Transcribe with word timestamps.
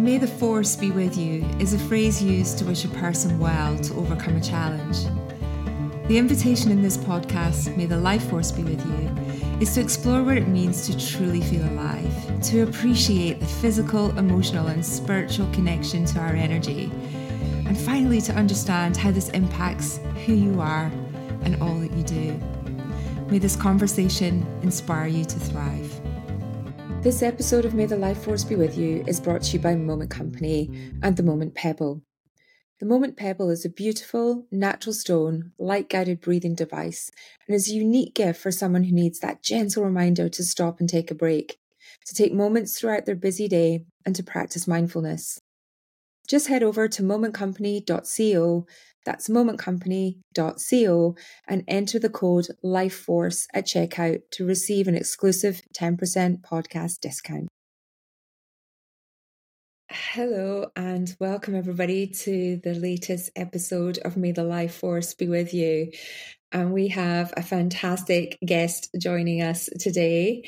May 0.00 0.16
the 0.16 0.26
force 0.26 0.76
be 0.76 0.90
with 0.90 1.18
you 1.18 1.44
is 1.58 1.74
a 1.74 1.78
phrase 1.78 2.22
used 2.22 2.56
to 2.56 2.64
wish 2.64 2.86
a 2.86 2.88
person 2.88 3.38
well 3.38 3.76
to 3.80 3.94
overcome 3.96 4.36
a 4.36 4.40
challenge. 4.40 5.04
The 6.08 6.16
invitation 6.16 6.70
in 6.70 6.80
this 6.80 6.96
podcast, 6.96 7.76
May 7.76 7.84
the 7.84 7.98
Life 7.98 8.30
Force 8.30 8.50
be 8.50 8.62
with 8.62 8.82
you, 8.86 9.58
is 9.60 9.74
to 9.74 9.82
explore 9.82 10.22
what 10.22 10.38
it 10.38 10.48
means 10.48 10.86
to 10.86 10.98
truly 10.98 11.42
feel 11.42 11.62
alive, 11.68 12.42
to 12.44 12.62
appreciate 12.62 13.40
the 13.40 13.46
physical, 13.46 14.16
emotional, 14.18 14.68
and 14.68 14.84
spiritual 14.84 15.52
connection 15.52 16.06
to 16.06 16.18
our 16.18 16.32
energy, 16.32 16.90
and 17.66 17.78
finally 17.78 18.22
to 18.22 18.32
understand 18.32 18.96
how 18.96 19.10
this 19.10 19.28
impacts 19.28 20.00
who 20.24 20.32
you 20.32 20.62
are 20.62 20.90
and 21.42 21.62
all 21.62 21.78
that 21.78 21.92
you 21.92 22.04
do. 22.04 22.40
May 23.28 23.36
this 23.36 23.54
conversation 23.54 24.46
inspire 24.62 25.08
you 25.08 25.26
to 25.26 25.38
thrive. 25.38 25.99
This 27.02 27.22
episode 27.22 27.64
of 27.64 27.72
May 27.72 27.86
the 27.86 27.96
Life 27.96 28.24
Force 28.24 28.44
Be 28.44 28.56
With 28.56 28.76
You 28.76 29.02
is 29.06 29.20
brought 29.20 29.40
to 29.44 29.52
you 29.54 29.58
by 29.58 29.74
Moment 29.74 30.10
Company 30.10 30.92
and 31.02 31.16
the 31.16 31.22
Moment 31.22 31.54
Pebble. 31.54 32.02
The 32.78 32.84
Moment 32.84 33.16
Pebble 33.16 33.48
is 33.48 33.64
a 33.64 33.70
beautiful, 33.70 34.46
natural 34.52 34.92
stone, 34.92 35.52
light 35.58 35.88
guided 35.88 36.20
breathing 36.20 36.54
device 36.54 37.10
and 37.48 37.54
is 37.54 37.70
a 37.70 37.74
unique 37.74 38.14
gift 38.14 38.38
for 38.38 38.50
someone 38.50 38.84
who 38.84 38.94
needs 38.94 39.18
that 39.20 39.42
gentle 39.42 39.82
reminder 39.82 40.28
to 40.28 40.44
stop 40.44 40.78
and 40.78 40.90
take 40.90 41.10
a 41.10 41.14
break, 41.14 41.56
to 42.04 42.14
take 42.14 42.34
moments 42.34 42.78
throughout 42.78 43.06
their 43.06 43.16
busy 43.16 43.48
day, 43.48 43.86
and 44.04 44.14
to 44.14 44.22
practice 44.22 44.68
mindfulness. 44.68 45.40
Just 46.28 46.48
head 46.48 46.62
over 46.62 46.86
to 46.86 47.02
momentcompany.co 47.02 48.66
that's 49.04 49.28
momentcompany.co 49.28 51.16
and 51.48 51.64
enter 51.68 51.98
the 51.98 52.10
code 52.10 52.46
LIFEFORCE 52.62 53.46
at 53.54 53.66
checkout 53.66 54.22
to 54.32 54.46
receive 54.46 54.88
an 54.88 54.94
exclusive 54.94 55.62
10% 55.74 56.40
podcast 56.42 57.00
discount. 57.00 57.48
Hello 59.92 60.70
and 60.76 61.16
welcome 61.18 61.56
everybody 61.56 62.06
to 62.06 62.60
the 62.62 62.74
latest 62.74 63.30
episode 63.34 63.98
of 63.98 64.16
May 64.16 64.30
the 64.30 64.44
Life 64.44 64.76
Force 64.76 65.14
be 65.14 65.26
with 65.26 65.52
you. 65.52 65.90
And 66.52 66.72
we 66.72 66.88
have 66.88 67.32
a 67.36 67.42
fantastic 67.42 68.38
guest 68.44 68.90
joining 68.98 69.42
us 69.42 69.68
today, 69.78 70.42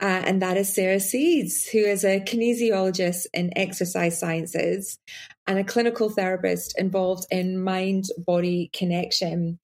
uh, 0.00 0.22
and 0.24 0.42
that 0.42 0.56
is 0.56 0.74
Sarah 0.74 0.96
Seads, 0.96 1.68
who 1.70 1.78
is 1.78 2.04
a 2.04 2.20
kinesiologist 2.20 3.26
in 3.32 3.56
exercise 3.56 4.18
sciences 4.18 4.98
and 5.46 5.58
a 5.58 5.64
clinical 5.64 6.08
therapist 6.08 6.78
involved 6.78 7.26
in 7.30 7.62
mind 7.62 8.06
body 8.18 8.70
connection. 8.72 9.58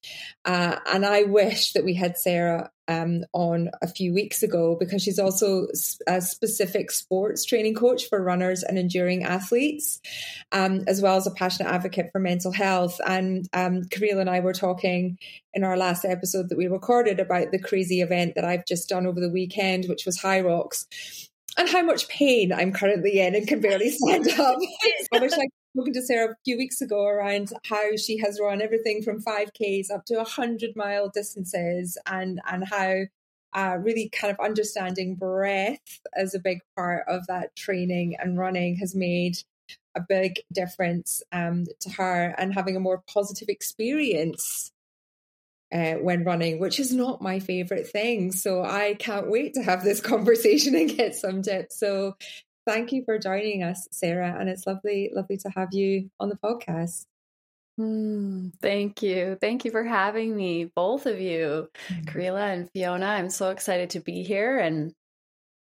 Uh, 0.44 0.77
and 0.92 1.06
I 1.06 1.22
wish 1.22 1.72
that 1.72 1.84
we 1.84 1.94
had 1.94 2.18
Sarah 2.18 2.70
um, 2.86 3.24
on 3.33 3.70
a 3.83 3.86
few 3.86 4.12
weeks 4.12 4.42
ago 4.42 4.77
because 4.78 5.02
she's 5.02 5.18
also 5.18 5.68
a 6.06 6.20
specific 6.20 6.91
sports 6.91 7.44
training 7.44 7.74
coach 7.74 8.08
for 8.08 8.22
runners 8.22 8.62
and 8.62 8.77
enduring 8.78 9.22
athletes, 9.22 10.00
um, 10.52 10.84
as 10.86 11.00
well 11.00 11.16
as 11.16 11.27
a 11.27 11.30
passionate 11.30 11.70
advocate 11.70 12.11
for 12.12 12.18
mental 12.18 12.52
health. 12.52 13.00
And 13.06 13.48
um, 13.52 13.84
Camille 13.84 14.18
and 14.18 14.28
I 14.28 14.41
were 14.41 14.52
talking 14.52 15.18
in 15.55 15.64
our 15.64 15.77
last 15.81 16.05
episode 16.05 16.48
that 16.48 16.59
we 16.59 16.69
recorded 16.69 17.19
about 17.19 17.50
the 17.50 17.59
crazy 17.59 18.00
event 18.00 18.34
that 18.36 18.45
I've 18.45 18.67
just 18.67 18.89
done 18.89 19.06
over 19.06 19.19
the 19.19 19.31
weekend, 19.31 19.86
which 19.86 20.06
was 20.06 20.20
Hyrox, 20.20 20.86
and 21.56 21.69
how 21.69 21.83
much 21.83 22.09
pain 22.09 22.53
I'm 22.53 22.73
currently 22.73 23.19
in 23.19 23.34
and 23.34 23.48
can 23.48 23.61
barely 23.61 23.91
stand 23.91 24.28
up. 24.28 24.58
I 25.12 25.19
wish 25.19 25.33
I 25.33 25.48
spoken 25.75 25.92
to 25.95 26.03
Sarah 26.03 26.33
a 26.33 26.36
few 26.45 26.56
weeks 26.58 26.81
ago 26.81 27.06
around 27.06 27.53
how 27.64 27.97
she 27.97 28.19
has 28.19 28.39
run 28.41 28.62
everything 28.62 29.03
from 29.03 29.23
5Ks 29.23 29.91
up 29.91 30.05
to 30.06 30.17
100 30.17 30.77
mile 30.77 31.08
distances 31.08 31.98
and, 32.06 32.41
and 32.48 32.64
how 32.69 33.06
uh, 33.53 33.78
really 33.81 34.08
kind 34.11 34.33
of 34.33 34.45
understanding 34.45 35.17
breath 35.17 36.01
as 36.14 36.34
a 36.34 36.39
big 36.39 36.61
part 36.77 37.05
of 37.08 37.27
that 37.27 37.56
training 37.56 38.17
and 38.20 38.39
running 38.39 38.77
has 38.77 38.95
made 38.95 39.39
a 39.97 40.01
big 40.01 40.41
difference 40.53 41.23
um, 41.33 41.64
to 41.81 41.91
her 41.91 42.34
and 42.39 42.55
having 42.55 42.77
a 42.77 42.81
more 42.81 43.03
positive 43.12 43.48
experience 43.48 44.70
uh, 45.73 45.95
when 45.95 46.25
running, 46.25 46.58
which 46.58 46.81
is 46.81 46.92
not 46.92 47.23
my 47.23 47.39
favorite 47.39 47.89
thing. 47.89 48.33
So 48.33 48.63
I 48.63 48.95
can't 48.98 49.31
wait 49.31 49.55
to 49.55 49.63
have 49.63 49.85
this 49.85 50.01
conversation 50.13 50.75
and 50.75 50.95
get 50.95 51.14
some 51.14 51.42
tips. 51.42 51.79
So 51.79 52.17
thank 52.67 52.92
you 52.92 53.05
for 53.05 53.19
joining 53.19 53.63
us, 53.63 53.89
Sarah. 53.92 54.36
And 54.39 54.48
it's 54.48 54.67
lovely, 54.67 55.11
lovely 55.14 55.36
to 55.39 55.51
have 55.51 55.69
you 55.73 56.11
on 56.19 56.29
the 56.29 56.36
podcast. 56.36 57.07
Mm, 57.79 58.53
thank 58.61 59.03
you. 59.03 59.39
Thank 59.41 59.64
you 59.64 59.70
for 59.70 59.85
having 59.85 60.36
me, 60.36 60.70
both 60.75 61.07
of 61.07 61.20
you, 61.20 61.69
mm 61.89 62.05
Karila 62.05 62.53
and 62.53 62.70
Fiona. 62.73 63.07
I'm 63.07 63.30
so 63.30 63.51
excited 63.51 63.91
to 63.91 64.01
be 64.01 64.23
here. 64.23 64.59
And 64.59 64.92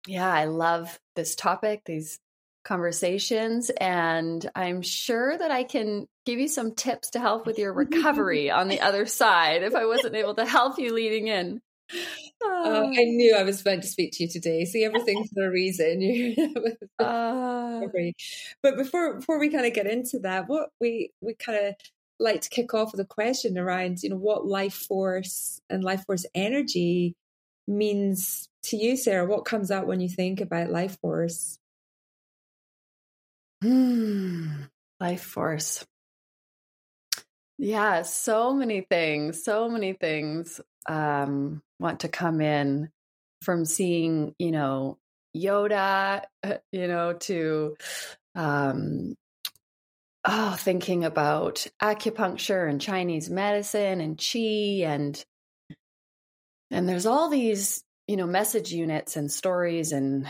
yeah, 0.06 0.31
I 0.31 0.44
love 0.44 0.99
this 1.16 1.34
topic, 1.34 1.83
these 1.87 2.19
conversations. 2.64 3.70
And 3.70 4.48
I'm 4.54 4.82
sure 4.82 5.36
that 5.36 5.50
I 5.50 5.62
can 5.64 6.06
give 6.26 6.38
you 6.38 6.48
some 6.48 6.75
tips 6.75 7.10
to 7.10 7.20
help 7.20 7.47
with 7.47 7.58
your 7.58 7.72
recovery 7.84 8.50
on 8.50 8.69
the 8.69 8.80
other 8.80 9.06
side 9.06 9.62
if 9.62 9.75
I 9.75 9.86
wasn't 9.86 10.14
able 10.14 10.34
to 10.34 10.47
help 10.47 10.78
you 10.78 10.92
leading 10.92 11.28
in. 11.28 11.60
Uh, 12.44 12.86
I 12.86 13.04
knew 13.04 13.36
I 13.36 13.42
was 13.42 13.64
meant 13.64 13.82
to 13.82 13.88
speak 13.88 14.12
to 14.14 14.24
you 14.24 14.28
today. 14.28 14.64
See 14.64 14.84
everything 14.84 15.26
for 15.32 15.47
a 15.47 15.50
reason. 15.50 16.34
uh, 16.98 17.80
but 18.62 18.76
before 18.76 19.14
before 19.14 19.38
we 19.38 19.50
kind 19.50 19.66
of 19.66 19.74
get 19.74 19.86
into 19.86 20.19
that, 20.20 20.48
what 20.48 20.70
we 20.80 21.10
we 21.20 21.34
kind 21.34 21.66
of 21.66 21.74
like 22.19 22.41
to 22.42 22.48
kick 22.48 22.72
off 22.72 22.92
with 22.92 23.00
a 23.00 23.04
question 23.04 23.58
around 23.58 24.03
you 24.03 24.08
know 24.08 24.16
what 24.16 24.47
life 24.47 24.74
force 24.74 25.60
and 25.69 25.84
life 25.84 26.04
force 26.06 26.24
energy 26.34 27.14
means 27.66 28.48
to 28.64 28.76
you, 28.76 28.97
Sarah. 28.97 29.26
What 29.26 29.44
comes 29.44 29.70
out 29.70 29.86
when 29.86 30.00
you 30.00 30.08
think 30.08 30.41
about 30.41 30.70
life 30.70 30.98
force? 31.00 31.58
Life 35.00 35.22
force. 35.22 35.84
Yeah, 37.56 38.02
so 38.02 38.52
many 38.52 38.82
things, 38.82 39.44
so 39.44 39.69
many 39.69 39.92
things 39.92 40.60
um, 40.88 41.62
want 41.78 42.00
to 42.00 42.08
come 42.08 42.41
in 42.41 42.91
from 43.42 43.64
seeing, 43.64 44.34
you 44.38 44.50
know, 44.50 44.98
Yoda, 45.36 46.22
you 46.72 46.88
know, 46.88 47.14
to 47.14 47.76
um, 48.34 49.14
oh, 50.24 50.56
thinking 50.58 51.04
about 51.04 51.66
acupuncture 51.80 52.69
and 52.69 52.80
Chinese 52.80 53.30
medicine 53.30 54.00
and 54.00 54.16
qi 54.16 54.82
and 54.82 55.24
and 56.70 56.88
there's 56.88 57.06
all 57.06 57.28
these, 57.28 57.84
you 58.08 58.16
know, 58.16 58.26
message 58.26 58.72
units 58.72 59.16
and 59.16 59.30
stories 59.30 59.92
and 59.92 60.26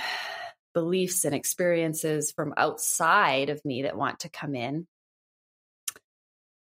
beliefs 0.75 1.25
and 1.25 1.35
experiences 1.35 2.33
from 2.33 2.55
outside 2.57 3.49
of 3.49 3.65
me 3.65 3.83
that 3.83 3.97
want 3.97 4.21
to 4.21 4.29
come 4.29 4.55
in. 4.55 4.87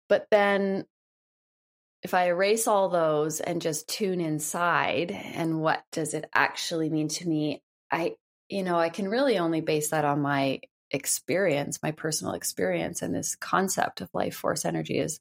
But 0.07 0.28
then 0.31 0.85
if 2.03 2.13
I 2.13 2.28
erase 2.28 2.68
all 2.68 2.90
those 2.90 3.40
and 3.40 3.62
just 3.62 3.88
tune 3.88 4.22
inside 4.22 5.12
and 5.12 5.62
what 5.62 5.84
does 5.91 6.13
it 6.13 6.25
actually 6.34 6.90
mean 6.90 7.07
to 7.09 7.28
me, 7.28 7.63
I, 7.90 8.16
you 8.50 8.63
know, 8.63 8.78
I 8.78 8.90
can 8.90 9.07
really 9.07 9.40
only 9.40 9.62
base 9.62 9.90
that 9.90 10.06
on 10.06 10.22
my 10.22 10.59
experience, 10.91 11.80
my 11.81 11.91
personal 11.91 12.34
experience. 12.34 13.01
And 13.01 13.16
this 13.16 13.35
concept 13.35 14.01
of 14.01 14.09
life 14.13 14.35
force 14.35 14.66
energy 14.66 15.00
is 15.00 15.19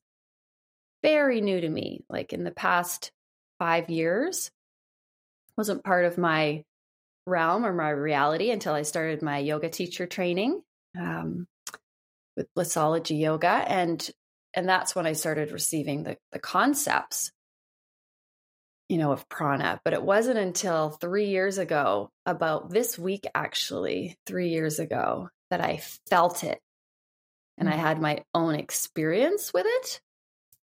very 1.03 1.41
new 1.41 1.61
to 1.61 1.69
me. 1.69 2.05
Like 2.09 2.33
in 2.33 2.45
the 2.45 2.51
past 2.51 3.13
five 3.59 3.89
years, 3.89 4.51
wasn't 5.57 5.85
part 5.85 6.05
of 6.05 6.19
my 6.19 6.65
realm 7.27 7.65
or 7.65 7.73
my 7.73 7.91
reality 7.91 8.51
until 8.51 8.75
I 8.75 8.83
started 8.83 9.23
my 9.23 9.39
yoga 9.39 9.69
teacher 9.69 10.07
training 10.07 10.63
um, 10.99 11.47
with 12.37 12.49
Blissology 12.57 13.19
Yoga. 13.19 13.49
And 13.49 14.09
and 14.55 14.69
that's 14.69 14.95
when 14.95 15.07
I 15.07 15.15
started 15.15 15.51
receiving 15.51 16.03
the, 16.03 16.19
the 16.31 16.39
concepts, 16.39 17.33
you 18.89 18.99
know, 18.99 19.13
of 19.13 19.27
prana. 19.29 19.81
But 19.83 19.95
it 19.95 20.03
wasn't 20.03 20.39
until 20.39 20.91
three 20.91 21.29
years 21.29 21.57
ago, 21.57 22.11
about 22.27 22.71
this 22.71 22.99
week 22.99 23.27
actually, 23.35 24.19
three 24.27 24.51
years 24.51 24.79
ago, 24.79 25.31
that 25.51 25.61
I 25.61 25.81
felt 26.09 26.45
it 26.45 26.61
and 27.59 27.69
mm-hmm. 27.69 27.79
I 27.79 27.81
had 27.81 28.01
my 28.01 28.25
own 28.35 28.55
experience 28.55 29.53
with 29.53 29.67
it. 29.67 30.01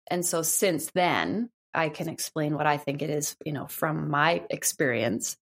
And 0.09 0.25
so 0.25 0.42
since 0.42 0.92
then, 0.92 1.50
I 1.74 1.89
can 1.89 2.09
explain 2.09 2.56
what 2.56 2.68
I 2.68 2.77
think 2.77 3.01
it 3.01 3.09
is, 3.09 3.36
you 3.45 3.54
know, 3.54 3.68
from 3.68 4.09
my 4.09 4.44
experience. 4.50 5.38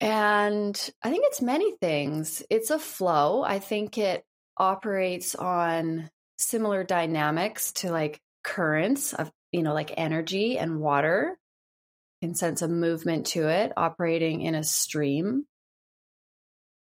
And 0.00 0.90
I 1.02 1.10
think 1.10 1.24
it's 1.26 1.40
many 1.40 1.74
things. 1.78 2.42
It's 2.50 2.70
a 2.70 2.78
flow. 2.78 3.42
I 3.42 3.58
think 3.58 3.96
it 3.96 4.24
operates 4.56 5.34
on 5.34 6.10
similar 6.38 6.84
dynamics 6.84 7.72
to 7.72 7.90
like 7.90 8.20
currents 8.44 9.12
of 9.14 9.30
you 9.52 9.62
know 9.62 9.74
like 9.74 9.92
energy 9.96 10.58
and 10.58 10.80
water 10.80 11.36
can 12.22 12.34
sense 12.34 12.62
a 12.62 12.68
movement 12.68 13.26
to 13.26 13.48
it 13.48 13.72
operating 13.76 14.42
in 14.42 14.54
a 14.54 14.62
stream 14.62 15.44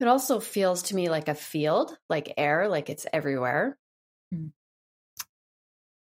it 0.00 0.08
also 0.08 0.40
feels 0.40 0.82
to 0.82 0.96
me 0.96 1.08
like 1.08 1.28
a 1.28 1.34
field 1.34 1.96
like 2.08 2.34
air 2.36 2.68
like 2.68 2.90
it's 2.90 3.06
everywhere 3.12 3.78
mm. 4.34 4.50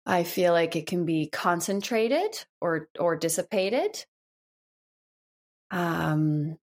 i 0.05 0.25
feel 0.25 0.53
like 0.53 0.75
it 0.75 0.87
can 0.87 1.05
be 1.05 1.29
concentrated 1.29 2.45
or 2.61 2.89
or 2.99 3.15
dissipated 3.15 4.05
um 5.71 6.57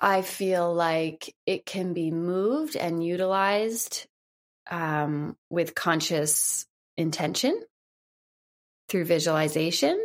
I 0.00 0.22
feel 0.22 0.72
like 0.72 1.34
it 1.46 1.66
can 1.66 1.92
be 1.92 2.10
moved 2.10 2.74
and 2.74 3.04
utilized 3.04 4.06
um, 4.70 5.36
with 5.50 5.74
conscious 5.74 6.66
intention 6.96 7.60
through 8.88 9.04
visualization 9.04 9.98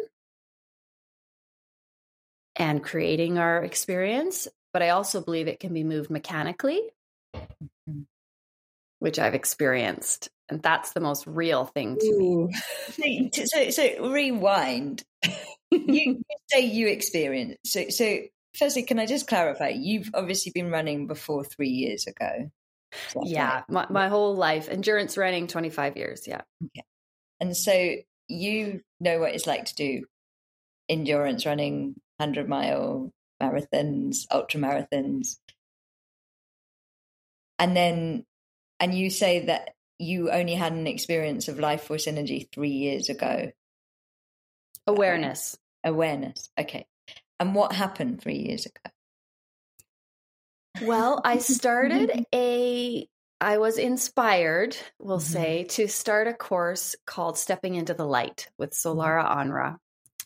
and 2.58 2.84
creating 2.84 3.38
our 3.38 3.64
experience. 3.64 4.48
But 4.74 4.82
I 4.82 4.90
also 4.90 5.22
believe 5.22 5.48
it 5.48 5.62
can 5.62 5.74
be 5.74 5.84
moved 5.84 6.10
mechanically, 6.10 6.82
mm-hmm. 7.34 8.02
which 9.00 9.18
I've 9.18 9.34
experienced. 9.34 10.30
And 10.50 10.62
that's 10.62 10.92
the 10.92 11.00
most 11.00 11.26
real 11.26 11.66
thing 11.66 11.98
to 11.98 12.06
Ooh. 12.06 12.50
me. 12.98 13.32
So, 13.34 13.70
so 13.70 14.12
rewind. 14.12 15.04
you, 15.72 15.88
you 16.18 16.24
say 16.48 16.66
you 16.66 16.88
experience. 16.88 17.58
So, 17.66 17.90
so 17.90 18.20
firstly, 18.58 18.84
can 18.84 19.00
I 19.00 19.06
just 19.06 19.28
clarify? 19.28 19.70
You've 19.70 20.10
obviously 20.14 20.52
been 20.54 20.72
running 20.72 21.08
before 21.08 21.44
three 21.44 21.70
years 21.70 22.08
ago. 22.08 22.52
Yeah, 23.24 23.64
my, 23.68 23.88
my 23.90 24.08
whole 24.08 24.36
life, 24.36 24.70
endurance 24.70 25.18
running, 25.18 25.48
25 25.48 25.98
years. 25.98 26.28
Yeah. 26.28 26.42
Okay. 26.64 26.86
And 27.40 27.56
so 27.56 27.96
you 28.28 28.82
know 29.00 29.20
what 29.20 29.34
it's 29.34 29.48
like 29.48 29.66
to 29.66 29.76
do 29.76 30.06
endurance 30.88 31.46
running, 31.46 31.96
100 32.18 32.48
mile 32.48 33.12
marathons, 33.42 34.26
ultra 34.32 34.60
marathons. 34.60 35.38
And 37.58 37.76
then, 37.76 38.26
and 38.80 38.94
you 38.94 39.10
say 39.10 39.48
that 39.48 39.74
you 39.98 40.30
only 40.30 40.54
had 40.54 40.74
an 40.74 40.88
experience 40.88 41.48
of 41.48 41.60
life 41.60 41.84
force 41.84 42.08
energy 42.08 42.50
three 42.54 42.70
years 42.70 43.10
ago. 43.10 43.52
Awareness. 44.88 45.58
Um, 45.84 45.94
awareness. 45.94 46.50
Okay. 46.60 46.86
And 47.40 47.54
what 47.56 47.74
happened 47.74 48.22
three 48.22 48.38
years 48.38 48.66
ago? 48.66 48.92
Well, 50.82 51.22
I 51.24 51.38
started 51.40 52.26
a 52.34 53.08
I 53.42 53.58
was 53.58 53.78
inspired, 53.78 54.78
we'll 54.98 55.20
mm-hmm. 55.20 55.34
say, 55.34 55.64
to 55.66 55.88
start 55.88 56.28
a 56.28 56.34
course 56.34 56.96
called 57.06 57.38
Stepping 57.38 57.76
into 57.76 57.94
the 57.94 58.06
Light 58.06 58.50
with 58.58 58.72
mm-hmm. 58.72 59.00
Solara 59.00 59.30
Anra. 59.30 59.78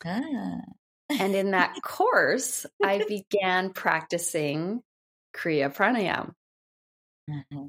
Ah. 0.06 0.62
and 1.10 1.36
in 1.36 1.52
that 1.52 1.76
course, 1.84 2.66
I 2.82 3.04
began 3.10 3.72
practicing 3.74 4.82
Kriya 5.36 5.76
Pranayam. 5.76 6.34
Mm-hmm. 7.30 7.68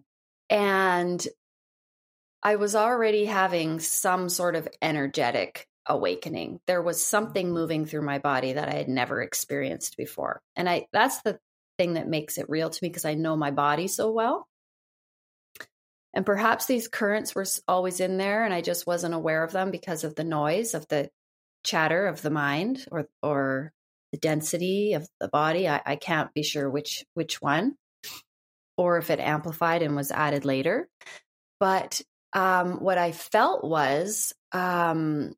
And 0.50 1.28
I 2.42 2.56
was 2.56 2.74
already 2.74 3.24
having 3.24 3.80
some 3.80 4.28
sort 4.28 4.56
of 4.56 4.68
energetic 4.82 5.66
awakening. 5.86 6.60
There 6.66 6.82
was 6.82 7.04
something 7.04 7.52
moving 7.52 7.86
through 7.86 8.02
my 8.02 8.18
body 8.18 8.54
that 8.54 8.68
I 8.68 8.74
had 8.74 8.88
never 8.88 9.22
experienced 9.22 9.96
before. 9.96 10.40
And 10.56 10.68
I 10.68 10.86
that's 10.92 11.22
the 11.22 11.38
thing 11.78 11.94
that 11.94 12.08
makes 12.08 12.38
it 12.38 12.48
real 12.48 12.70
to 12.70 12.78
me 12.82 12.88
because 12.88 13.04
I 13.04 13.14
know 13.14 13.36
my 13.36 13.50
body 13.50 13.88
so 13.88 14.10
well. 14.10 14.46
And 16.12 16.26
perhaps 16.26 16.66
these 16.66 16.88
currents 16.88 17.34
were 17.34 17.46
always 17.68 18.00
in 18.00 18.18
there 18.18 18.44
and 18.44 18.52
I 18.52 18.62
just 18.62 18.86
wasn't 18.86 19.14
aware 19.14 19.44
of 19.44 19.52
them 19.52 19.70
because 19.70 20.04
of 20.04 20.14
the 20.14 20.24
noise 20.24 20.74
of 20.74 20.86
the 20.88 21.08
chatter 21.64 22.06
of 22.06 22.22
the 22.22 22.30
mind 22.30 22.86
or 22.90 23.06
or 23.22 23.72
the 24.12 24.18
density 24.18 24.94
of 24.94 25.08
the 25.20 25.28
body. 25.28 25.68
I, 25.68 25.80
I 25.86 25.96
can't 25.96 26.32
be 26.34 26.42
sure 26.42 26.68
which 26.68 27.04
which 27.14 27.40
one 27.40 27.76
or 28.76 28.98
if 28.98 29.10
it 29.10 29.20
amplified 29.20 29.82
and 29.82 29.94
was 29.94 30.10
added 30.10 30.44
later. 30.44 30.88
But 31.58 32.00
um, 32.32 32.82
what 32.82 32.98
I 32.98 33.12
felt 33.12 33.62
was 33.62 34.32
um, 34.52 35.34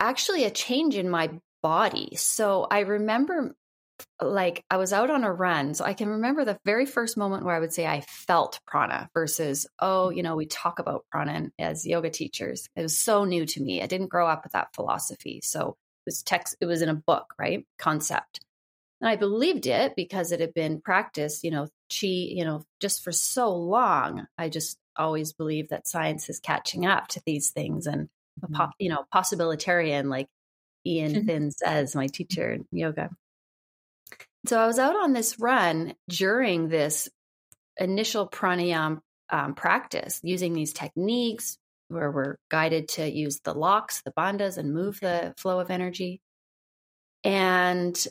actually 0.00 0.44
a 0.44 0.50
change 0.50 0.96
in 0.96 1.08
my 1.08 1.30
body. 1.62 2.16
So 2.16 2.66
I 2.70 2.80
remember 2.80 3.54
like 4.20 4.64
I 4.70 4.78
was 4.78 4.92
out 4.92 5.10
on 5.10 5.24
a 5.24 5.32
run. 5.32 5.74
So 5.74 5.84
I 5.84 5.92
can 5.92 6.08
remember 6.08 6.44
the 6.44 6.58
very 6.64 6.86
first 6.86 7.18
moment 7.18 7.44
where 7.44 7.54
I 7.54 7.60
would 7.60 7.72
say 7.72 7.86
I 7.86 8.00
felt 8.00 8.60
prana 8.66 9.10
versus, 9.12 9.66
oh, 9.78 10.08
you 10.08 10.22
know, 10.22 10.36
we 10.36 10.46
talk 10.46 10.78
about 10.78 11.04
prana 11.10 11.50
as 11.58 11.86
yoga 11.86 12.08
teachers. 12.08 12.68
It 12.76 12.82
was 12.82 12.98
so 12.98 13.24
new 13.24 13.44
to 13.46 13.62
me. 13.62 13.82
I 13.82 13.86
didn't 13.86 14.08
grow 14.08 14.26
up 14.26 14.44
with 14.44 14.52
that 14.52 14.74
philosophy. 14.74 15.40
So 15.42 15.68
it 15.70 16.06
was 16.06 16.22
text, 16.22 16.56
it 16.60 16.66
was 16.66 16.82
in 16.82 16.88
a 16.88 16.94
book, 16.94 17.34
right? 17.38 17.66
Concept. 17.78 18.40
And 19.00 19.08
I 19.08 19.16
believed 19.16 19.66
it 19.66 19.94
because 19.96 20.32
it 20.32 20.40
had 20.40 20.54
been 20.54 20.80
practiced, 20.80 21.44
you 21.44 21.50
know, 21.50 21.68
chi, 21.90 22.06
you 22.06 22.44
know, 22.44 22.64
just 22.80 23.02
for 23.02 23.12
so 23.12 23.54
long. 23.54 24.26
I 24.36 24.48
just 24.48 24.78
always 24.96 25.32
believed 25.32 25.70
that 25.70 25.86
science 25.86 26.28
is 26.28 26.40
catching 26.40 26.86
up 26.86 27.08
to 27.08 27.22
these 27.24 27.50
things 27.50 27.86
and, 27.86 28.08
mm-hmm. 28.40 28.70
you 28.78 28.90
know, 28.90 29.04
possibilitarian, 29.12 30.08
like 30.08 30.28
Eoin 30.86 31.26
Finn 31.26 31.50
says, 31.50 31.94
my 31.94 32.06
teacher 32.06 32.52
in 32.52 32.66
yoga. 32.72 33.10
So 34.46 34.58
I 34.58 34.66
was 34.66 34.78
out 34.78 34.96
on 34.96 35.12
this 35.12 35.38
run 35.38 35.94
during 36.08 36.68
this 36.68 37.08
initial 37.76 38.28
pranayam 38.28 39.00
um, 39.28 39.54
practice 39.54 40.20
using 40.22 40.52
these 40.52 40.72
techniques 40.72 41.58
where 41.88 42.10
we're 42.10 42.36
guided 42.50 42.88
to 42.88 43.10
use 43.10 43.40
the 43.40 43.52
locks, 43.52 44.02
the 44.02 44.12
bandhas, 44.12 44.56
and 44.58 44.72
move 44.72 45.00
the 45.00 45.34
flow 45.36 45.60
of 45.60 45.70
energy. 45.70 46.20
And 47.24 48.06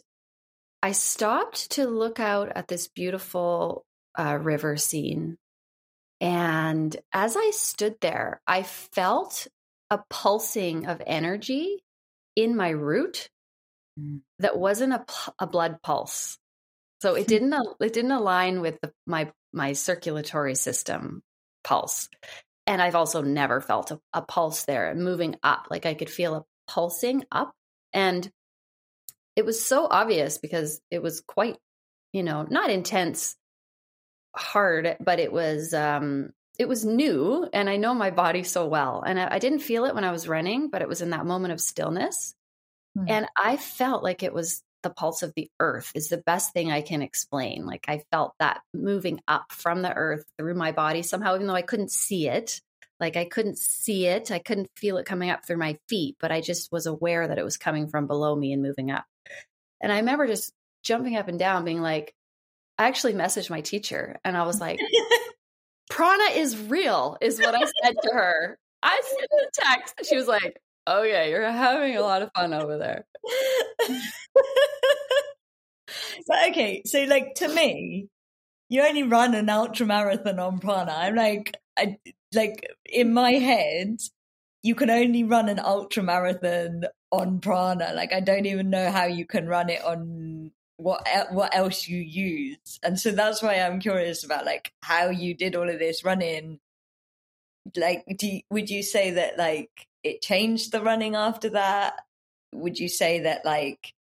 I 0.83 0.91
stopped 0.91 1.71
to 1.71 1.87
look 1.87 2.19
out 2.19 2.51
at 2.55 2.67
this 2.67 2.87
beautiful 2.87 3.85
uh, 4.17 4.37
river 4.37 4.77
scene. 4.77 5.37
And 6.21 6.95
as 7.13 7.35
I 7.37 7.51
stood 7.53 7.95
there, 8.01 8.41
I 8.45 8.63
felt 8.63 9.47
a 9.89 9.99
pulsing 10.09 10.85
of 10.87 11.01
energy 11.05 11.83
in 12.35 12.55
my 12.55 12.69
root 12.69 13.29
Mm. 13.99 14.21
that 14.39 14.57
wasn't 14.57 14.93
a, 14.93 15.05
a 15.39 15.47
blood 15.47 15.81
pulse. 15.81 16.37
So 17.01 17.15
it 17.15 17.27
didn't 17.27 17.53
it 17.79 17.93
didn't 17.93 18.11
align 18.11 18.61
with 18.61 18.79
the, 18.81 18.91
my 19.05 19.31
my 19.53 19.73
circulatory 19.73 20.55
system 20.55 21.21
pulse. 21.63 22.09
And 22.67 22.81
I've 22.81 22.95
also 22.95 23.21
never 23.21 23.61
felt 23.61 23.91
a, 23.91 23.99
a 24.13 24.21
pulse 24.21 24.65
there 24.65 24.93
moving 24.93 25.35
up. 25.41 25.67
Like 25.69 25.85
I 25.85 25.95
could 25.95 26.09
feel 26.09 26.35
a 26.35 26.45
pulsing 26.67 27.25
up. 27.31 27.51
And 27.93 28.29
it 29.35 29.45
was 29.45 29.63
so 29.63 29.87
obvious 29.89 30.37
because 30.37 30.81
it 30.91 31.01
was 31.01 31.21
quite, 31.21 31.57
you 32.13 32.21
know, 32.23 32.45
not 32.47 32.69
intense, 32.69 33.35
hard, 34.35 34.97
but 34.99 35.19
it 35.19 35.31
was 35.31 35.73
um 35.73 36.31
it 36.59 36.67
was 36.67 36.85
new 36.85 37.49
and 37.51 37.69
I 37.69 37.77
know 37.77 37.95
my 37.95 38.11
body 38.11 38.43
so 38.43 38.67
well. 38.67 39.01
And 39.01 39.19
I, 39.19 39.35
I 39.35 39.39
didn't 39.39 39.59
feel 39.59 39.85
it 39.85 39.95
when 39.95 40.03
I 40.03 40.11
was 40.11 40.27
running, 40.27 40.69
but 40.69 40.83
it 40.83 40.87
was 40.87 41.01
in 41.01 41.09
that 41.11 41.25
moment 41.25 41.53
of 41.53 41.61
stillness 41.61 42.35
Mm. 42.97 43.05
And 43.09 43.27
I 43.35 43.57
felt 43.57 44.03
like 44.03 44.23
it 44.23 44.33
was 44.33 44.63
the 44.81 44.89
pulse 44.89 45.23
of 45.23 45.33
the 45.35 45.49
earth 45.59 45.91
is 45.93 46.07
the 46.07 46.23
best 46.25 46.53
thing 46.53 46.71
I 46.71 46.81
can 46.81 47.01
explain. 47.01 47.65
Like 47.65 47.85
I 47.87 48.01
felt 48.11 48.33
that 48.39 48.61
moving 48.73 49.19
up 49.27 49.51
from 49.51 49.81
the 49.81 49.93
earth 49.93 50.23
through 50.37 50.55
my 50.55 50.71
body 50.71 51.01
somehow, 51.01 51.35
even 51.35 51.47
though 51.47 51.55
I 51.55 51.61
couldn't 51.61 51.91
see 51.91 52.27
it. 52.27 52.61
Like 52.99 53.17
I 53.17 53.25
couldn't 53.25 53.57
see 53.57 54.07
it. 54.07 54.31
I 54.31 54.39
couldn't 54.39 54.69
feel 54.75 54.97
it 54.97 55.05
coming 55.05 55.29
up 55.29 55.45
through 55.45 55.57
my 55.57 55.77
feet, 55.87 56.17
but 56.19 56.31
I 56.31 56.41
just 56.41 56.71
was 56.71 56.85
aware 56.85 57.27
that 57.27 57.37
it 57.37 57.45
was 57.45 57.57
coming 57.57 57.87
from 57.87 58.07
below 58.07 58.35
me 58.35 58.53
and 58.53 58.61
moving 58.61 58.91
up. 58.91 59.05
And 59.81 59.91
I 59.91 59.97
remember 59.99 60.27
just 60.27 60.53
jumping 60.83 61.15
up 61.15 61.27
and 61.27 61.39
down, 61.39 61.65
being 61.65 61.81
like, 61.81 62.13
I 62.77 62.87
actually 62.87 63.13
messaged 63.13 63.49
my 63.49 63.61
teacher 63.61 64.19
and 64.23 64.35
I 64.35 64.45
was 64.45 64.59
like, 64.59 64.79
prana 65.99 66.31
is 66.33 66.57
real, 66.57 67.17
is 67.19 67.41
what 67.41 67.53
I 67.53 67.59
said 67.83 67.95
to 68.03 68.09
her. 68.13 68.57
I 68.81 69.01
sent 69.03 69.29
a 69.31 69.49
text. 69.53 69.95
She 70.07 70.15
was 70.15 70.27
like, 70.27 70.57
Oh 70.87 71.03
yeah, 71.03 71.25
you're 71.25 71.51
having 71.51 71.97
a 71.97 72.01
lot 72.01 72.21
of 72.21 72.31
fun 72.33 72.53
over 72.53 72.77
there. 72.77 73.05
but 76.25 76.49
okay, 76.51 76.81
so 76.85 77.03
like 77.03 77.35
to 77.35 77.49
me, 77.49 78.07
you 78.69 78.81
only 78.81 79.03
run 79.03 79.35
an 79.35 79.49
ultra 79.49 79.85
marathon 79.85 80.39
on 80.39 80.59
prana. 80.59 80.93
I'm 80.93 81.15
like, 81.15 81.57
I 81.77 81.97
like 82.33 82.65
in 82.85 83.13
my 83.13 83.31
head, 83.33 83.97
you 84.63 84.75
can 84.75 84.89
only 84.89 85.25
run 85.25 85.49
an 85.49 85.59
ultra 85.59 86.01
marathon 86.01 86.85
on 87.11 87.41
prana. 87.41 87.91
Like 87.93 88.13
I 88.13 88.21
don't 88.21 88.45
even 88.45 88.69
know 88.69 88.89
how 88.89 89.03
you 89.03 89.25
can 89.25 89.47
run 89.47 89.69
it 89.69 89.83
on 89.83 90.51
what 90.79 91.05
what 91.31 91.53
else 91.53 91.87
you 91.87 91.97
use. 91.97 92.79
And 92.81 92.99
so 92.99 93.11
that's 93.11 93.43
why 93.43 93.55
I'm 93.55 93.79
curious 93.79 94.23
about 94.23 94.45
like 94.45 94.71
how 94.81 95.09
you 95.09 95.33
did 95.33 95.55
all 95.55 95.69
of 95.69 95.77
this 95.77 96.05
running. 96.05 96.59
Like, 97.75 98.05
you, 98.21 98.41
would 98.49 98.69
you 98.69 98.81
say 98.81 99.11
that 99.11 99.37
like 99.37 99.69
it 100.03 100.21
changed 100.21 100.71
the 100.71 100.81
running 100.81 101.15
after 101.15 101.49
that? 101.49 101.95
Would 102.53 102.79
you 102.79 102.87
say 102.87 103.21
that 103.21 103.43
like 103.43 103.93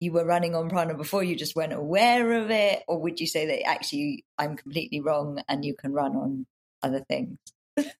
you 0.00 0.12
were 0.12 0.24
running 0.24 0.56
on 0.56 0.68
prana 0.68 0.94
before 0.94 1.22
you 1.22 1.36
just 1.36 1.54
weren't 1.54 1.72
aware 1.72 2.32
of 2.32 2.50
it? 2.50 2.82
Or 2.88 3.00
would 3.00 3.20
you 3.20 3.28
say 3.28 3.46
that 3.46 3.66
actually 3.66 4.24
I'm 4.36 4.56
completely 4.56 5.00
wrong 5.00 5.40
and 5.48 5.64
you 5.64 5.74
can 5.74 5.92
run 5.92 6.16
on 6.16 6.46
other 6.82 7.04
things? 7.08 7.38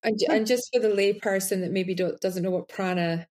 and, 0.02 0.20
and 0.28 0.46
just 0.46 0.70
for 0.72 0.80
the 0.80 0.88
layperson 0.88 1.60
that 1.60 1.70
maybe 1.70 1.94
doesn't 1.94 2.42
know 2.42 2.50
what 2.50 2.68
prana 2.68 3.28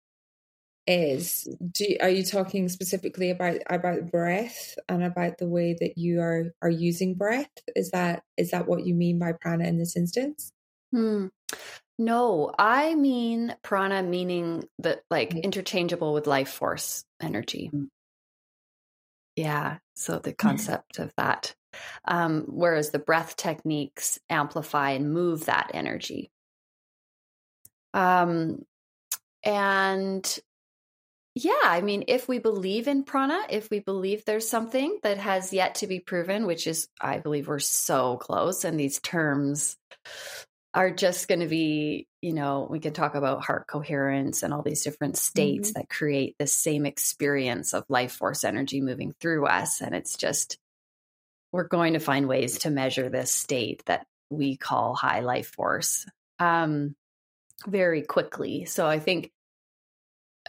is, 0.87 1.47
do, 1.71 1.97
are 2.01 2.09
you 2.09 2.23
talking 2.23 2.69
specifically 2.69 3.29
about 3.29 3.57
about 3.69 4.09
breath 4.09 4.75
and 4.87 5.03
about 5.03 5.37
the 5.37 5.47
way 5.47 5.75
that 5.79 5.97
you 5.97 6.21
are 6.21 6.53
are 6.61 6.69
using 6.69 7.15
breath? 7.15 7.51
Is 7.75 7.91
that 7.91 8.23
is 8.37 8.51
that 8.51 8.67
what 8.67 8.85
you 8.85 8.95
mean 8.95 9.19
by 9.19 9.33
prana 9.33 9.65
in 9.65 9.77
this 9.77 9.97
instance? 9.97 10.51
Hmm. 10.93 11.27
No, 11.99 12.53
I 12.57 12.95
mean 12.95 13.55
prana 13.63 14.01
meaning 14.03 14.63
that 14.79 15.01
like 15.09 15.31
mm. 15.31 15.43
interchangeable 15.43 16.13
with 16.13 16.27
life 16.27 16.49
force 16.49 17.03
energy. 17.21 17.69
Mm. 17.73 17.87
Yeah. 19.35 19.77
So 19.95 20.19
the 20.19 20.33
concept 20.33 20.99
of 20.99 21.13
that. 21.17 21.53
Um, 22.05 22.45
whereas 22.47 22.89
the 22.89 22.99
breath 22.99 23.35
techniques 23.35 24.19
amplify 24.29 24.91
and 24.91 25.13
move 25.13 25.45
that 25.45 25.71
energy. 25.73 26.31
Um, 27.93 28.65
and 29.43 30.39
yeah, 31.43 31.51
I 31.63 31.81
mean, 31.81 32.05
if 32.07 32.27
we 32.27 32.39
believe 32.39 32.87
in 32.87 33.03
prana, 33.03 33.39
if 33.49 33.69
we 33.69 33.79
believe 33.79 34.25
there's 34.25 34.49
something 34.49 34.99
that 35.03 35.17
has 35.17 35.53
yet 35.53 35.75
to 35.75 35.87
be 35.87 35.99
proven, 35.99 36.45
which 36.45 36.67
is, 36.67 36.87
I 36.99 37.19
believe 37.19 37.47
we're 37.47 37.59
so 37.59 38.17
close, 38.17 38.63
and 38.63 38.79
these 38.79 38.99
terms 38.99 39.77
are 40.73 40.91
just 40.91 41.27
going 41.27 41.39
to 41.39 41.47
be, 41.47 42.07
you 42.21 42.33
know, 42.33 42.67
we 42.69 42.79
can 42.79 42.93
talk 42.93 43.15
about 43.15 43.43
heart 43.43 43.67
coherence 43.67 44.43
and 44.43 44.53
all 44.53 44.61
these 44.61 44.83
different 44.83 45.17
states 45.17 45.69
mm-hmm. 45.69 45.79
that 45.79 45.89
create 45.89 46.35
the 46.39 46.47
same 46.47 46.85
experience 46.85 47.73
of 47.73 47.83
life 47.89 48.11
force 48.13 48.43
energy 48.43 48.81
moving 48.81 49.13
through 49.19 49.45
us. 49.45 49.81
And 49.81 49.95
it's 49.95 50.17
just, 50.17 50.57
we're 51.51 51.67
going 51.67 51.93
to 51.93 51.99
find 51.99 52.27
ways 52.27 52.59
to 52.59 52.69
measure 52.69 53.09
this 53.09 53.31
state 53.31 53.83
that 53.85 54.05
we 54.29 54.55
call 54.57 54.93
high 54.93 55.21
life 55.21 55.53
force 55.55 56.05
um, 56.39 56.95
very 57.65 58.01
quickly. 58.03 58.65
So 58.65 58.85
I 58.85 58.99
think 58.99 59.31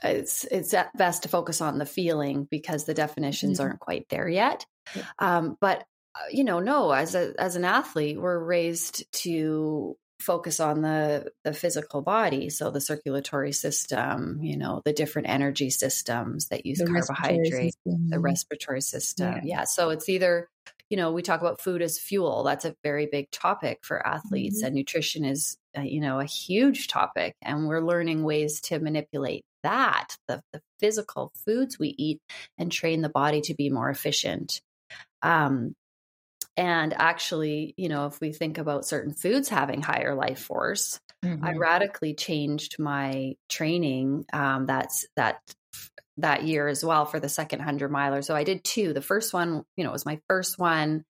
it's 0.03 0.45
it's 0.45 0.75
best 0.97 1.23
to 1.25 1.29
focus 1.29 1.61
on 1.61 1.79
the 1.79 1.87
feeling 1.87 2.47
because 2.51 2.85
the 2.85 2.95
definitions 2.95 3.59
mm-hmm. 3.59 3.69
aren't 3.69 3.81
quite 3.81 4.09
there 4.09 4.29
yet. 4.29 4.67
Um, 5.19 5.57
but 5.61 5.85
uh, 6.15 6.21
you 6.31 6.45
know, 6.45 6.61
no, 6.61 6.93
as 6.93 7.15
a 7.15 7.35
as 7.39 7.57
an 7.57 7.65
athlete, 7.65 8.21
we're 8.21 8.39
raised 8.39 9.11
to 9.23 9.97
focus 10.21 10.59
on 10.59 10.83
the 10.83 11.31
the 11.45 11.53
physical 11.53 12.03
body, 12.03 12.51
so 12.51 12.71
the 12.71 12.81
circulatory 12.81 13.53
system, 13.53 14.41
you 14.43 14.57
know, 14.57 14.83
the 14.85 14.93
different 14.93 15.29
energy 15.29 15.71
systems 15.71 16.49
that 16.49 16.67
use 16.67 16.79
the 16.79 16.87
carbohydrate, 16.87 17.75
the 17.85 18.19
respiratory 18.19 18.81
system. 18.81 19.35
Yeah. 19.35 19.41
yeah. 19.45 19.65
So 19.65 19.91
it's 19.91 20.09
either 20.09 20.49
you 20.91 20.97
know, 20.97 21.13
we 21.13 21.23
talk 21.23 21.41
about 21.41 21.61
food 21.61 21.83
as 21.83 21.99
fuel. 21.99 22.45
That's 22.45 22.65
a 22.65 22.75
very 22.83 23.09
big 23.11 23.31
topic 23.31 23.81
for 23.83 24.07
athletes, 24.07 24.59
mm-hmm. 24.59 24.67
and 24.67 24.75
nutrition 24.75 25.25
is, 25.25 25.59
uh, 25.77 25.83
you 25.83 26.01
know, 26.01 26.19
a 26.19 26.25
huge 26.25 26.89
topic. 26.89 27.35
And 27.43 27.69
we're 27.69 27.85
learning 27.85 28.25
ways 28.25 28.61
to 28.63 28.79
manipulate 28.79 29.45
that, 29.63 30.17
the, 30.29 30.43
the 30.53 30.61
physical 30.81 31.33
foods 31.45 31.79
we 31.79 31.95
eat, 31.99 32.21
and 32.57 32.71
train 32.71 33.03
the 33.03 33.09
body 33.09 33.41
to 33.43 33.55
be 33.55 33.71
more 33.71 33.91
efficient. 33.91 34.61
Um, 35.23 35.75
and 36.59 36.93
actually, 36.93 37.73
you 37.77 37.89
know, 37.89 38.07
if 38.07 38.21
we 38.21 38.33
think 38.33 38.59
about 38.59 38.85
certain 38.85 39.15
foods 39.15 39.49
having 39.49 39.81
higher 39.81 40.17
life 40.17 40.41
force, 40.41 40.99
mm-hmm. 41.25 41.45
I 41.45 41.53
radically 41.53 42.15
changed 42.15 42.81
my 42.81 43.37
training. 43.49 44.25
Um, 44.33 44.67
that's 44.67 45.07
that 45.17 45.41
that 46.17 46.43
year 46.43 46.67
as 46.67 46.85
well 46.85 47.07
for 47.07 47.21
the 47.21 47.29
second 47.29 47.61
hundred 47.61 47.93
miler. 47.93 48.23
So 48.23 48.35
I 48.35 48.43
did 48.43 48.65
two. 48.65 48.93
The 48.93 49.01
first 49.01 49.33
one, 49.33 49.63
you 49.77 49.85
know, 49.85 49.93
was 49.93 50.05
my 50.05 50.19
first 50.29 50.59
one. 50.59 51.05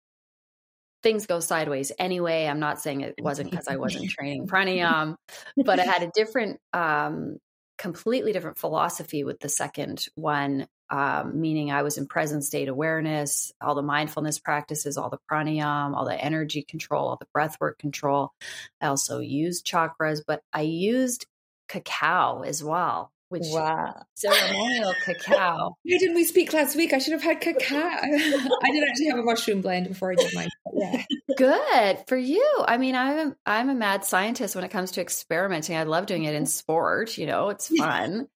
Things 1.03 1.27
go 1.27 1.41
sideways 1.41 1.93
anyway. 1.99 2.47
I'm 2.47 2.61
not 2.61 2.81
saying 2.81 3.01
it 3.01 3.15
wasn't 3.19 3.51
because 3.51 3.69
I 3.69 3.77
wasn't 3.77 4.11
training 4.11 4.49
pranayam, 4.49 5.15
but 5.57 5.81
I 5.81 5.85
had 5.85 6.03
a 6.03 6.11
different 6.15 6.59
um, 6.75 7.39
completely 7.79 8.33
different 8.33 8.59
philosophy 8.59 9.25
with 9.25 9.41
the 9.41 9.49
second 9.49 10.07
one, 10.17 10.67
um, 10.91 11.41
meaning 11.41 11.71
I 11.71 11.83
was 11.83 11.97
in 11.97 12.07
present 12.07 12.45
state 12.45 12.69
awareness, 12.69 13.53
all 13.61 13.75
the 13.75 13.83
mindfulness 13.83 14.39
practices, 14.39 14.99
all 14.99 15.11
the 15.11 15.21
pranayam, 15.31 15.95
all 15.95 16.05
the 16.05 16.23
energy 16.23 16.63
control, 16.63 17.09
all 17.09 17.17
the 17.17 17.29
breathwork 17.35 17.79
control. 17.79 18.33
I 18.81 18.89
also 18.89 19.21
used 19.21 19.67
chakras, 19.67 20.21
but 20.27 20.43
I 20.53 20.63
used 20.63 21.27
cacao 21.69 22.43
as 22.43 22.65
well 22.65 23.13
which 23.29 23.45
wow. 23.47 24.03
ceremonial 24.15 24.95
cacao. 25.05 25.77
Why 25.83 25.99
didn't 25.99 26.15
we 26.15 26.25
speak 26.25 26.53
last 26.53 26.77
week? 26.77 26.93
I 26.93 26.99
should 26.99 27.13
have 27.13 27.23
had 27.23 27.41
cacao. 27.41 27.77
I 27.79 28.71
did 28.71 28.89
actually 28.89 29.09
have 29.09 29.19
a 29.19 29.23
mushroom 29.23 29.61
blend 29.61 29.89
before 29.89 30.13
I 30.13 30.15
did 30.15 30.35
mine. 30.35 30.49
Yeah. 30.75 31.03
Good 31.37 32.05
for 32.07 32.17
you. 32.17 32.47
I 32.67 32.79
mean, 32.79 32.95
I'm 32.95 33.37
I'm 33.45 33.69
a 33.69 33.75
mad 33.75 34.05
scientist 34.05 34.55
when 34.55 34.65
it 34.65 34.71
comes 34.71 34.93
to 34.93 35.01
experimenting. 35.01 35.77
I 35.77 35.85
love 35.85 36.07
doing 36.07 36.25
it 36.25 36.35
in 36.35 36.47
sport, 36.47 37.19
you 37.19 37.27
know, 37.27 37.51
it's 37.51 37.69
fun. 37.77 38.29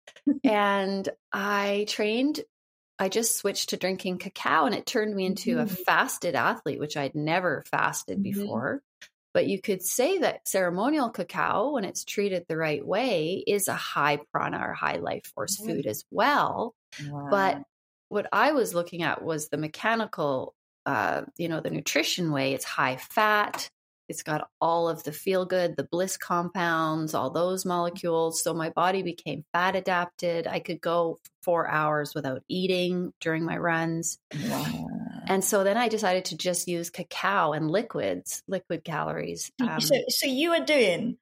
and 0.44 1.08
I 1.32 1.86
trained 1.88 2.40
I 2.98 3.08
just 3.08 3.36
switched 3.36 3.70
to 3.70 3.76
drinking 3.76 4.18
cacao 4.18 4.66
and 4.66 4.74
it 4.74 4.86
turned 4.86 5.14
me 5.14 5.26
into 5.26 5.56
mm-hmm. 5.56 5.64
a 5.64 5.66
fasted 5.66 6.36
athlete, 6.36 6.78
which 6.78 6.96
I'd 6.96 7.14
never 7.16 7.64
fasted 7.66 8.18
mm-hmm. 8.18 8.40
before. 8.40 8.82
But 9.34 9.46
you 9.46 9.60
could 9.60 9.82
say 9.82 10.18
that 10.18 10.46
ceremonial 10.46 11.10
cacao, 11.10 11.72
when 11.72 11.84
it's 11.84 12.04
treated 12.04 12.44
the 12.48 12.56
right 12.56 12.86
way, 12.86 13.42
is 13.46 13.68
a 13.68 13.74
high 13.74 14.18
prana 14.30 14.58
or 14.58 14.74
high 14.74 14.96
life 14.96 15.24
force 15.34 15.58
mm-hmm. 15.58 15.70
food 15.70 15.86
as 15.86 16.04
well. 16.10 16.74
Wow. 17.08 17.28
But 17.30 17.62
what 18.08 18.26
I 18.30 18.52
was 18.52 18.74
looking 18.74 19.02
at 19.02 19.22
was 19.22 19.48
the 19.48 19.56
mechanical, 19.56 20.54
uh, 20.84 21.22
you 21.38 21.48
know, 21.48 21.60
the 21.60 21.70
nutrition 21.70 22.30
way. 22.30 22.52
It's 22.52 22.64
high 22.64 22.96
fat. 22.96 23.70
It's 24.08 24.22
got 24.22 24.50
all 24.60 24.90
of 24.90 25.04
the 25.04 25.12
feel 25.12 25.46
good, 25.46 25.76
the 25.76 25.88
bliss 25.90 26.18
compounds, 26.18 27.14
all 27.14 27.30
those 27.30 27.64
molecules. 27.64 28.42
So 28.42 28.52
my 28.52 28.68
body 28.68 29.02
became 29.02 29.44
fat 29.54 29.74
adapted. 29.76 30.46
I 30.46 30.58
could 30.58 30.82
go 30.82 31.18
four 31.42 31.66
hours 31.66 32.14
without 32.14 32.42
eating 32.48 33.14
during 33.20 33.44
my 33.44 33.56
runs. 33.56 34.18
Wow. 34.50 34.88
And 35.26 35.44
so 35.44 35.64
then 35.64 35.76
I 35.76 35.88
decided 35.88 36.26
to 36.26 36.36
just 36.36 36.68
use 36.68 36.90
cacao 36.90 37.52
and 37.52 37.70
liquids, 37.70 38.42
liquid 38.48 38.84
calories. 38.84 39.50
Um, 39.60 39.80
so, 39.80 39.94
so 40.08 40.26
you 40.26 40.50
were 40.50 40.64
doing 40.64 41.16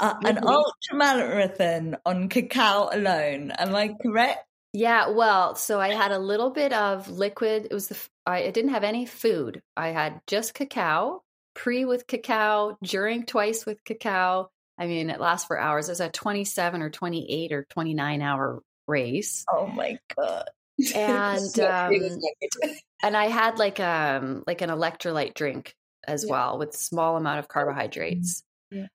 uh, 0.00 0.14
an 0.24 0.38
ultra 0.42 0.94
marathon 0.94 1.96
on 2.04 2.28
cacao 2.28 2.88
alone. 2.92 3.50
Am 3.52 3.74
I 3.74 3.94
correct? 4.00 4.46
Yeah, 4.72 5.10
well, 5.10 5.54
so 5.54 5.80
I 5.80 5.94
had 5.94 6.10
a 6.10 6.18
little 6.18 6.50
bit 6.50 6.72
of 6.72 7.08
liquid. 7.08 7.68
It 7.70 7.74
was 7.74 7.88
the 7.88 7.98
I, 8.26 8.44
I 8.44 8.50
didn't 8.50 8.72
have 8.72 8.84
any 8.84 9.06
food. 9.06 9.62
I 9.76 9.88
had 9.88 10.20
just 10.26 10.52
cacao, 10.52 11.22
pre 11.54 11.84
with 11.84 12.06
cacao, 12.06 12.76
during 12.82 13.24
twice 13.24 13.64
with 13.64 13.84
cacao. 13.84 14.50
I 14.76 14.88
mean, 14.88 15.10
it 15.10 15.20
lasts 15.20 15.46
for 15.46 15.58
hours. 15.58 15.88
It's 15.88 16.00
a 16.00 16.08
27 16.08 16.82
or 16.82 16.90
28 16.90 17.52
or 17.52 17.64
29 17.70 18.20
hour 18.20 18.62
race. 18.88 19.44
Oh 19.52 19.68
my 19.68 19.98
god 20.16 20.50
and 20.94 21.60
um, 21.60 22.20
and 23.02 23.16
I 23.16 23.26
had 23.26 23.58
like 23.58 23.80
um 23.80 24.44
like 24.46 24.60
an 24.60 24.70
electrolyte 24.70 25.34
drink 25.34 25.74
as 26.06 26.24
yeah. 26.24 26.30
well 26.30 26.58
with 26.58 26.74
small 26.74 27.16
amount 27.16 27.38
of 27.38 27.48
carbohydrates. 27.48 28.42
Mm-hmm. 28.72 28.82
Yeah. 28.82 28.86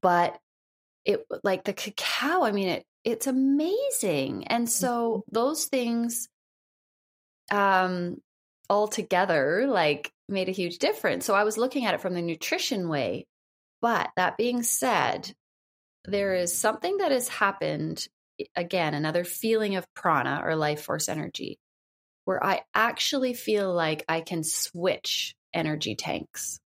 But 0.00 0.38
it 1.04 1.24
like 1.42 1.64
the 1.64 1.72
cacao, 1.72 2.42
I 2.42 2.52
mean 2.52 2.68
it 2.68 2.84
it's 3.04 3.26
amazing. 3.26 4.46
And 4.46 4.68
so 4.68 5.18
mm-hmm. 5.18 5.34
those 5.34 5.66
things 5.66 6.28
um 7.50 8.16
all 8.70 8.88
together 8.88 9.66
like 9.68 10.10
made 10.28 10.48
a 10.48 10.52
huge 10.52 10.78
difference. 10.78 11.26
So 11.26 11.34
I 11.34 11.44
was 11.44 11.58
looking 11.58 11.84
at 11.84 11.94
it 11.94 12.00
from 12.00 12.14
the 12.14 12.22
nutrition 12.22 12.88
way. 12.88 13.26
But 13.82 14.10
that 14.16 14.38
being 14.38 14.62
said, 14.62 15.30
there 16.06 16.34
is 16.34 16.58
something 16.58 16.98
that 16.98 17.12
has 17.12 17.28
happened 17.28 18.06
again, 18.56 18.94
another 18.94 19.24
feeling 19.24 19.76
of 19.76 19.92
prana 19.94 20.42
or 20.44 20.56
life 20.56 20.82
force 20.82 21.08
energy, 21.08 21.58
where 22.24 22.44
I 22.44 22.62
actually 22.74 23.34
feel 23.34 23.72
like 23.72 24.04
I 24.08 24.20
can 24.20 24.44
switch 24.44 25.34
energy 25.52 25.94
tanks. 25.94 26.60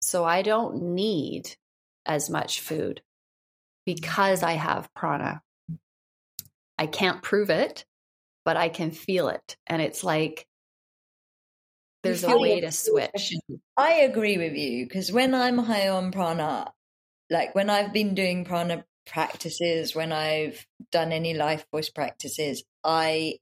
So 0.00 0.24
I 0.24 0.42
don't 0.42 0.94
need 0.94 1.54
as 2.06 2.30
much 2.30 2.60
food 2.60 3.02
because 3.84 4.42
I 4.42 4.52
have 4.52 4.92
prana. 4.94 5.42
I 6.78 6.86
can't 6.86 7.22
prove 7.22 7.50
it, 7.50 7.84
but 8.44 8.56
I 8.56 8.68
can 8.68 8.90
feel 8.90 9.28
it. 9.28 9.56
And 9.66 9.82
it's 9.82 10.04
like 10.04 10.46
there's 12.02 12.24
a 12.24 12.38
way 12.38 12.60
to 12.60 12.70
switch. 12.70 13.34
I 13.76 13.94
agree 14.00 14.38
with 14.38 14.54
you 14.54 14.86
because 14.86 15.10
when 15.10 15.34
I'm 15.34 15.58
high 15.58 15.88
on 15.88 16.12
prana, 16.12 16.72
like 17.28 17.54
when 17.54 17.70
I've 17.70 17.92
been 17.92 18.14
doing 18.14 18.44
prana 18.44 18.84
practices, 19.08 19.94
when 19.94 20.12
I've 20.12 20.66
done 20.92 21.12
any 21.12 21.34
life 21.34 21.66
voice 21.72 21.88
practices, 21.90 22.64
I 22.84 23.38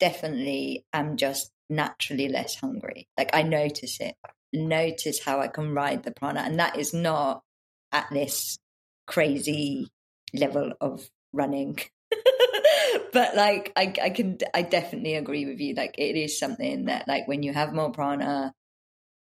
definitely 0.00 0.84
am 0.92 1.16
just 1.16 1.50
naturally 1.70 2.28
less 2.28 2.56
hungry. 2.56 3.08
Like 3.16 3.30
I 3.34 3.42
notice 3.42 4.00
it, 4.00 4.16
notice 4.52 5.20
how 5.24 5.40
I 5.40 5.48
can 5.48 5.74
ride 5.74 6.02
the 6.02 6.10
prana. 6.10 6.40
And 6.40 6.58
that 6.58 6.78
is 6.78 6.92
not 6.92 7.42
at 7.92 8.08
this 8.10 8.58
crazy 9.06 9.88
level 10.34 10.72
of 10.80 11.08
running. 11.32 11.78
but 13.12 13.36
like 13.36 13.72
I, 13.76 13.94
I 14.02 14.10
can 14.10 14.38
I 14.54 14.62
definitely 14.62 15.14
agree 15.14 15.46
with 15.46 15.60
you. 15.60 15.74
Like 15.74 15.94
it 15.98 16.16
is 16.16 16.38
something 16.38 16.86
that 16.86 17.08
like 17.08 17.28
when 17.28 17.42
you 17.42 17.52
have 17.52 17.74
more 17.74 17.90
prana, 17.90 18.52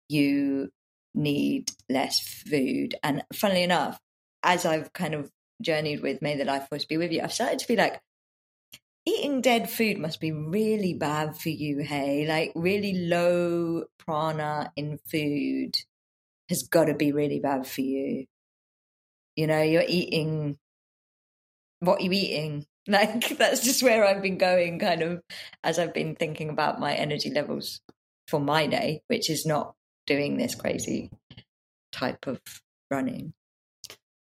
you 0.09 0.71
need 1.15 1.71
less 1.89 2.21
food. 2.21 2.95
And 3.03 3.23
funnily 3.33 3.63
enough, 3.63 3.99
as 4.43 4.67
I've 4.67 4.93
kind 4.93 5.15
of 5.15 5.31
journeyed 5.63 6.03
with 6.03 6.23
May 6.23 6.37
the 6.37 6.45
Life 6.45 6.69
Force 6.69 6.85
be 6.85 6.97
with 6.97 7.13
you, 7.13 7.23
I've 7.23 7.33
started 7.33 7.59
to 7.61 7.69
be 7.69 7.77
like, 7.77 8.01
eating 9.07 9.41
dead 9.41 9.69
food 9.69 9.99
must 9.99 10.21
be 10.21 10.33
really 10.33 10.95
bad 10.95 11.37
for 11.37 11.51
you, 11.51 11.79
hey? 11.79 12.27
Like, 12.27 12.53
really 12.55 13.07
low 13.07 13.85
prana 13.99 14.73
in 14.77 14.99
food 15.11 15.77
has 16.49 16.63
got 16.65 16.87
to 16.87 16.95
be 16.95 17.13
really 17.13 17.41
bad 17.41 17.67
for 17.67 17.83
you. 17.83 18.27
You 19.37 19.47
know, 19.47 19.63
you're 19.63 19.85
eating 19.87 20.59
what 21.81 22.01
you 22.01 22.13
eating. 22.13 22.67
Like, 22.87 23.39
that's 23.39 23.65
just 23.65 23.83
where 23.83 24.05
I've 24.05 24.21
been 24.21 24.37
going, 24.37 24.79
kind 24.79 25.01
of, 25.01 25.23
as 25.63 25.79
I've 25.79 25.95
been 25.95 26.17
thinking 26.17 26.51
about 26.51 26.79
my 26.79 26.93
energy 26.93 27.31
levels 27.31 27.81
for 28.29 28.39
my 28.39 28.67
day, 28.67 29.01
which 29.07 29.31
is 29.31 29.47
not 29.47 29.75
doing 30.07 30.37
this 30.37 30.55
crazy 30.55 31.11
type 31.93 32.27
of 32.27 32.43
running. 32.91 33.33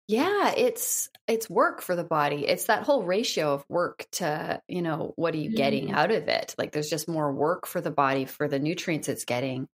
Yeah, 0.07 0.53
it's 0.57 1.09
it's 1.27 1.49
work 1.49 1.81
for 1.81 1.95
the 1.95 2.03
body. 2.03 2.45
It's 2.45 2.65
that 2.65 2.83
whole 2.83 3.03
ratio 3.03 3.53
of 3.53 3.65
work 3.69 4.05
to, 4.13 4.61
you 4.67 4.81
know, 4.81 5.13
what 5.15 5.33
are 5.33 5.37
you 5.37 5.55
getting 5.55 5.87
mm. 5.89 5.93
out 5.93 6.11
of 6.11 6.27
it? 6.27 6.53
Like 6.57 6.71
there's 6.73 6.89
just 6.89 7.07
more 7.07 7.31
work 7.31 7.65
for 7.65 7.79
the 7.79 7.91
body 7.91 8.25
for 8.25 8.49
the 8.49 8.59
nutrients 8.59 9.07
it's 9.07 9.23
getting. 9.23 9.67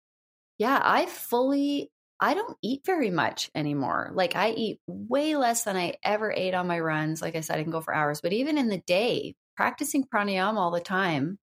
Yeah, 0.59 0.79
I 0.81 1.07
fully 1.07 1.89
I 2.19 2.33
don't 2.33 2.57
eat 2.61 2.81
very 2.85 3.09
much 3.09 3.49
anymore. 3.55 4.11
Like 4.13 4.35
I 4.35 4.51
eat 4.51 4.79
way 4.87 5.35
less 5.35 5.63
than 5.63 5.77
I 5.77 5.95
ever 6.03 6.31
ate 6.31 6.53
on 6.53 6.67
my 6.67 6.79
runs. 6.79 7.21
Like 7.21 7.35
I 7.35 7.41
said, 7.41 7.57
I 7.59 7.63
can 7.63 7.71
go 7.71 7.81
for 7.81 7.93
hours, 7.95 8.21
but 8.21 8.33
even 8.33 8.57
in 8.57 8.67
the 8.69 8.83
day, 8.85 9.35
practicing 9.55 10.03
pranayama 10.03 10.57
all 10.57 10.71
the 10.71 10.79
time, 10.81 11.39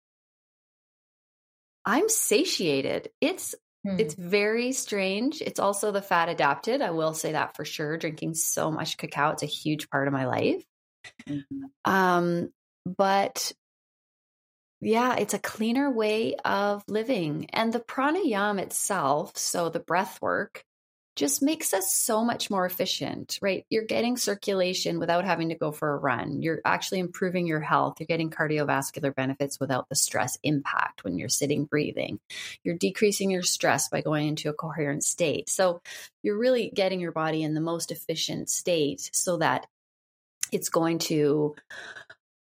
I'm 1.85 2.09
satiated. 2.09 3.09
It's 3.21 3.55
Hmm. 3.85 3.99
It's 3.99 4.15
very 4.15 4.71
strange. 4.71 5.41
It's 5.41 5.59
also 5.59 5.91
the 5.91 6.01
fat 6.01 6.29
adapted. 6.29 6.81
I 6.81 6.91
will 6.91 7.13
say 7.13 7.33
that 7.33 7.55
for 7.55 7.65
sure. 7.65 7.97
Drinking 7.97 8.33
so 8.33 8.71
much 8.71 8.97
cacao, 8.97 9.31
it's 9.31 9.43
a 9.43 9.47
huge 9.47 9.89
part 9.89 10.07
of 10.07 10.13
my 10.13 10.25
life. 10.25 10.65
Mm-hmm. 11.29 11.91
Um, 11.91 12.49
but 12.85 13.51
yeah, 14.81 15.15
it's 15.17 15.33
a 15.33 15.39
cleaner 15.39 15.91
way 15.91 16.35
of 16.43 16.83
living. 16.87 17.47
And 17.51 17.71
the 17.71 17.79
pranayama 17.79 18.61
itself, 18.61 19.37
so 19.37 19.69
the 19.69 19.79
breath 19.79 20.19
work, 20.21 20.63
just 21.15 21.41
makes 21.41 21.73
us 21.73 21.95
so 21.95 22.23
much 22.23 22.49
more 22.49 22.65
efficient, 22.65 23.39
right? 23.41 23.65
You're 23.69 23.85
getting 23.85 24.17
circulation 24.17 24.99
without 24.99 25.23
having 25.23 25.49
to 25.49 25.55
go 25.55 25.71
for 25.71 25.93
a 25.93 25.97
run. 25.97 26.41
You're 26.41 26.59
actually 26.65 26.99
improving 26.99 27.47
your 27.47 27.61
health. 27.61 27.95
You're 27.99 28.07
getting 28.07 28.29
cardiovascular 28.29 29.15
benefits 29.15 29.59
without 29.59 29.87
the 29.87 29.95
stress 29.95 30.37
impact 30.43 31.03
when 31.03 31.17
you're 31.17 31.29
sitting 31.29 31.65
breathing. 31.65 32.19
You're 32.63 32.77
decreasing 32.77 33.31
your 33.31 33.43
stress 33.43 33.87
by 33.87 34.01
going 34.01 34.27
into 34.27 34.49
a 34.49 34.53
coherent 34.53 35.03
state. 35.03 35.49
So 35.49 35.81
you're 36.21 36.37
really 36.37 36.71
getting 36.73 36.99
your 36.99 37.13
body 37.13 37.43
in 37.43 37.53
the 37.53 37.61
most 37.61 37.91
efficient 37.91 38.49
state 38.49 39.09
so 39.13 39.37
that 39.37 39.67
it's 40.51 40.69
going 40.69 40.99
to 40.99 41.55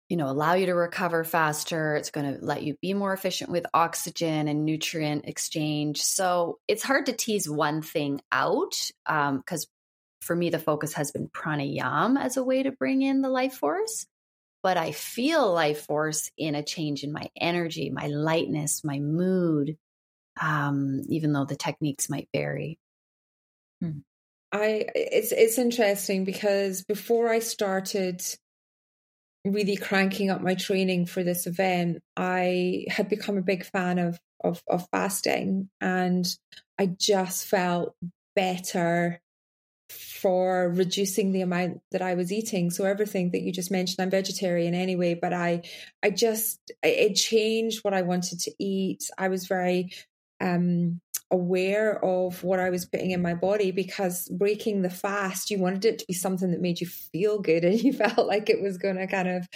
you 0.09 0.17
know 0.17 0.29
allow 0.29 0.53
you 0.53 0.65
to 0.65 0.73
recover 0.73 1.23
faster. 1.23 1.95
It's 1.95 2.09
going 2.09 2.33
to 2.33 2.43
let 2.43 2.63
you 2.63 2.75
be 2.81 2.93
more 2.93 3.13
efficient 3.13 3.51
with 3.51 3.65
oxygen 3.73 4.47
and 4.47 4.65
nutrient 4.65 5.25
exchange. 5.25 6.01
So 6.01 6.59
it's 6.67 6.83
hard 6.83 7.05
to 7.05 7.13
tease 7.13 7.47
one 7.47 7.81
thing 7.81 8.19
out 8.31 8.91
because 9.05 9.65
um, 9.65 9.71
for 10.21 10.35
me 10.35 10.49
the 10.49 10.59
focus 10.59 10.93
has 10.93 11.11
been 11.11 11.29
pranayam 11.29 12.19
as 12.19 12.37
a 12.37 12.43
way 12.43 12.63
to 12.63 12.71
bring 12.71 13.03
in 13.03 13.21
the 13.21 13.29
life 13.29 13.53
force. 13.53 14.05
But 14.61 14.75
i 14.75 14.91
feel 14.91 15.53
life 15.53 15.85
force 15.85 16.29
in 16.37 16.55
a 16.55 16.63
change 16.63 17.03
in 17.03 17.13
my 17.13 17.29
energy 17.39 17.89
my 17.91 18.07
lightness 18.07 18.83
my 18.83 18.99
mood 18.99 19.77
um, 20.41 21.01
even 21.07 21.33
though 21.33 21.45
the 21.45 21.55
techniques 21.55 22.09
might 22.09 22.27
vary. 22.33 22.77
Hmm. 23.81 23.99
i 24.51 24.85
it's 24.93 25.31
it's 25.31 25.57
interesting 25.57 26.25
because 26.25 26.83
before 26.83 27.29
i 27.29 27.39
started 27.39 28.21
really 29.45 29.75
cranking 29.75 30.29
up 30.29 30.41
my 30.41 30.55
training 30.55 31.05
for 31.05 31.23
this 31.23 31.47
event, 31.47 32.01
I 32.17 32.85
had 32.89 33.09
become 33.09 33.37
a 33.37 33.43
big 33.43 33.65
fan 33.65 33.99
of 33.99 34.19
of, 34.41 34.63
of 34.67 34.87
fasting, 34.91 35.69
and 35.81 36.25
I 36.77 36.85
just 36.85 37.45
felt 37.45 37.95
better 38.35 39.21
for 39.89 40.69
reducing 40.69 41.31
the 41.31 41.41
amount 41.41 41.81
that 41.91 42.01
I 42.01 42.13
was 42.13 42.31
eating. 42.31 42.69
So 42.69 42.85
everything 42.85 43.31
that 43.31 43.41
you 43.41 43.51
just 43.51 43.71
mentioned, 43.71 43.99
I'm 43.99 44.11
vegetarian 44.11 44.75
anyway, 44.75 45.15
but 45.15 45.33
I 45.33 45.63
I 46.03 46.11
just 46.11 46.59
it 46.83 47.15
changed 47.15 47.83
what 47.83 47.93
I 47.93 48.03
wanted 48.03 48.39
to 48.41 48.51
eat. 48.59 49.09
I 49.17 49.29
was 49.29 49.47
very 49.47 49.91
um 50.41 51.01
aware 51.31 52.03
of 52.03 52.43
what 52.43 52.59
I 52.59 52.69
was 52.69 52.85
putting 52.85 53.11
in 53.11 53.21
my 53.21 53.35
body 53.35 53.71
because 53.71 54.27
breaking 54.29 54.81
the 54.81 54.89
fast, 54.89 55.51
you 55.51 55.59
wanted 55.59 55.85
it 55.85 55.99
to 55.99 56.05
be 56.07 56.13
something 56.13 56.51
that 56.51 56.61
made 56.61 56.81
you 56.81 56.87
feel 56.87 57.39
good 57.39 57.63
and 57.63 57.79
you 57.83 57.93
felt 57.93 58.27
like 58.27 58.49
it 58.49 58.61
was 58.61 58.77
going 58.77 58.97
to 58.97 59.07
kind 59.07 59.27
of 59.27 59.47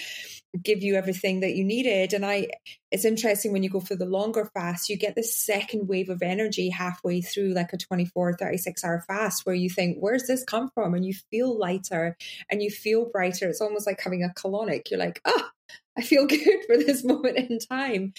give 0.62 0.84
you 0.84 0.96
everything 0.96 1.40
that 1.40 1.56
you 1.56 1.64
needed. 1.64 2.14
And 2.14 2.24
I, 2.24 2.48
it's 2.92 3.06
interesting 3.06 3.52
when 3.52 3.64
you 3.64 3.72
go 3.72 3.80
for 3.80 3.96
the 3.96 4.06
longer 4.06 4.52
fast, 4.54 4.88
you 4.88 4.98
get 4.98 5.16
this 5.16 5.36
second 5.36 5.88
wave 5.88 6.10
of 6.10 6.22
energy 6.22 6.70
halfway 6.70 7.22
through 7.22 7.54
like 7.54 7.74
a 7.74 7.78
24, 7.78 8.34
36 8.34 8.84
hour 8.84 9.04
fast 9.08 9.46
where 9.46 9.56
you 9.56 9.70
think, 9.70 9.98
where's 10.00 10.28
this 10.28 10.44
come 10.44 10.70
from? 10.76 10.94
And 10.94 11.04
you 11.04 11.14
feel 11.32 11.58
lighter 11.58 12.16
and 12.52 12.62
you 12.62 12.70
feel 12.70 13.10
brighter. 13.12 13.50
It's 13.50 13.62
almost 13.62 13.88
like 13.88 14.00
having 14.00 14.24
a 14.24 14.30
colonic. 14.30 14.92
You're 14.92 15.00
like, 15.00 15.22
ah, 15.26 15.32
oh, 15.36 15.50
I 15.98 16.02
feel 16.02 16.26
good 16.28 16.66
for 16.68 16.78
this 16.78 17.04
moment 17.04 17.38
in 17.38 17.60
time. 17.60 18.14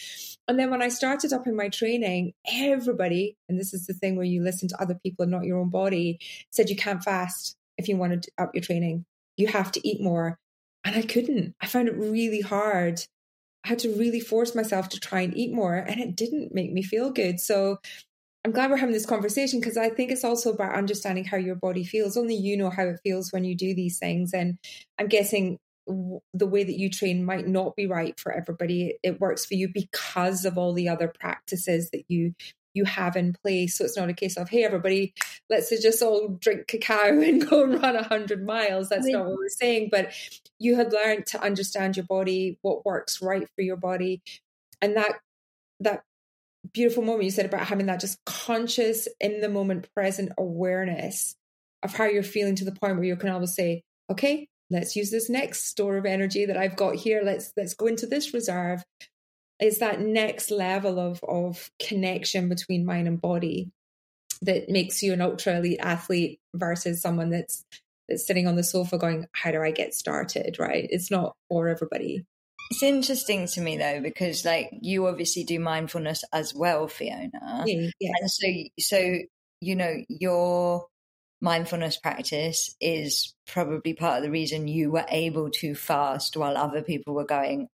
And 0.46 0.58
then 0.58 0.70
when 0.70 0.82
I 0.82 0.88
started 0.88 1.32
up 1.32 1.46
in 1.46 1.56
my 1.56 1.68
training, 1.68 2.32
everybody, 2.46 3.36
and 3.48 3.58
this 3.58 3.74
is 3.74 3.86
the 3.86 3.94
thing 3.94 4.16
where 4.16 4.26
you 4.26 4.42
listen 4.42 4.68
to 4.68 4.80
other 4.80 4.98
people 5.02 5.24
and 5.24 5.32
not 5.32 5.44
your 5.44 5.58
own 5.58 5.70
body, 5.70 6.18
said 6.50 6.70
you 6.70 6.76
can't 6.76 7.02
fast 7.02 7.56
if 7.78 7.88
you 7.88 7.96
want 7.96 8.22
to 8.22 8.30
up 8.38 8.50
your 8.54 8.62
training. 8.62 9.04
You 9.36 9.48
have 9.48 9.72
to 9.72 9.88
eat 9.88 10.00
more. 10.00 10.38
And 10.84 10.94
I 10.94 11.02
couldn't. 11.02 11.54
I 11.60 11.66
found 11.66 11.88
it 11.88 11.96
really 11.96 12.42
hard. 12.42 13.00
I 13.64 13.68
had 13.68 13.78
to 13.80 13.96
really 13.96 14.20
force 14.20 14.54
myself 14.54 14.90
to 14.90 15.00
try 15.00 15.22
and 15.22 15.34
eat 15.34 15.52
more, 15.52 15.74
and 15.74 15.98
it 15.98 16.14
didn't 16.14 16.54
make 16.54 16.70
me 16.70 16.82
feel 16.82 17.10
good. 17.10 17.40
So 17.40 17.78
I'm 18.44 18.52
glad 18.52 18.70
we're 18.70 18.76
having 18.76 18.92
this 18.92 19.06
conversation 19.06 19.58
because 19.58 19.78
I 19.78 19.88
think 19.88 20.10
it's 20.10 20.24
also 20.24 20.52
about 20.52 20.74
understanding 20.74 21.24
how 21.24 21.38
your 21.38 21.54
body 21.54 21.82
feels. 21.82 22.18
Only 22.18 22.34
you 22.34 22.58
know 22.58 22.68
how 22.68 22.82
it 22.82 23.00
feels 23.02 23.32
when 23.32 23.44
you 23.44 23.56
do 23.56 23.74
these 23.74 23.98
things. 23.98 24.34
And 24.34 24.58
I'm 24.98 25.06
guessing 25.06 25.58
the 25.86 26.46
way 26.46 26.64
that 26.64 26.78
you 26.78 26.90
train 26.90 27.24
might 27.24 27.46
not 27.46 27.76
be 27.76 27.86
right 27.86 28.18
for 28.18 28.32
everybody. 28.32 28.98
It 29.02 29.20
works 29.20 29.44
for 29.44 29.54
you 29.54 29.68
because 29.72 30.44
of 30.44 30.56
all 30.56 30.72
the 30.72 30.88
other 30.88 31.08
practices 31.08 31.90
that 31.90 32.04
you 32.08 32.34
you 32.74 32.84
have 32.84 33.16
in 33.16 33.32
place. 33.32 33.78
So 33.78 33.84
it's 33.84 33.96
not 33.96 34.08
a 34.08 34.14
case 34.14 34.36
of, 34.36 34.48
hey, 34.48 34.64
everybody, 34.64 35.14
let's 35.48 35.70
just 35.80 36.02
all 36.02 36.28
drink 36.40 36.66
cacao 36.66 37.20
and 37.20 37.48
go 37.48 37.62
and 37.62 37.80
run 37.80 37.94
100 37.94 38.44
miles. 38.44 38.88
That's 38.88 39.04
I 39.04 39.06
mean, 39.06 39.12
not 39.12 39.26
what 39.26 39.36
we're 39.36 39.48
saying. 39.48 39.88
But 39.90 40.12
you 40.58 40.76
had 40.76 40.92
learned 40.92 41.26
to 41.26 41.42
understand 41.42 41.96
your 41.96 42.06
body, 42.06 42.58
what 42.62 42.84
works 42.84 43.22
right 43.22 43.48
for 43.54 43.62
your 43.62 43.76
body. 43.76 44.22
And 44.82 44.96
that, 44.96 45.12
that 45.80 46.02
beautiful 46.72 47.04
moment 47.04 47.24
you 47.24 47.30
said 47.30 47.46
about 47.46 47.66
having 47.66 47.86
that 47.86 48.00
just 48.00 48.18
conscious, 48.26 49.06
in 49.20 49.40
the 49.40 49.48
moment, 49.48 49.88
present 49.94 50.32
awareness 50.36 51.36
of 51.82 51.94
how 51.94 52.04
you're 52.04 52.22
feeling 52.22 52.56
to 52.56 52.64
the 52.64 52.72
point 52.72 52.96
where 52.96 53.04
you 53.04 53.16
can 53.16 53.28
always 53.28 53.54
say, 53.54 53.82
okay, 54.10 54.48
let's 54.70 54.96
use 54.96 55.10
this 55.10 55.30
next 55.30 55.66
store 55.66 55.96
of 55.96 56.06
energy 56.06 56.46
that 56.46 56.56
I've 56.56 56.76
got 56.76 56.96
here. 56.96 57.22
Let's 57.24 57.52
let's 57.56 57.74
go 57.74 57.86
into 57.86 58.06
this 58.06 58.34
reserve. 58.34 58.84
Is 59.60 59.78
that 59.78 60.00
next 60.00 60.50
level 60.50 60.98
of 60.98 61.22
of 61.24 61.70
connection 61.80 62.48
between 62.48 62.84
mind 62.84 63.08
and 63.08 63.20
body 63.20 63.70
that 64.42 64.68
makes 64.68 65.02
you 65.02 65.12
an 65.12 65.20
ultra 65.20 65.58
elite 65.58 65.80
athlete 65.80 66.40
versus 66.54 67.00
someone 67.00 67.30
that's 67.30 67.64
that's 68.08 68.26
sitting 68.26 68.46
on 68.46 68.56
the 68.56 68.64
sofa 68.64 68.98
going, 68.98 69.26
How 69.32 69.50
do 69.50 69.62
I 69.62 69.70
get 69.70 69.94
started? 69.94 70.56
Right. 70.58 70.86
It's 70.90 71.10
not 71.10 71.34
for 71.48 71.68
everybody. 71.68 72.24
It's 72.70 72.82
interesting 72.82 73.46
to 73.48 73.60
me 73.60 73.76
though, 73.76 74.00
because 74.00 74.44
like 74.44 74.70
you 74.80 75.06
obviously 75.06 75.44
do 75.44 75.60
mindfulness 75.60 76.24
as 76.32 76.54
well, 76.54 76.88
Fiona. 76.88 77.64
Yeah, 77.66 77.90
yeah. 78.00 78.12
And 78.20 78.30
so 78.30 78.46
so 78.80 79.18
you 79.60 79.76
know, 79.76 79.94
your 80.08 80.86
mindfulness 81.44 81.98
practice 81.98 82.74
is 82.80 83.34
probably 83.46 83.92
part 83.92 84.16
of 84.16 84.22
the 84.24 84.30
reason 84.30 84.66
you 84.66 84.90
were 84.90 85.04
able 85.10 85.50
to 85.50 85.74
fast 85.74 86.38
while 86.38 86.56
other 86.56 86.82
people 86.82 87.14
were 87.14 87.26
going 87.26 87.68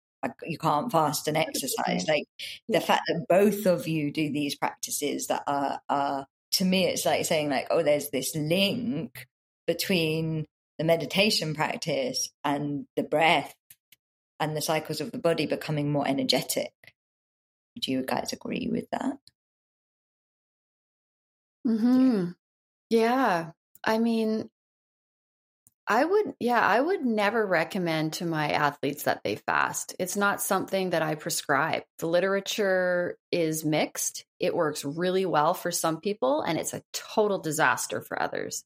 you 0.43 0.58
can't 0.58 0.91
fast 0.91 1.29
and 1.29 1.38
exercise. 1.38 2.05
Like 2.05 2.25
the 2.67 2.82
fact 2.82 3.03
that 3.08 3.25
both 3.29 3.65
of 3.65 3.88
you 3.88 4.12
do 4.12 4.34
these 4.34 4.55
practices 4.55 5.27
that 5.27 5.43
are 5.47 5.79
are 5.88 6.25
to 6.53 6.65
me 6.65 6.88
it's 6.88 7.05
like 7.05 7.23
saying 7.25 7.49
like 7.49 7.67
oh 7.69 7.84
there's 7.84 8.10
this 8.10 8.36
link 8.36 9.27
between 9.65 10.45
the 10.77 10.84
meditation 10.84 11.53
practice 11.53 12.29
and 12.43 12.86
the 12.97 13.03
breath 13.03 13.53
and 14.41 14.58
the 14.58 14.62
cycles 14.62 14.99
of 14.99 15.12
the 15.12 15.19
body 15.19 15.45
becoming 15.45 15.91
more 15.91 16.08
energetic. 16.08 16.73
Do 17.79 17.91
you 17.91 18.03
guys 18.03 18.34
agree 18.34 18.67
with 18.69 18.89
that? 18.91 19.19
Hmm 21.65 22.32
yeah 22.89 23.51
I 23.84 23.98
mean, 23.98 24.50
I 25.92 26.06
would, 26.06 26.34
yeah, 26.39 26.62
I 26.62 26.80
would 26.80 27.04
never 27.04 27.46
recommend 27.46 28.13
to 28.13 28.26
my 28.26 28.52
athletes 28.52 29.04
that 29.04 29.22
they 29.24 29.36
fast. 29.36 29.96
It's 29.98 30.15
not 30.15 30.39
something 30.39 30.92
that 30.92 31.02
I 31.02 31.15
prescribe. 31.15 31.82
The 31.98 32.08
literature 32.08 33.18
is 33.32 33.65
mixed. 33.65 34.24
It 34.39 34.56
works 34.56 34.86
really 34.86 35.26
well 35.26 35.56
for 35.56 35.72
some 35.72 36.00
people, 36.00 36.42
and 36.42 36.60
it's 36.60 36.76
a 36.76 36.84
total 36.94 37.39
disaster 37.39 38.02
for 38.02 38.22
others. 38.22 38.63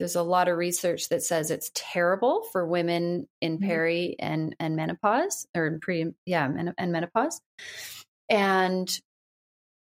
There's 0.00 0.16
a 0.16 0.22
lot 0.22 0.48
of 0.48 0.58
research 0.58 1.08
that 1.10 1.22
says 1.22 1.50
it's 1.52 1.70
terrible 1.72 2.42
for 2.50 2.66
women 2.66 3.28
in 3.40 3.58
mm-hmm. 3.58 3.66
peri 3.66 4.16
and, 4.18 4.56
and 4.58 4.74
menopause, 4.74 5.46
or 5.54 5.68
in 5.68 5.78
pre, 5.78 6.12
yeah, 6.26 6.50
and 6.78 6.92
menopause. 6.92 7.40
And 8.28 8.90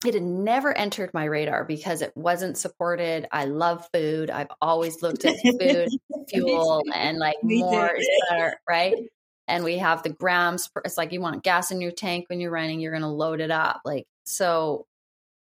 it 0.07 0.15
had 0.15 0.23
never 0.23 0.77
entered 0.77 1.13
my 1.13 1.25
radar 1.25 1.65
because 1.65 2.03
it 2.03 2.13
wasn't 2.17 2.57
supported. 2.57 3.27
I 3.33 3.47
love 3.47 3.89
food. 3.93 4.31
I've 4.31 4.51
always 4.61 5.03
looked 5.03 5.25
at 5.25 5.37
food, 5.61 5.89
fuel, 6.29 6.83
and 6.95 7.19
like 7.19 7.37
more 7.43 7.97
is 7.97 8.09
better, 8.31 8.57
right? 8.69 8.95
And 9.51 9.65
we 9.65 9.79
have 9.79 10.03
the 10.03 10.11
grams. 10.11 10.69
Per, 10.69 10.83
it's 10.85 10.99
like 10.99 11.11
you 11.11 11.23
want 11.23 11.43
gas 11.43 11.71
in 11.71 11.81
your 11.81 11.91
tank 11.91 12.27
when 12.29 12.39
you're 12.39 12.51
running, 12.51 12.81
you're 12.81 12.93
going 12.93 13.01
to 13.01 13.09
load 13.09 13.41
it 13.41 13.51
up. 13.51 13.81
Like, 13.83 14.05
so 14.25 14.85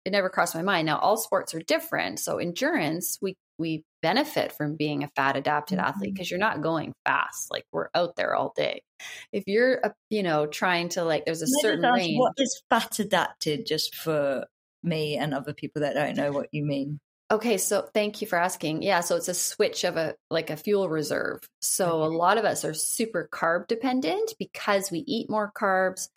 it 0.04 0.12
never 0.12 0.28
crossed 0.28 0.54
my 0.54 0.64
mind. 0.64 0.86
Now 0.86 1.00
all 1.00 1.16
sports 1.16 1.54
are 1.56 1.62
different. 1.62 2.20
So 2.20 2.38
endurance, 2.38 3.18
we 3.22 3.38
we 3.58 3.86
benefit 4.06 4.52
from 4.52 4.76
being 4.76 5.04
a 5.04 5.10
fat 5.16 5.36
adapted 5.36 5.80
mm-hmm. 5.80 5.88
athlete 5.88 6.14
because 6.14 6.30
you're 6.30 6.40
not 6.40 6.62
going 6.62 6.94
fast. 7.06 7.50
Like 7.50 7.66
we're 7.72 7.90
out 7.96 8.16
there 8.16 8.36
all 8.36 8.54
day. 8.56 8.84
If 9.32 9.46
you're, 9.48 9.80
a, 9.84 9.96
you 10.12 10.22
know, 10.22 10.46
trying 10.46 10.90
to 10.90 11.04
like, 11.04 11.26
there's 11.26 11.42
a 11.42 11.48
certain 11.48 11.92
range. 11.92 12.20
What 12.20 12.34
is 12.38 12.62
fat 12.70 13.00
adapted? 13.00 13.66
Just 13.66 13.96
for 13.96 14.46
me 14.84 15.18
and 15.18 15.34
other 15.34 15.54
people 15.56 15.82
that 15.82 15.96
don't 15.96 16.16
know 16.16 16.32
what 16.32 16.50
you 16.52 16.64
mean. 16.64 17.00
Okay, 17.32 17.58
so 17.58 17.90
thank 17.96 18.22
you 18.22 18.28
for 18.28 18.38
asking. 18.38 18.84
Yeah, 18.84 19.00
so 19.00 19.16
it's 19.16 19.28
a 19.28 19.34
switch 19.34 19.84
of 19.86 19.98
a 19.98 20.14
like 20.30 20.52
a 20.52 20.56
fuel 20.56 20.88
reserve. 20.88 21.40
So 21.64 22.04
a 22.04 22.06
lot 22.06 22.38
of 22.38 22.46
us 22.46 22.64
are 22.64 22.76
super 22.76 23.28
carb 23.32 23.66
dependent 23.66 24.36
because 24.38 24.92
we 24.92 25.00
eat 25.00 25.32
more 25.32 25.52
carbs 25.60 26.10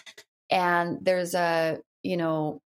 and 0.51 0.98
there's 1.01 1.35
a, 1.35 1.79
you 2.03 2.18
know, 2.18 2.61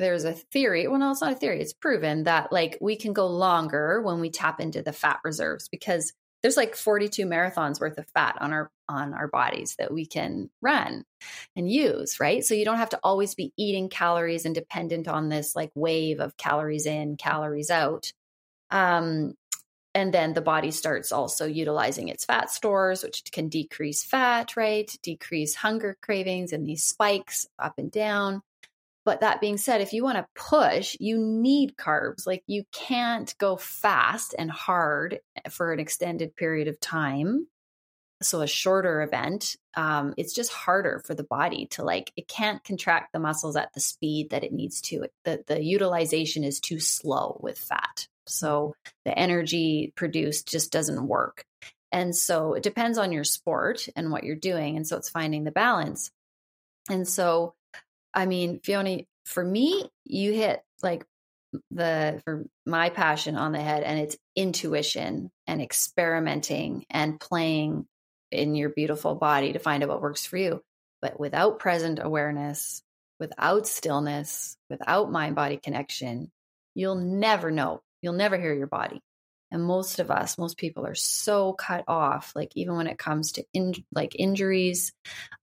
there's 0.00 0.24
a 0.24 0.32
theory 0.32 0.88
well 0.88 0.98
no 0.98 1.10
it's 1.10 1.20
not 1.20 1.32
a 1.32 1.36
theory 1.36 1.60
it's 1.60 1.72
proven 1.72 2.24
that 2.24 2.52
like 2.52 2.78
we 2.80 2.96
can 2.96 3.12
go 3.12 3.26
longer 3.26 4.00
when 4.02 4.20
we 4.20 4.30
tap 4.30 4.60
into 4.60 4.82
the 4.82 4.92
fat 4.92 5.20
reserves 5.22 5.68
because 5.68 6.12
there's 6.42 6.56
like 6.56 6.74
42 6.74 7.26
marathons 7.26 7.80
worth 7.80 7.98
of 7.98 8.06
fat 8.14 8.36
on 8.40 8.52
our 8.52 8.70
on 8.88 9.14
our 9.14 9.28
bodies 9.28 9.76
that 9.78 9.92
we 9.92 10.06
can 10.06 10.50
run 10.60 11.04
and 11.54 11.70
use 11.70 12.18
right? 12.18 12.44
So 12.44 12.54
you 12.54 12.64
don't 12.64 12.78
have 12.78 12.90
to 12.90 13.00
always 13.02 13.34
be 13.34 13.52
eating 13.56 13.88
calories 13.88 14.46
and 14.46 14.54
dependent 14.54 15.06
on 15.06 15.28
this 15.28 15.54
like 15.54 15.70
wave 15.74 16.20
of 16.20 16.36
calories 16.36 16.86
in 16.86 17.16
calories 17.16 17.70
out. 17.70 18.12
Um 18.70 19.34
and 19.92 20.14
then 20.14 20.34
the 20.34 20.40
body 20.40 20.70
starts 20.70 21.10
also 21.10 21.46
utilizing 21.46 22.08
its 22.08 22.24
fat 22.24 22.50
stores 22.50 23.02
which 23.02 23.22
can 23.32 23.48
decrease 23.48 24.04
fat 24.04 24.56
right? 24.56 24.90
Decrease 25.02 25.54
hunger 25.54 25.96
cravings 26.00 26.52
and 26.52 26.66
these 26.66 26.84
spikes 26.84 27.46
up 27.58 27.74
and 27.78 27.90
down 27.92 28.42
but 29.04 29.20
that 29.20 29.40
being 29.40 29.56
said, 29.56 29.80
if 29.80 29.92
you 29.92 30.04
want 30.04 30.18
to 30.18 30.26
push, 30.34 30.96
you 31.00 31.18
need 31.18 31.76
carbs. 31.76 32.26
Like 32.26 32.42
you 32.46 32.64
can't 32.72 33.34
go 33.38 33.56
fast 33.56 34.34
and 34.38 34.50
hard 34.50 35.20
for 35.48 35.72
an 35.72 35.80
extended 35.80 36.36
period 36.36 36.68
of 36.68 36.78
time. 36.80 37.46
So 38.22 38.42
a 38.42 38.46
shorter 38.46 39.00
event, 39.00 39.56
um, 39.74 40.12
it's 40.18 40.34
just 40.34 40.52
harder 40.52 41.02
for 41.06 41.14
the 41.14 41.24
body 41.24 41.66
to 41.70 41.84
like. 41.84 42.12
It 42.16 42.28
can't 42.28 42.62
contract 42.62 43.12
the 43.12 43.18
muscles 43.18 43.56
at 43.56 43.72
the 43.72 43.80
speed 43.80 44.30
that 44.30 44.44
it 44.44 44.52
needs 44.52 44.82
to. 44.82 45.06
The 45.24 45.42
the 45.46 45.64
utilization 45.64 46.44
is 46.44 46.60
too 46.60 46.80
slow 46.80 47.40
with 47.42 47.58
fat, 47.58 48.06
so 48.26 48.74
the 49.06 49.18
energy 49.18 49.94
produced 49.96 50.48
just 50.48 50.70
doesn't 50.70 51.08
work. 51.08 51.44
And 51.92 52.14
so 52.14 52.52
it 52.52 52.62
depends 52.62 52.98
on 52.98 53.10
your 53.10 53.24
sport 53.24 53.88
and 53.96 54.10
what 54.10 54.24
you're 54.24 54.36
doing. 54.36 54.76
And 54.76 54.86
so 54.86 54.98
it's 54.98 55.08
finding 55.10 55.44
the 55.44 55.50
balance. 55.50 56.10
And 56.88 57.08
so 57.08 57.54
I 58.14 58.26
mean, 58.26 58.60
Fiona, 58.60 59.00
for 59.24 59.44
me, 59.44 59.88
you 60.04 60.32
hit 60.32 60.62
like 60.82 61.04
the 61.70 62.20
for 62.24 62.46
my 62.64 62.90
passion 62.90 63.36
on 63.36 63.52
the 63.52 63.60
head 63.60 63.82
and 63.82 63.98
it's 63.98 64.16
intuition 64.36 65.30
and 65.46 65.60
experimenting 65.60 66.84
and 66.90 67.18
playing 67.18 67.86
in 68.30 68.54
your 68.54 68.68
beautiful 68.70 69.16
body 69.16 69.52
to 69.52 69.58
find 69.58 69.82
out 69.82 69.88
what 69.88 70.00
works 70.00 70.24
for 70.24 70.36
you. 70.36 70.62
But 71.02 71.18
without 71.18 71.58
present 71.58 71.98
awareness 72.02 72.82
without 73.18 73.66
stillness 73.66 74.56
without 74.70 75.12
mind 75.12 75.36
body 75.36 75.58
connection 75.62 76.30
you'll 76.74 76.94
never 76.94 77.50
know. 77.50 77.82
You'll 78.00 78.14
never 78.14 78.38
hear 78.38 78.54
your 78.54 78.66
body 78.66 79.00
and 79.50 79.62
most 79.62 79.98
of 79.98 80.10
us 80.10 80.38
most 80.38 80.56
people 80.56 80.86
are 80.86 80.94
so 80.94 81.52
cut 81.52 81.84
off 81.88 82.32
like 82.34 82.50
even 82.54 82.76
when 82.76 82.86
it 82.86 82.98
comes 82.98 83.32
to 83.32 83.44
in, 83.52 83.74
like 83.92 84.14
injuries 84.18 84.92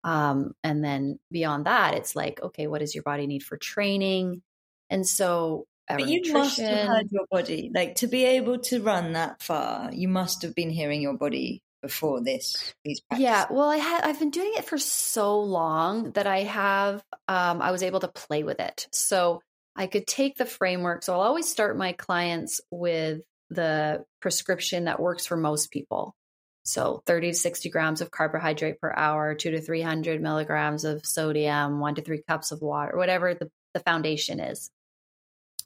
um, 0.04 0.54
and 0.64 0.84
then 0.84 1.20
beyond 1.32 1.66
that 1.66 1.94
it's 1.94 2.16
like 2.16 2.42
okay 2.42 2.68
what 2.68 2.80
does 2.80 2.96
your 2.96 3.04
body 3.04 3.28
need 3.28 3.44
for 3.44 3.58
training? 3.58 4.42
And 4.90 5.06
so 5.06 5.66
but 5.90 6.08
you 6.08 6.34
must 6.34 6.60
have 6.60 6.88
heard 6.88 7.12
your 7.12 7.26
body 7.32 7.72
like 7.74 7.96
to 7.96 8.08
be 8.08 8.26
able 8.26 8.60
to 8.60 8.82
run 8.82 9.14
that 9.14 9.42
far 9.42 9.90
you 9.94 10.08
must 10.08 10.42
have 10.42 10.54
been 10.54 10.70
hearing 10.70 11.02
your 11.02 11.14
body 11.14 11.62
before 11.82 12.22
this 12.22 12.74
yeah 13.18 13.46
well 13.50 13.70
i 13.70 13.78
had 13.78 14.04
i've 14.04 14.20
been 14.20 14.32
doing 14.32 14.52
it 14.58 14.66
for 14.66 14.78
so 14.78 15.40
long 15.40 16.12
that 16.12 16.28
i 16.28 16.40
have 16.40 17.02
um, 17.28 17.62
i 17.62 17.72
was 17.72 17.84
able 17.84 18.00
to 18.00 18.08
play 18.08 18.44
with 18.44 18.60
it. 18.60 18.88
So 18.92 19.42
I 19.78 19.86
could 19.88 20.08
take 20.08 20.38
the 20.38 20.46
framework. 20.46 21.04
So 21.04 21.14
I'll 21.14 21.22
always 21.22 21.48
start 21.48 21.78
my 21.78 21.94
clients 21.94 22.60
with 22.72 23.22
the 23.50 24.06
prescription 24.22 24.86
that 24.86 25.00
works 25.00 25.26
for 25.26 25.38
most 25.38 25.72
people. 25.72 26.16
So 26.64 27.02
30 27.06 27.32
to 27.32 27.34
60 27.34 27.70
grams 27.70 28.02
of 28.02 28.12
carbohydrate 28.12 28.82
per 28.82 28.94
hour, 28.94 29.36
two 29.36 29.52
to 29.52 29.62
300 29.62 30.22
milligrams 30.22 30.84
of 30.84 31.06
sodium, 31.06 31.80
one 31.80 31.96
to 31.96 32.02
three 32.02 32.22
cups 32.28 32.52
of 32.52 32.62
water, 32.62 32.98
whatever 32.98 33.34
the, 33.34 33.50
the 33.74 33.80
foundation 33.80 34.42
is. 34.42 34.70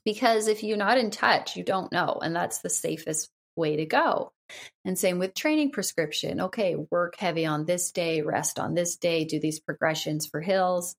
Because 0.04 0.46
if 0.46 0.62
you're 0.62 0.76
not 0.76 0.98
in 0.98 1.10
touch, 1.10 1.56
you 1.56 1.64
don't 1.64 1.92
know. 1.92 2.20
And 2.22 2.34
that's 2.34 2.58
the 2.58 2.70
safest 2.70 3.30
way 3.56 3.76
to 3.76 3.86
go. 3.86 4.32
And 4.84 4.98
same 4.98 5.18
with 5.18 5.34
training 5.34 5.72
prescription. 5.72 6.40
Okay, 6.40 6.76
work 6.76 7.16
heavy 7.18 7.46
on 7.46 7.64
this 7.64 7.90
day, 7.90 8.22
rest 8.22 8.58
on 8.58 8.74
this 8.74 8.96
day, 8.96 9.24
do 9.24 9.40
these 9.40 9.60
progressions 9.60 10.26
for 10.26 10.40
hills. 10.40 10.94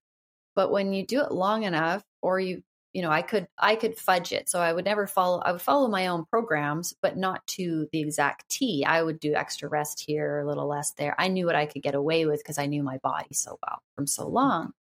But 0.56 0.72
when 0.72 0.94
you 0.94 1.06
do 1.06 1.22
it 1.22 1.32
long 1.32 1.64
enough, 1.64 2.04
or 2.22 2.40
you 2.40 2.64
you 2.94 3.02
know 3.02 3.10
i 3.10 3.22
could 3.22 3.48
i 3.58 3.76
could 3.76 3.98
fudge 3.98 4.32
it. 4.32 4.48
So 4.48 4.60
i 4.60 4.72
would 4.72 4.86
never 4.86 5.08
follow 5.08 5.40
i 5.40 5.52
would 5.52 5.62
follow 5.62 5.88
my 5.88 6.08
own 6.08 6.26
programs 6.26 6.94
but 7.02 7.18
not 7.18 7.46
to 7.48 7.88
the 7.92 8.00
exact 8.00 8.50
t. 8.50 8.86
I 8.86 9.02
would 9.02 9.20
do 9.20 9.34
extra 9.34 9.68
rest 9.68 10.04
here 10.06 10.40
a 10.40 10.48
little 10.48 10.68
less 10.68 10.92
there. 10.92 11.16
I 11.18 11.28
knew 11.28 11.46
what 11.46 11.56
i 11.56 11.66
could 11.66 11.82
get 11.82 11.96
away 11.96 12.26
with 12.26 12.40
because 12.40 12.58
i 12.58 12.68
knew 12.68 12.84
my 12.84 12.98
body 13.00 13.34
so 13.34 13.58
well 13.66 13.80
from 13.96 14.08
so 14.08 14.24
mm-hmm. 14.24 14.36
long. 14.36 14.74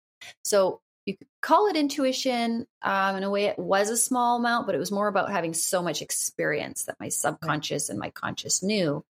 So 0.44 0.80
you 1.06 1.16
could 1.16 1.28
call 1.40 1.68
it 1.68 1.76
intuition 1.76 2.66
um, 2.82 3.16
in 3.16 3.22
a 3.22 3.30
way 3.30 3.46
it 3.46 3.58
was 3.58 3.88
a 3.88 3.96
small 3.96 4.36
amount 4.38 4.66
but 4.66 4.74
it 4.74 4.78
was 4.78 4.92
more 4.92 5.08
about 5.08 5.30
having 5.30 5.54
so 5.54 5.82
much 5.82 6.02
experience 6.02 6.84
that 6.84 7.00
my 7.00 7.08
subconscious 7.08 7.88
and 7.88 7.98
my 7.98 8.10
conscious 8.10 8.62
knew. 8.62 9.04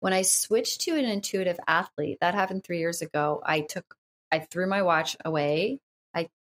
When 0.00 0.12
i 0.12 0.22
switched 0.22 0.82
to 0.82 0.96
an 0.96 1.04
intuitive 1.04 1.58
athlete 1.66 2.18
that 2.20 2.34
happened 2.34 2.62
three 2.62 2.78
years 2.78 3.02
ago. 3.02 3.42
I 3.44 3.62
took 3.62 3.96
i 4.30 4.38
threw 4.38 4.68
my 4.68 4.82
watch 4.82 5.16
away 5.24 5.80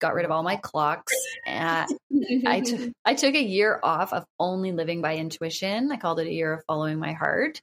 got 0.01 0.15
rid 0.15 0.25
of 0.25 0.31
all 0.31 0.43
my 0.43 0.57
clocks. 0.57 1.13
And 1.45 1.87
I, 2.45 2.59
t- 2.59 2.91
I 3.05 3.13
took 3.13 3.35
a 3.35 3.41
year 3.41 3.79
off 3.81 4.11
of 4.11 4.25
only 4.39 4.71
living 4.71 5.01
by 5.01 5.15
intuition. 5.15 5.91
I 5.91 5.97
called 5.97 6.19
it 6.19 6.27
a 6.27 6.33
year 6.33 6.53
of 6.53 6.63
following 6.67 6.99
my 6.99 7.13
heart. 7.13 7.61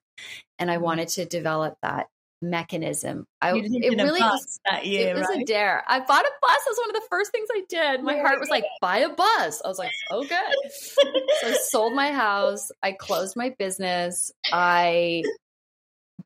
And 0.59 0.71
I 0.71 0.77
mm-hmm. 0.77 0.85
wanted 0.85 1.09
to 1.09 1.27
develop 1.27 1.77
that 1.83 2.07
mechanism. 2.41 3.27
I 3.43 3.53
it 3.55 3.97
really 3.97 4.21
was 4.21 4.61
that 4.65 4.87
year, 4.87 5.11
it 5.11 5.17
was 5.17 5.27
right? 5.29 5.43
a 5.43 5.45
dare. 5.45 5.85
I 5.87 5.99
bought 6.01 6.25
a 6.25 6.31
bus. 6.41 6.59
It 6.67 6.71
was 6.71 6.79
one 6.79 6.91
of 6.91 7.03
the 7.03 7.07
first 7.11 7.33
things 7.33 7.49
I 7.53 7.63
did. 7.69 8.03
My 8.03 8.19
heart 8.19 8.41
was 8.41 8.49
like, 8.49 8.65
buy 8.81 8.99
a 8.99 9.09
bus. 9.09 9.61
I 9.65 9.69
was 9.69 9.79
like, 9.79 9.91
okay. 10.11 10.37
so 10.81 11.49
I 11.49 11.53
sold 11.69 11.95
my 11.95 12.13
house. 12.13 12.69
I 12.83 12.93
closed 12.93 13.37
my 13.37 13.55
business. 13.59 14.33
I 14.53 15.25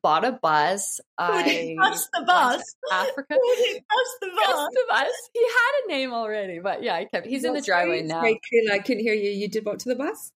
bought 0.03 0.25
a 0.25 0.33
bus. 0.33 1.01
I 1.17 1.75
bus 1.79 2.07
the 2.13 2.23
bus. 2.25 2.75
Africa. 2.91 3.25
bus 3.29 4.17
the 4.21 4.27
bus. 4.35 4.69
the 4.71 4.83
bus. 4.89 5.29
He 5.33 5.41
had 5.41 5.85
a 5.85 5.87
name 5.87 6.13
already, 6.13 6.59
but 6.59 6.83
yeah, 6.83 6.95
I 6.95 7.05
kept. 7.05 7.25
He's 7.25 7.41
That's 7.41 7.49
in 7.49 7.53
the 7.55 7.61
driveway 7.61 8.03
now. 8.03 8.21
Very 8.21 8.39
cool. 8.51 8.71
I 8.71 8.79
couldn't 8.79 9.03
hear 9.03 9.15
you. 9.15 9.31
You 9.31 9.47
did 9.47 9.65
what 9.65 9.79
to 9.79 9.89
the 9.89 9.95
bus? 9.95 10.31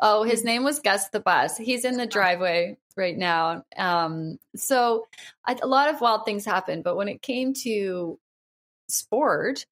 Oh, 0.00 0.24
his 0.24 0.42
name 0.42 0.64
was 0.64 0.80
Gus 0.80 1.10
the 1.10 1.20
bus. 1.20 1.58
He's 1.58 1.84
in 1.84 1.98
the 1.98 2.06
driveway 2.06 2.78
right 2.96 3.16
now. 3.16 3.64
Um, 3.76 4.38
so 4.56 5.06
I, 5.44 5.56
a 5.62 5.66
lot 5.66 5.92
of 5.92 6.00
wild 6.00 6.24
things 6.24 6.44
happened, 6.44 6.84
but 6.84 6.96
when 6.96 7.08
it 7.08 7.20
came 7.20 7.52
to 7.64 8.18
sport, 8.88 9.66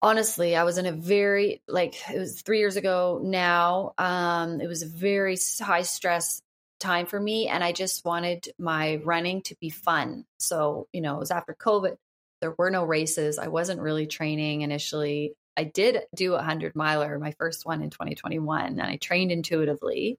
honestly, 0.00 0.56
I 0.56 0.64
was 0.64 0.78
in 0.78 0.86
a 0.86 0.92
very 0.92 1.60
like 1.68 1.96
it 2.10 2.18
was 2.18 2.40
three 2.40 2.58
years 2.60 2.76
ago 2.76 3.20
now. 3.22 3.92
Um, 3.98 4.62
it 4.62 4.66
was 4.66 4.82
a 4.82 4.86
very 4.86 5.36
high 5.60 5.82
stress 5.82 6.40
time 6.86 7.06
for 7.06 7.18
me 7.18 7.48
and 7.48 7.64
I 7.64 7.72
just 7.72 8.04
wanted 8.04 8.48
my 8.58 9.00
running 9.04 9.42
to 9.42 9.56
be 9.60 9.70
fun. 9.70 10.24
So, 10.38 10.86
you 10.92 11.00
know, 11.00 11.16
it 11.16 11.20
was 11.20 11.30
after 11.30 11.54
COVID. 11.54 11.96
There 12.40 12.54
were 12.56 12.70
no 12.70 12.84
races. 12.84 13.38
I 13.38 13.48
wasn't 13.48 13.80
really 13.80 14.06
training 14.06 14.60
initially. 14.62 15.34
I 15.56 15.64
did 15.64 16.02
do 16.14 16.32
a 16.32 16.36
100 16.36 16.76
miler, 16.76 17.18
my 17.18 17.32
first 17.38 17.66
one 17.66 17.82
in 17.82 17.90
2021, 17.90 18.66
and 18.78 18.82
I 18.82 18.96
trained 18.96 19.32
intuitively. 19.32 20.18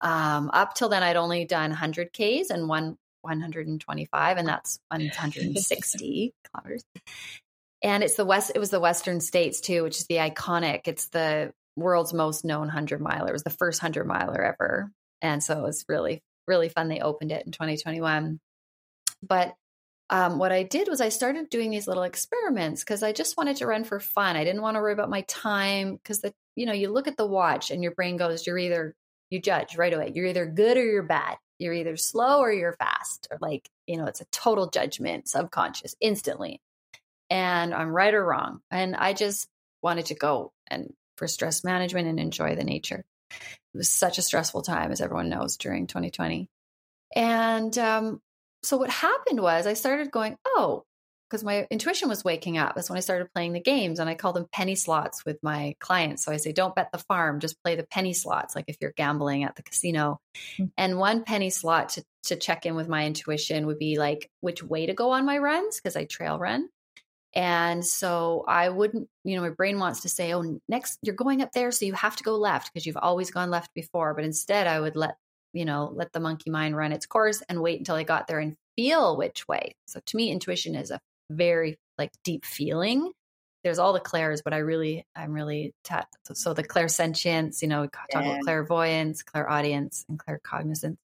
Um, 0.00 0.50
up 0.52 0.74
till 0.74 0.88
then, 0.88 1.02
I'd 1.02 1.16
only 1.16 1.44
done 1.44 1.70
100 1.70 2.12
Ks 2.12 2.50
and 2.50 2.68
one 2.68 2.96
125, 3.22 4.36
and 4.36 4.46
that's 4.46 4.78
160 4.88 6.34
kilometers. 6.52 6.84
And 7.82 8.02
it's 8.02 8.14
the 8.14 8.24
West, 8.24 8.52
it 8.54 8.58
was 8.58 8.70
the 8.70 8.80
Western 8.80 9.20
States 9.20 9.60
too, 9.60 9.82
which 9.82 9.98
is 9.98 10.06
the 10.06 10.16
iconic, 10.16 10.82
it's 10.86 11.08
the 11.08 11.52
world's 11.76 12.14
most 12.14 12.44
known 12.44 12.60
100 12.60 13.00
miler. 13.00 13.28
It 13.28 13.32
was 13.32 13.42
the 13.42 13.50
first 13.50 13.82
100 13.82 14.06
miler 14.06 14.42
ever. 14.42 14.90
And 15.24 15.42
so 15.42 15.58
it 15.58 15.62
was 15.62 15.86
really, 15.88 16.22
really 16.46 16.68
fun. 16.68 16.88
They 16.88 17.00
opened 17.00 17.32
it 17.32 17.46
in 17.46 17.50
2021. 17.50 18.38
But 19.26 19.54
um, 20.10 20.38
what 20.38 20.52
I 20.52 20.64
did 20.64 20.86
was 20.86 21.00
I 21.00 21.08
started 21.08 21.48
doing 21.48 21.70
these 21.70 21.88
little 21.88 22.02
experiments 22.02 22.84
because 22.84 23.02
I 23.02 23.12
just 23.12 23.38
wanted 23.38 23.56
to 23.56 23.66
run 23.66 23.84
for 23.84 24.00
fun. 24.00 24.36
I 24.36 24.44
didn't 24.44 24.60
want 24.60 24.76
to 24.76 24.82
worry 24.82 24.92
about 24.92 25.08
my 25.08 25.22
time 25.22 25.96
because 25.96 26.20
the 26.20 26.34
you 26.56 26.66
know 26.66 26.74
you 26.74 26.90
look 26.90 27.08
at 27.08 27.16
the 27.16 27.26
watch 27.26 27.70
and 27.70 27.82
your 27.82 27.92
brain 27.92 28.16
goes 28.16 28.46
you're 28.46 28.58
either 28.58 28.94
you 29.30 29.40
judge 29.40 29.76
right 29.76 29.92
away 29.92 30.12
you're 30.14 30.26
either 30.26 30.46
good 30.46 30.76
or 30.76 30.84
you're 30.84 31.02
bad 31.02 31.36
you're 31.58 31.72
either 31.72 31.96
slow 31.96 32.38
or 32.38 32.52
you're 32.52 32.74
fast 32.74 33.26
or 33.30 33.38
like 33.40 33.68
you 33.88 33.96
know 33.96 34.04
it's 34.04 34.20
a 34.20 34.26
total 34.26 34.70
judgment 34.70 35.26
subconscious 35.26 35.96
instantly 36.00 36.60
and 37.28 37.74
I'm 37.74 37.88
right 37.88 38.14
or 38.14 38.24
wrong 38.24 38.60
and 38.70 38.94
I 38.94 39.14
just 39.14 39.48
wanted 39.82 40.06
to 40.06 40.14
go 40.14 40.52
and 40.68 40.92
for 41.16 41.26
stress 41.26 41.64
management 41.64 42.08
and 42.08 42.20
enjoy 42.20 42.54
the 42.54 42.64
nature. 42.64 43.04
It 43.74 43.78
was 43.78 43.90
such 43.90 44.18
a 44.18 44.22
stressful 44.22 44.62
time, 44.62 44.92
as 44.92 45.00
everyone 45.00 45.28
knows, 45.28 45.56
during 45.56 45.86
2020. 45.86 46.48
And 47.16 47.76
um, 47.78 48.20
so 48.62 48.76
what 48.76 48.90
happened 48.90 49.40
was 49.40 49.66
I 49.66 49.74
started 49.74 50.10
going, 50.10 50.36
oh, 50.46 50.84
because 51.28 51.42
my 51.42 51.66
intuition 51.70 52.08
was 52.08 52.22
waking 52.22 52.58
up. 52.58 52.74
That's 52.74 52.88
when 52.88 52.96
I 52.96 53.00
started 53.00 53.32
playing 53.34 53.54
the 53.54 53.60
games, 53.60 53.98
and 53.98 54.08
I 54.08 54.14
call 54.14 54.32
them 54.32 54.46
penny 54.52 54.76
slots 54.76 55.24
with 55.24 55.38
my 55.42 55.74
clients. 55.80 56.24
So 56.24 56.32
I 56.32 56.36
say, 56.36 56.52
don't 56.52 56.74
bet 56.74 56.92
the 56.92 56.98
farm, 56.98 57.40
just 57.40 57.60
play 57.64 57.74
the 57.74 57.86
penny 57.86 58.12
slots, 58.12 58.54
like 58.54 58.66
if 58.68 58.76
you're 58.80 58.92
gambling 58.96 59.42
at 59.42 59.56
the 59.56 59.62
casino. 59.62 60.20
Mm-hmm. 60.54 60.66
And 60.76 60.98
one 60.98 61.24
penny 61.24 61.50
slot 61.50 61.90
to 61.90 62.04
to 62.24 62.36
check 62.36 62.64
in 62.64 62.74
with 62.74 62.88
my 62.88 63.04
intuition 63.04 63.66
would 63.66 63.78
be 63.78 63.98
like 63.98 64.30
which 64.40 64.62
way 64.62 64.86
to 64.86 64.94
go 64.94 65.10
on 65.10 65.26
my 65.26 65.38
runs 65.38 65.76
because 65.76 65.96
I 65.96 66.04
trail 66.04 66.38
run. 66.38 66.68
And 67.34 67.84
so 67.84 68.44
I 68.46 68.68
wouldn't, 68.68 69.08
you 69.24 69.34
know, 69.36 69.42
my 69.42 69.50
brain 69.50 69.78
wants 69.80 70.02
to 70.02 70.08
say, 70.08 70.32
oh, 70.34 70.60
next 70.68 70.98
you're 71.02 71.16
going 71.16 71.42
up 71.42 71.52
there, 71.52 71.72
so 71.72 71.84
you 71.84 71.92
have 71.94 72.16
to 72.16 72.24
go 72.24 72.36
left 72.36 72.72
because 72.72 72.86
you've 72.86 72.96
always 72.96 73.30
gone 73.30 73.50
left 73.50 73.74
before. 73.74 74.14
But 74.14 74.24
instead, 74.24 74.66
I 74.66 74.78
would 74.78 74.94
let, 74.94 75.16
you 75.52 75.64
know, 75.64 75.90
let 75.92 76.12
the 76.12 76.20
monkey 76.20 76.50
mind 76.50 76.76
run 76.76 76.92
its 76.92 77.06
course 77.06 77.42
and 77.48 77.60
wait 77.60 77.78
until 77.78 77.96
I 77.96 78.04
got 78.04 78.28
there 78.28 78.38
and 78.38 78.56
feel 78.76 79.16
which 79.16 79.48
way. 79.48 79.74
So 79.86 80.00
to 80.04 80.16
me, 80.16 80.30
intuition 80.30 80.76
is 80.76 80.92
a 80.92 81.00
very 81.30 81.76
like 81.98 82.12
deep 82.22 82.44
feeling. 82.44 83.10
There's 83.64 83.78
all 83.78 83.94
the 83.94 84.00
clairs, 84.00 84.42
but 84.42 84.52
I 84.52 84.58
really, 84.58 85.06
I'm 85.16 85.32
really, 85.32 85.72
ta- 85.84 86.06
so 86.34 86.52
the 86.52 86.62
clairsentience, 86.62 87.62
you 87.62 87.68
know, 87.68 87.82
we 87.82 87.88
talk 87.88 88.06
yeah. 88.10 88.20
about 88.20 88.42
clairvoyance, 88.42 89.22
clairaudience, 89.22 90.04
and 90.08 90.18
claircognizance. 90.18 90.98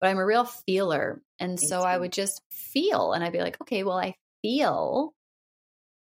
But 0.00 0.10
I'm 0.10 0.18
a 0.18 0.26
real 0.26 0.44
feeler. 0.44 1.22
And 1.40 1.58
so 1.58 1.80
I 1.80 1.96
would 1.96 2.12
just 2.12 2.42
feel 2.50 3.14
and 3.14 3.24
I'd 3.24 3.32
be 3.32 3.40
like, 3.40 3.58
okay, 3.62 3.82
well, 3.82 3.96
I 3.96 4.14
feel 4.42 5.14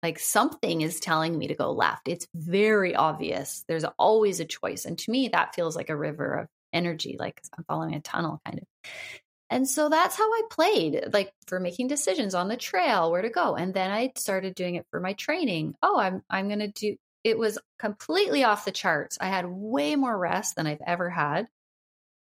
like 0.03 0.19
something 0.19 0.81
is 0.81 1.01
telling 1.01 1.39
me 1.39 1.49
to 1.49 1.55
go 1.55 1.73
left. 1.73 2.09
It's 2.09 2.27
very 2.35 2.95
obvious. 2.95 3.65
There's 3.69 3.85
always 3.99 4.41
a 4.41 4.45
choice. 4.45 4.85
And 4.85 4.99
to 4.99 5.11
me, 5.11 5.29
that 5.29 5.55
feels 5.55 5.77
like 5.77 5.91
a 5.91 5.97
river 5.97 6.35
of 6.35 6.49
energy, 6.73 7.17
like 7.19 7.41
I'm 7.57 7.65
following 7.65 7.95
a 7.95 8.01
tunnel 8.01 8.41
kind 8.45 8.59
of. 8.61 8.67
And 9.51 9.69
so 9.69 9.89
that's 9.91 10.17
how 10.17 10.25
I 10.31 10.43
played, 10.51 11.13
like 11.13 11.33
for 11.47 11.61
making 11.61 11.89
decisions 11.89 12.35
on 12.35 12.49
the 12.49 12.57
trail, 12.57 13.11
where 13.11 13.21
to 13.23 13.29
go. 13.29 13.55
And 13.55 13.75
then 13.75 13.91
I 13.91 14.13
started 14.17 14.55
doing 14.55 14.77
it 14.77 14.87
for 14.91 14.99
my 14.99 15.13
training. 15.13 15.75
Oh, 15.83 15.99
I'm 15.99 16.23
I'm 16.31 16.49
gonna 16.49 16.69
do 16.69 16.97
it 17.23 17.39
was 17.39 17.59
completely 17.79 18.45
off 18.45 18.65
the 18.65 18.73
charts. 18.73 19.19
I 19.21 19.27
had 19.29 19.47
way 19.49 19.95
more 19.97 20.17
rest 20.19 20.57
than 20.57 20.67
I've 20.67 20.81
ever 20.87 21.11
had. 21.11 21.49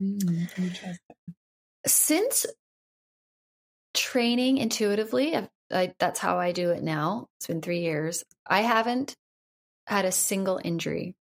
Mm, 0.01 0.47
Since 1.85 2.47
training 3.93 4.57
intuitively, 4.57 5.35
I've 5.35 5.49
I, 5.71 5.93
that's 5.99 6.19
how 6.19 6.37
I 6.37 6.51
do 6.51 6.71
it 6.71 6.83
now. 6.83 7.27
It's 7.37 7.47
been 7.47 7.61
three 7.61 7.81
years. 7.81 8.23
I 8.47 8.61
haven't 8.61 9.15
had 9.87 10.05
a 10.05 10.11
single 10.11 10.59
injury. 10.63 11.15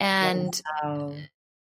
And 0.00 0.60
wow. 0.82 1.14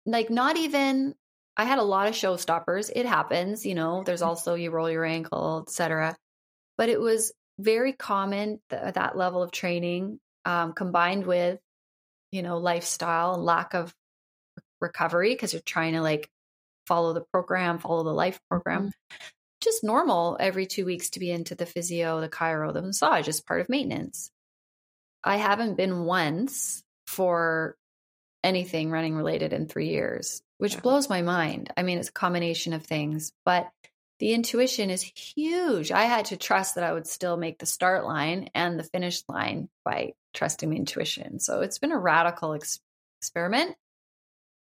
like, 0.07 0.31
not 0.31 0.57
even, 0.57 1.15
I 1.57 1.65
had 1.65 1.79
a 1.79 1.85
lot 1.85 2.09
of 2.09 2.15
showstoppers. 2.15 2.91
It 2.95 3.07
happens, 3.07 3.67
you 3.67 3.75
know, 3.75 4.03
there's 4.05 4.21
mm-hmm. 4.21 4.29
also 4.29 4.55
you 4.55 4.71
roll 4.71 4.91
your 4.91 5.05
ankle, 5.05 5.65
etc. 5.67 6.17
But 6.79 6.89
it 6.89 7.01
was 7.01 7.33
very 7.59 7.93
common 7.93 8.61
th- 8.71 8.95
that 8.95 9.17
level 9.17 9.43
of 9.43 9.53
training 9.53 10.19
um, 10.45 10.73
combined 10.73 11.27
with, 11.27 11.59
you 12.33 12.43
know, 12.43 12.59
lifestyle 12.59 13.35
and 13.35 13.45
lack 13.45 13.75
of 13.75 13.95
recovery 14.81 15.35
because 15.35 15.53
you're 15.53 15.63
trying 15.63 15.93
to 15.95 16.01
like 16.01 16.29
follow 16.87 17.13
the 17.13 17.25
program, 17.33 17.79
follow 17.79 18.05
the 18.05 18.13
life 18.13 18.41
program. 18.49 18.93
Just 19.61 19.85
normal 19.85 20.37
every 20.41 20.67
two 20.67 20.85
weeks 20.85 21.11
to 21.11 21.21
be 21.21 21.31
into 21.31 21.55
the 21.55 21.67
physio, 21.67 22.21
the 22.21 22.29
chiro, 22.29 22.73
the 22.73 22.83
massage 22.83 23.29
as 23.29 23.41
part 23.41 23.61
of 23.61 23.69
maintenance. 23.69 24.31
I 25.23 25.37
haven't 25.37 25.77
been 25.77 26.05
once 26.05 26.83
for 27.07 27.77
anything 28.43 28.91
running 28.91 29.15
related 29.15 29.53
in 29.53 29.67
three 29.67 29.89
years, 29.89 30.43
which 30.59 30.75
yeah. 30.75 30.81
blows 30.81 31.11
my 31.11 31.23
mind. 31.23 31.73
I 31.77 31.83
mean, 31.83 31.99
it's 31.99 32.09
a 32.09 32.13
combination 32.13 32.73
of 32.73 32.85
things, 32.85 33.33
but 33.45 33.71
the 34.19 34.33
intuition 34.35 34.91
is 34.91 35.03
huge. 35.03 35.91
I 35.91 36.05
had 36.05 36.27
to 36.27 36.37
trust 36.37 36.75
that 36.75 36.85
I 36.85 36.93
would 36.93 37.07
still 37.07 37.37
make 37.37 37.59
the 37.59 37.67
start 37.67 38.05
line 38.05 38.51
and 38.55 38.79
the 38.79 38.85
finish 38.85 39.23
line 39.29 39.69
by 39.85 40.13
trusting 40.35 40.71
the 40.71 40.77
intuition. 40.77 41.41
So 41.41 41.63
it's 41.63 41.79
been 41.79 41.93
a 41.93 41.99
radical 41.99 42.55
ex- 42.55 42.81
experiment. 43.21 43.77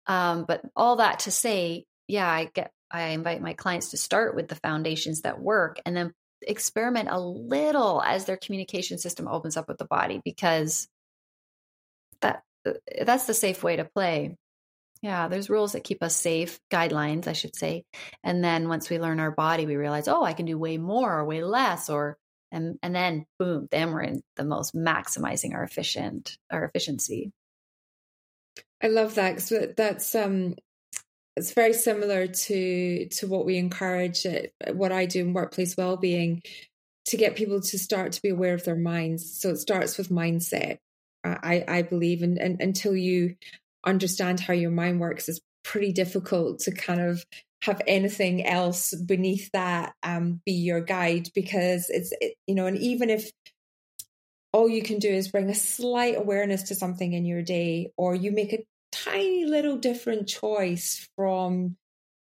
Um, 0.08 0.46
but 0.48 0.62
all 0.76 0.98
that 0.98 1.20
to 1.20 1.32
say, 1.32 1.86
yeah, 2.08 2.28
I 2.28 2.50
get 2.54 2.72
I 2.92 3.10
invite 3.10 3.42
my 3.42 3.54
clients 3.54 3.92
to 3.92 3.98
start 3.98 4.36
with 4.36 4.48
the 4.48 4.56
foundations 4.56 5.22
that 5.22 5.40
work 5.40 5.80
and 5.86 5.96
then 5.96 6.14
experiment 6.42 7.10
a 7.12 7.20
little 7.20 8.02
as 8.02 8.26
their 8.26 8.38
communication 8.38 8.98
system 8.98 9.28
opens 9.28 9.58
up 9.58 9.68
with 9.68 9.78
the 9.78 9.86
body 9.86 10.22
because 10.24 10.88
that 12.22 12.44
uh, 12.66 12.74
that's 13.06 13.26
the 13.26 13.34
safe 13.34 13.64
way 13.64 13.76
to 13.76 13.86
play. 13.86 14.36
Yeah, 15.02 15.30
there's 15.30 15.50
rules 15.50 15.74
that 15.74 15.86
keep 15.86 16.04
us 16.04 16.16
safe, 16.16 16.60
guidelines, 16.70 17.28
I 17.28 17.34
should 17.34 17.56
say. 17.56 17.86
And 18.22 18.44
then 18.44 18.68
once 18.68 18.90
we 18.90 19.00
learn 19.00 19.22
our 19.22 19.32
body, 19.32 19.66
we 19.66 19.78
realize, 19.78 20.10
oh, 20.10 20.24
I 20.24 20.34
can 20.34 20.46
do 20.46 20.58
way 20.58 20.78
more 20.78 21.20
or 21.20 21.26
way 21.26 21.42
less 21.42 21.90
or 21.90 22.18
and 22.52 22.78
and 22.82 22.96
then 22.96 23.26
boom, 23.38 23.68
then 23.72 23.92
we're 23.92 24.02
in 24.02 24.22
the 24.36 24.44
most 24.44 24.76
maximizing 24.76 25.54
our 25.54 25.64
efficient 25.64 26.38
our 26.52 26.66
efficiency. 26.66 27.32
I 28.82 28.88
love 28.88 29.16
that 29.16 29.36
because 29.36 29.74
that's 29.76 30.16
um 30.16 30.56
it's 31.40 31.54
very 31.54 31.74
similar 31.74 32.28
to 32.28 33.08
to 33.08 33.28
what 33.28 33.46
we 33.46 33.58
encourage 33.58 34.26
at 34.26 34.52
what 34.74 34.92
I 34.92 35.06
do 35.06 35.22
in 35.22 35.34
workplace 35.34 35.76
well-being 35.76 36.44
to 37.06 37.18
get 37.18 37.36
people 37.36 37.62
to 37.62 37.80
start 37.80 38.12
to 38.12 38.22
be 38.22 38.30
aware 38.30 38.54
of 38.54 38.66
their 38.66 38.76
minds. 38.76 39.40
So 39.42 39.50
it 39.50 39.58
starts 39.58 39.98
with 39.98 40.10
mindset. 40.10 40.78
I 41.24 41.66
I 41.68 41.82
believe, 41.82 42.22
and, 42.22 42.38
and 42.38 42.62
until 42.62 42.96
you 42.96 43.36
understand 43.86 44.40
how 44.40 44.54
your 44.54 44.72
mind 44.72 45.00
works, 45.00 45.28
it's 45.28 45.42
pretty 45.64 45.92
difficult 45.92 46.60
to 46.60 46.72
kind 46.72 47.02
of 47.02 47.26
have 47.64 47.82
anything 47.88 48.46
else 48.46 48.94
beneath 48.94 49.50
that 49.52 49.94
um, 50.04 50.42
be 50.46 50.54
your 50.54 50.82
guide 50.82 51.30
because 51.36 51.90
it's 51.90 52.14
it, 52.22 52.36
you 52.48 52.56
know, 52.56 52.68
and 52.68 52.78
even 52.78 53.10
if 53.10 53.32
all 54.54 54.70
you 54.70 54.82
can 54.82 55.00
do 55.00 55.10
is 55.10 55.32
bring 55.32 55.50
a 55.50 55.56
slight 55.56 56.18
awareness 56.18 56.64
to 56.64 56.76
something 56.76 57.14
in 57.14 57.26
your 57.26 57.42
day, 57.42 57.92
or 57.98 58.16
you 58.16 58.32
make 58.32 58.54
a 58.54 58.64
tiny 59.04 59.46
little 59.46 59.78
different 59.78 60.28
choice 60.28 61.08
from 61.16 61.78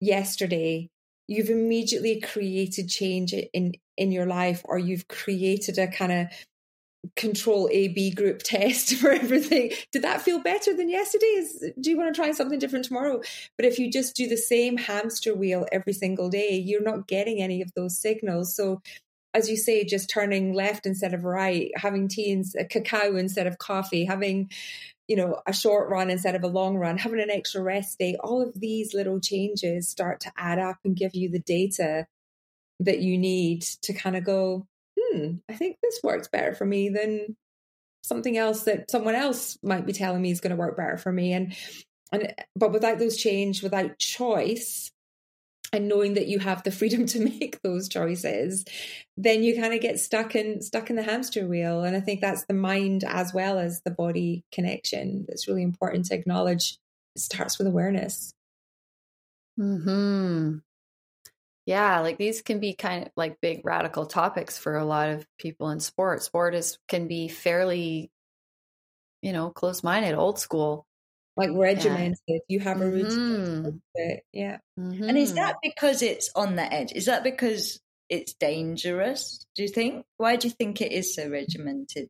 yesterday, 0.00 0.88
you've 1.28 1.50
immediately 1.50 2.20
created 2.20 2.88
change 2.88 3.32
in 3.32 3.72
in 3.96 4.12
your 4.12 4.26
life, 4.26 4.62
or 4.64 4.78
you've 4.78 5.08
created 5.08 5.78
a 5.78 5.88
kind 5.88 6.12
of 6.12 6.26
control 7.14 7.68
A 7.72 7.88
B 7.88 8.10
group 8.10 8.42
test 8.44 8.94
for 8.96 9.10
everything. 9.10 9.72
Did 9.92 10.02
that 10.02 10.22
feel 10.22 10.40
better 10.40 10.74
than 10.74 10.88
yesterday's? 10.88 11.64
Do 11.80 11.90
you 11.90 11.96
want 11.96 12.14
to 12.14 12.20
try 12.20 12.32
something 12.32 12.58
different 12.58 12.84
tomorrow? 12.84 13.20
But 13.56 13.66
if 13.66 13.78
you 13.78 13.90
just 13.90 14.16
do 14.16 14.28
the 14.28 14.36
same 14.36 14.76
hamster 14.76 15.34
wheel 15.34 15.66
every 15.72 15.92
single 15.92 16.28
day, 16.28 16.56
you're 16.56 16.82
not 16.82 17.06
getting 17.06 17.40
any 17.40 17.62
of 17.62 17.72
those 17.74 17.98
signals. 17.98 18.54
So 18.54 18.82
as 19.34 19.50
you 19.50 19.56
say, 19.56 19.84
just 19.84 20.08
turning 20.08 20.54
left 20.54 20.86
instead 20.86 21.12
of 21.12 21.24
right, 21.24 21.70
having 21.76 22.08
tea 22.08 22.32
and 22.32 22.70
cacao 22.70 23.16
instead 23.16 23.46
of 23.46 23.58
coffee, 23.58 24.06
having 24.06 24.50
you 25.08 25.16
know, 25.16 25.40
a 25.46 25.52
short 25.52 25.88
run 25.88 26.10
instead 26.10 26.34
of 26.34 26.42
a 26.42 26.48
long 26.48 26.76
run, 26.76 26.98
having 26.98 27.20
an 27.20 27.30
extra 27.30 27.62
rest 27.62 27.98
day, 27.98 28.16
all 28.20 28.42
of 28.42 28.58
these 28.58 28.92
little 28.92 29.20
changes 29.20 29.88
start 29.88 30.20
to 30.20 30.32
add 30.36 30.58
up 30.58 30.78
and 30.84 30.96
give 30.96 31.14
you 31.14 31.30
the 31.30 31.38
data 31.38 32.06
that 32.80 32.98
you 33.00 33.16
need 33.16 33.62
to 33.82 33.92
kind 33.92 34.16
of 34.16 34.24
go, 34.24 34.66
hmm, 34.98 35.34
I 35.48 35.54
think 35.54 35.76
this 35.82 36.00
works 36.02 36.28
better 36.28 36.54
for 36.54 36.66
me 36.66 36.88
than 36.88 37.36
something 38.02 38.36
else 38.36 38.64
that 38.64 38.90
someone 38.90 39.14
else 39.14 39.58
might 39.62 39.86
be 39.86 39.92
telling 39.92 40.22
me 40.22 40.30
is 40.30 40.40
going 40.40 40.50
to 40.50 40.56
work 40.56 40.76
better 40.76 40.96
for 40.96 41.12
me. 41.12 41.32
And 41.32 41.56
and 42.12 42.34
but 42.54 42.72
without 42.72 42.98
those 42.98 43.16
change, 43.16 43.62
without 43.62 43.98
choice, 43.98 44.92
and 45.76 45.88
knowing 45.88 46.14
that 46.14 46.26
you 46.26 46.38
have 46.40 46.62
the 46.62 46.72
freedom 46.72 47.06
to 47.06 47.20
make 47.40 47.60
those 47.62 47.88
choices 47.88 48.64
then 49.16 49.42
you 49.42 49.58
kind 49.58 49.72
of 49.72 49.80
get 49.80 49.98
stuck 49.98 50.34
in 50.34 50.60
stuck 50.60 50.90
in 50.90 50.96
the 50.96 51.02
hamster 51.02 51.46
wheel. 51.46 51.82
And 51.82 51.96
i 51.96 52.00
think 52.00 52.20
that's 52.20 52.44
the 52.46 52.54
mind 52.54 53.04
as 53.06 53.32
well 53.32 53.58
as 53.58 53.82
the 53.82 53.90
body 53.90 54.44
connection 54.52 55.24
that's 55.28 55.48
really 55.48 55.62
important 55.62 56.06
to 56.06 56.14
acknowledge. 56.14 56.78
It 57.14 57.22
starts 57.22 57.58
with 57.58 57.66
awareness. 57.66 58.32
Hmm 59.56 60.58
yeah 61.66 61.98
like 61.98 62.16
these 62.16 62.42
can 62.42 62.60
be 62.60 62.72
kind 62.74 63.06
of 63.06 63.12
like 63.16 63.40
big 63.40 63.60
radical 63.64 64.06
topics 64.06 64.56
for 64.56 64.76
a 64.76 64.84
lot 64.84 65.10
of 65.10 65.26
people 65.38 65.70
in 65.70 65.80
sport. 65.80 66.22
Sport 66.22 66.54
is 66.54 66.78
can 66.88 67.08
be 67.08 67.28
fairly 67.28 68.10
you 69.22 69.32
know 69.32 69.50
close 69.50 69.82
minded 69.82 70.14
old 70.14 70.38
school 70.38 70.85
like 71.36 71.50
regimented. 71.52 72.18
Yeah. 72.26 72.38
You 72.48 72.60
have 72.60 72.80
a 72.80 72.90
routine. 72.90 73.80
Mm-hmm. 73.96 74.14
Yeah. 74.32 74.58
Mm-hmm. 74.78 75.08
And 75.08 75.18
is 75.18 75.34
that 75.34 75.56
because 75.62 76.02
it's 76.02 76.30
on 76.34 76.56
the 76.56 76.72
edge? 76.72 76.92
Is 76.92 77.06
that 77.06 77.24
because 77.24 77.80
it's 78.08 78.34
dangerous? 78.34 79.44
Do 79.54 79.62
you 79.62 79.68
think? 79.68 80.04
Why 80.16 80.36
do 80.36 80.48
you 80.48 80.54
think 80.54 80.80
it 80.80 80.92
is 80.92 81.14
so 81.14 81.28
regimented? 81.28 82.08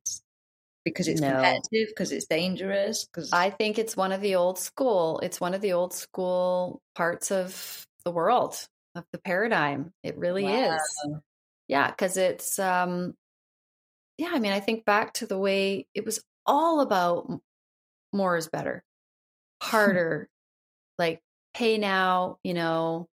Because 0.84 1.08
it's 1.08 1.20
no. 1.20 1.32
competitive, 1.32 1.88
because 1.88 2.12
it's 2.12 2.26
dangerous, 2.26 3.06
because 3.06 3.32
I 3.32 3.50
think 3.50 3.76
it's 3.76 3.96
one 3.96 4.12
of 4.12 4.20
the 4.20 4.36
old 4.36 4.58
school. 4.58 5.18
It's 5.20 5.40
one 5.40 5.54
of 5.54 5.60
the 5.60 5.72
old 5.72 5.92
school 5.92 6.80
parts 6.94 7.32
of 7.32 7.84
the 8.04 8.12
world 8.12 8.54
of 8.94 9.04
the 9.10 9.18
paradigm. 9.18 9.92
It 10.04 10.16
really 10.16 10.44
wow. 10.44 10.76
is. 10.76 10.80
Yeah, 11.66 11.90
because 11.90 12.16
it's 12.16 12.60
um 12.60 13.14
yeah, 14.16 14.30
I 14.32 14.38
mean, 14.38 14.52
I 14.52 14.60
think 14.60 14.84
back 14.84 15.14
to 15.14 15.26
the 15.26 15.38
way 15.38 15.88
it 15.92 16.04
was 16.04 16.22
all 16.46 16.80
about 16.80 17.40
more 18.12 18.36
is 18.36 18.48
better, 18.48 18.84
harder, 19.60 20.28
like 20.98 21.20
pay 21.54 21.78
now, 21.78 22.38
you 22.42 22.54
know, 22.54 23.08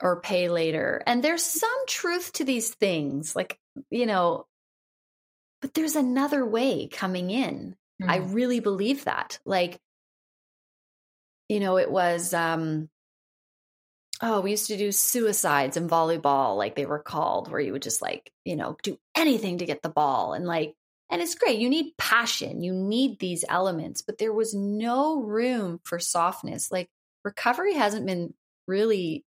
or 0.00 0.20
pay 0.20 0.48
later. 0.48 1.02
And 1.06 1.22
there's 1.22 1.42
some 1.42 1.86
truth 1.86 2.32
to 2.34 2.44
these 2.44 2.74
things, 2.74 3.36
like, 3.36 3.58
you 3.90 4.06
know, 4.06 4.46
but 5.60 5.74
there's 5.74 5.96
another 5.96 6.44
way 6.44 6.88
coming 6.88 7.30
in. 7.30 7.76
Mm. 8.02 8.08
I 8.10 8.18
hmm. 8.18 8.32
really 8.32 8.60
believe 8.60 9.04
that. 9.04 9.38
Like, 9.44 9.78
you 11.48 11.60
know, 11.60 11.78
it 11.78 11.90
was, 11.90 12.34
um, 12.34 12.88
oh, 14.22 14.40
we 14.40 14.52
used 14.52 14.68
to 14.68 14.76
do 14.76 14.92
suicides 14.92 15.76
in 15.76 15.88
volleyball, 15.88 16.56
like 16.56 16.74
they 16.74 16.86
were 16.86 16.98
called, 16.98 17.50
where 17.50 17.60
you 17.60 17.72
would 17.72 17.82
just 17.82 18.02
like, 18.02 18.32
you 18.44 18.56
know, 18.56 18.76
do 18.82 18.98
anything 19.16 19.58
to 19.58 19.66
get 19.66 19.82
the 19.82 19.88
ball. 19.88 20.32
And 20.32 20.46
like, 20.46 20.74
and 21.12 21.20
it's 21.20 21.34
great. 21.34 21.58
You 21.58 21.68
need 21.68 21.96
passion, 21.98 22.62
you 22.62 22.72
need 22.72 23.18
these 23.18 23.44
elements, 23.46 24.00
but 24.00 24.16
there 24.16 24.32
was 24.32 24.54
no 24.54 25.22
room 25.22 25.78
for 25.84 25.98
softness. 25.98 26.72
Like, 26.72 26.88
recovery 27.22 27.74
hasn't 27.74 28.06
been 28.06 28.32
really 28.66 29.22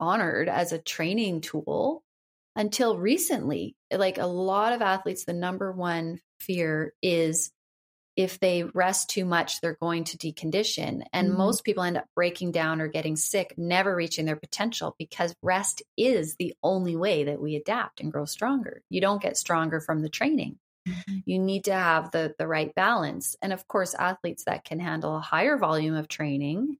honored 0.00 0.48
as 0.48 0.72
a 0.72 0.82
training 0.82 1.42
tool 1.42 2.02
until 2.56 2.98
recently. 2.98 3.76
Like, 3.92 4.18
a 4.18 4.26
lot 4.26 4.72
of 4.72 4.82
athletes, 4.82 5.24
the 5.24 5.32
number 5.32 5.70
one 5.70 6.18
fear 6.40 6.92
is 7.02 7.52
if 8.16 8.40
they 8.40 8.64
rest 8.64 9.08
too 9.10 9.24
much, 9.24 9.60
they're 9.60 9.78
going 9.80 10.02
to 10.02 10.18
decondition. 10.18 11.02
And 11.12 11.28
mm-hmm. 11.28 11.38
most 11.38 11.62
people 11.62 11.84
end 11.84 11.98
up 11.98 12.06
breaking 12.16 12.50
down 12.50 12.80
or 12.80 12.88
getting 12.88 13.14
sick, 13.14 13.54
never 13.56 13.94
reaching 13.94 14.26
their 14.26 14.34
potential 14.34 14.96
because 14.98 15.36
rest 15.40 15.82
is 15.96 16.34
the 16.34 16.54
only 16.64 16.96
way 16.96 17.24
that 17.24 17.40
we 17.40 17.54
adapt 17.54 18.00
and 18.00 18.10
grow 18.10 18.24
stronger. 18.24 18.82
You 18.90 19.00
don't 19.00 19.22
get 19.22 19.36
stronger 19.36 19.80
from 19.80 20.02
the 20.02 20.08
training. 20.08 20.58
Mm-hmm. 20.88 21.18
You 21.26 21.38
need 21.38 21.64
to 21.64 21.72
have 21.72 22.10
the 22.10 22.34
the 22.38 22.46
right 22.46 22.74
balance. 22.74 23.36
And 23.42 23.52
of 23.52 23.66
course, 23.68 23.94
athletes 23.94 24.44
that 24.44 24.64
can 24.64 24.80
handle 24.80 25.16
a 25.16 25.20
higher 25.20 25.56
volume 25.56 25.94
of 25.94 26.08
training 26.08 26.76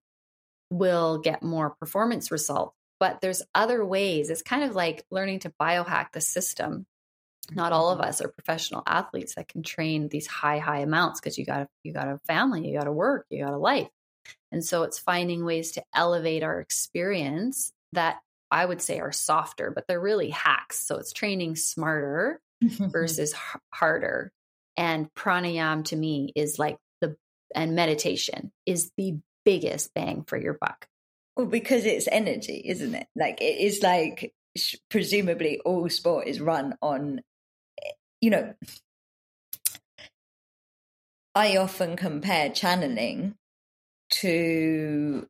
will 0.71 1.19
get 1.19 1.43
more 1.43 1.71
performance 1.71 2.31
results. 2.31 2.75
But 3.01 3.21
there's 3.21 3.43
other 3.55 3.85
ways. 3.85 4.29
It's 4.29 4.43
kind 4.43 4.65
of 4.65 4.75
like 4.75 5.05
learning 5.11 5.41
to 5.41 5.53
biohack 5.61 6.13
the 6.13 6.21
system 6.21 6.87
not 7.55 7.73
all 7.73 7.91
of 7.91 8.01
us 8.01 8.21
are 8.21 8.29
professional 8.29 8.83
athletes 8.87 9.35
that 9.35 9.49
can 9.49 9.63
train 9.63 10.09
these 10.09 10.27
high 10.27 10.59
high 10.59 10.81
amounts 10.81 11.21
because 11.21 11.39
you 11.39 11.45
got 11.45 11.69
you 11.83 11.93
got 11.93 12.09
a 12.09 12.19
family 12.27 12.69
you 12.69 12.77
got 12.77 12.85
to 12.85 12.93
work 12.93 13.27
you 13.31 13.45
got 13.45 13.55
a 13.55 13.59
life 13.59 13.89
and 14.53 14.65
so 14.65 14.83
it's 14.83 14.99
finding 14.99 15.45
ways 15.45 15.73
to 15.73 15.83
elevate 15.95 16.43
our 16.43 16.61
experience 16.61 17.73
that 17.93 18.19
i 18.51 18.65
would 18.65 18.83
say 18.83 19.01
are 19.01 19.13
softer 19.13 19.71
but 19.71 19.85
they're 19.87 20.01
really 20.01 20.31
hacks 20.31 20.79
so 20.81 20.97
it's 20.97 21.13
training 21.13 21.57
smarter 21.57 22.41
versus 22.63 23.33
h- 23.55 23.61
harder 23.73 24.33
and 24.77 25.13
pranayam 25.15 25.85
to 25.85 25.97
me 25.97 26.33
is 26.35 26.59
like 26.59 26.77
the 27.01 27.17
and 27.55 27.75
meditation 27.75 28.53
is 28.67 28.91
the 28.97 29.19
biggest 29.45 29.93
bang 29.95 30.25
for 30.27 30.37
your 30.37 30.57
buck 30.61 30.87
well 31.37 31.47
because 31.47 31.85
it's 31.85 32.09
energy 32.11 32.63
isn't 32.65 32.95
it 32.95 33.07
like 33.17 33.41
it 33.41 33.59
is 33.61 33.83
like 33.83 34.33
presumably 34.91 35.61
all 35.65 35.89
sport 35.89 36.27
is 36.27 36.41
run 36.41 36.77
on 36.83 37.21
eh, 37.83 37.91
you 38.21 38.31
know, 38.31 38.55
I 41.35 41.57
often 41.57 41.97
compare 41.97 42.51
channeling 42.51 43.35
to 44.11 45.29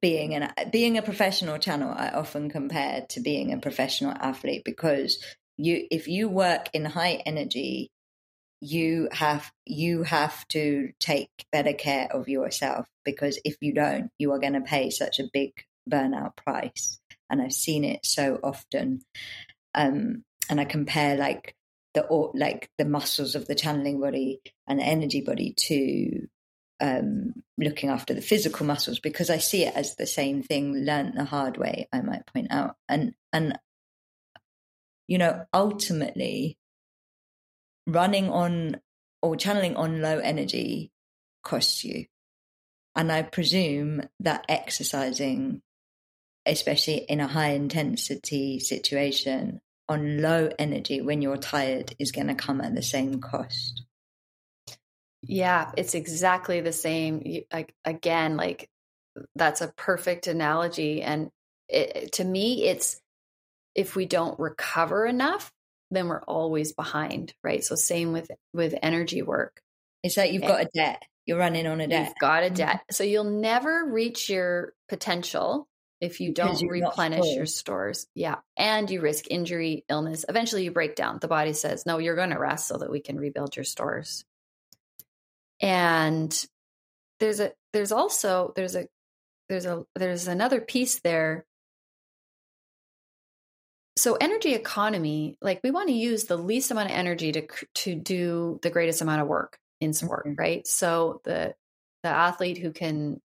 being 0.00 0.34
an 0.34 0.52
being 0.70 0.96
a 0.96 1.02
professional 1.02 1.58
channel. 1.58 1.92
I 1.94 2.08
often 2.08 2.48
compare 2.48 3.04
to 3.10 3.20
being 3.20 3.52
a 3.52 3.58
professional 3.58 4.12
athlete 4.12 4.62
because 4.64 5.22
you 5.64 5.86
if 5.90 6.08
you 6.08 6.28
work 6.28 6.68
in 6.72 6.84
high 6.84 7.22
energy 7.26 7.90
you 8.60 9.08
have 9.12 9.50
you 9.66 10.02
have 10.02 10.46
to 10.48 10.90
take 11.00 11.30
better 11.50 11.72
care 11.72 12.08
of 12.12 12.28
yourself 12.28 12.86
because 13.04 13.38
if 13.44 13.56
you 13.60 13.74
don't 13.74 14.10
you 14.18 14.32
are 14.32 14.38
going 14.38 14.52
to 14.52 14.60
pay 14.60 14.90
such 14.90 15.18
a 15.18 15.28
big 15.32 15.52
burnout 15.90 16.36
price 16.36 17.00
and 17.28 17.42
i've 17.42 17.52
seen 17.52 17.84
it 17.84 18.04
so 18.04 18.38
often 18.42 19.00
um 19.74 20.22
and 20.48 20.60
i 20.60 20.64
compare 20.64 21.16
like 21.16 21.54
the 21.94 22.06
like 22.34 22.70
the 22.78 22.84
muscles 22.84 23.34
of 23.34 23.46
the 23.46 23.54
channeling 23.54 24.00
body 24.00 24.40
and 24.66 24.80
energy 24.80 25.20
body 25.20 25.54
to 25.56 26.26
um, 26.80 27.34
looking 27.58 27.90
after 27.90 28.12
the 28.12 28.20
physical 28.20 28.66
muscles 28.66 28.98
because 28.98 29.30
I 29.30 29.38
see 29.38 29.64
it 29.64 29.74
as 29.76 29.94
the 29.94 30.06
same 30.06 30.42
thing, 30.42 30.84
learned 30.84 31.14
the 31.16 31.24
hard 31.24 31.56
way. 31.56 31.88
I 31.92 32.00
might 32.00 32.26
point 32.26 32.48
out, 32.50 32.74
and 32.88 33.14
and 33.32 33.56
you 35.08 35.18
know, 35.18 35.44
ultimately, 35.52 36.58
running 37.86 38.30
on 38.30 38.80
or 39.20 39.36
channeling 39.36 39.76
on 39.76 40.00
low 40.00 40.18
energy 40.18 40.90
costs 41.42 41.84
you, 41.84 42.06
and 42.94 43.10
I 43.10 43.22
presume 43.22 44.02
that 44.20 44.44
exercising, 44.48 45.62
especially 46.46 46.98
in 46.98 47.20
a 47.20 47.26
high 47.26 47.50
intensity 47.50 48.58
situation, 48.58 49.60
on 49.88 50.22
low 50.22 50.48
energy 50.58 51.00
when 51.00 51.20
you're 51.20 51.36
tired 51.36 51.94
is 51.98 52.12
going 52.12 52.28
to 52.28 52.34
come 52.34 52.60
at 52.60 52.74
the 52.74 52.82
same 52.82 53.20
cost. 53.20 53.84
Yeah, 55.22 55.70
it's 55.76 55.94
exactly 55.94 56.60
the 56.60 56.72
same. 56.72 57.42
Like 57.52 57.74
again, 57.84 58.36
like 58.36 58.68
that's 59.34 59.60
a 59.60 59.72
perfect 59.76 60.26
analogy. 60.26 61.02
And 61.02 61.30
it, 61.68 62.12
to 62.12 62.24
me, 62.24 62.66
it's 62.66 63.00
if 63.74 63.96
we 63.96 64.06
don't 64.06 64.38
recover 64.38 65.06
enough, 65.06 65.52
then 65.90 66.08
we're 66.08 66.22
always 66.22 66.72
behind, 66.72 67.34
right? 67.44 67.62
So 67.64 67.74
same 67.74 68.12
with 68.12 68.30
with 68.52 68.74
energy 68.82 69.22
work. 69.22 69.60
It's 70.02 70.16
like 70.16 70.32
you've 70.32 70.42
got 70.42 70.62
a 70.62 70.68
debt. 70.74 71.02
You're 71.26 71.38
running 71.38 71.66
on 71.66 71.80
a 71.80 71.86
debt. 71.86 72.06
You've 72.08 72.18
got 72.20 72.42
a 72.42 72.46
mm-hmm. 72.46 72.54
debt. 72.54 72.80
So 72.90 73.04
you'll 73.04 73.24
never 73.24 73.84
reach 73.84 74.28
your 74.28 74.72
potential 74.88 75.68
if 76.00 76.20
you 76.20 76.32
don't 76.32 76.60
replenish 76.68 77.36
your 77.36 77.46
stores. 77.46 78.08
Yeah. 78.16 78.36
And 78.56 78.90
you 78.90 79.00
risk 79.00 79.26
injury, 79.30 79.84
illness. 79.88 80.24
Eventually 80.28 80.64
you 80.64 80.72
break 80.72 80.96
down. 80.96 81.20
The 81.20 81.28
body 81.28 81.52
says, 81.52 81.86
no, 81.86 81.98
you're 81.98 82.16
going 82.16 82.30
to 82.30 82.38
rest 82.38 82.66
so 82.66 82.78
that 82.78 82.90
we 82.90 82.98
can 82.98 83.18
rebuild 83.18 83.54
your 83.54 83.64
stores. 83.64 84.24
And 85.60 86.46
there's 87.20 87.38
a, 87.38 87.52
there's 87.72 87.92
also, 87.92 88.52
there's 88.56 88.74
a, 88.74 88.88
there's 89.48 89.64
a, 89.64 89.84
there's 89.94 90.26
another 90.26 90.60
piece 90.60 90.98
there. 91.00 91.44
So 93.96 94.16
energy 94.20 94.54
economy, 94.54 95.36
like 95.42 95.60
we 95.62 95.70
want 95.70 95.88
to 95.88 95.94
use 95.94 96.24
the 96.24 96.38
least 96.38 96.70
amount 96.70 96.90
of 96.90 96.96
energy 96.96 97.32
to, 97.32 97.46
to 97.74 97.94
do 97.94 98.58
the 98.62 98.70
greatest 98.70 99.02
amount 99.02 99.20
of 99.20 99.28
work 99.28 99.58
in 99.80 99.92
sport, 99.92 100.26
mm-hmm. 100.26 100.40
right? 100.40 100.66
So 100.66 101.20
the, 101.24 101.54
the 102.02 102.08
athlete 102.08 102.58
who 102.58 102.72
can 102.72 103.20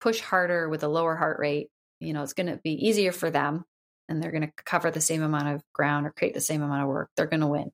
push 0.00 0.20
harder 0.20 0.68
with 0.68 0.82
a 0.82 0.88
lower 0.88 1.14
heart 1.14 1.38
rate 1.38 1.68
you 2.00 2.12
know, 2.12 2.22
it's 2.22 2.32
going 2.32 2.46
to 2.46 2.60
be 2.62 2.88
easier 2.88 3.12
for 3.12 3.30
them 3.30 3.64
and 4.08 4.22
they're 4.22 4.30
going 4.30 4.46
to 4.46 4.52
cover 4.64 4.90
the 4.90 5.00
same 5.00 5.22
amount 5.22 5.48
of 5.48 5.62
ground 5.72 6.06
or 6.06 6.10
create 6.10 6.34
the 6.34 6.40
same 6.40 6.62
amount 6.62 6.82
of 6.82 6.88
work. 6.88 7.10
They're 7.16 7.26
going 7.26 7.40
to 7.40 7.46
win. 7.46 7.70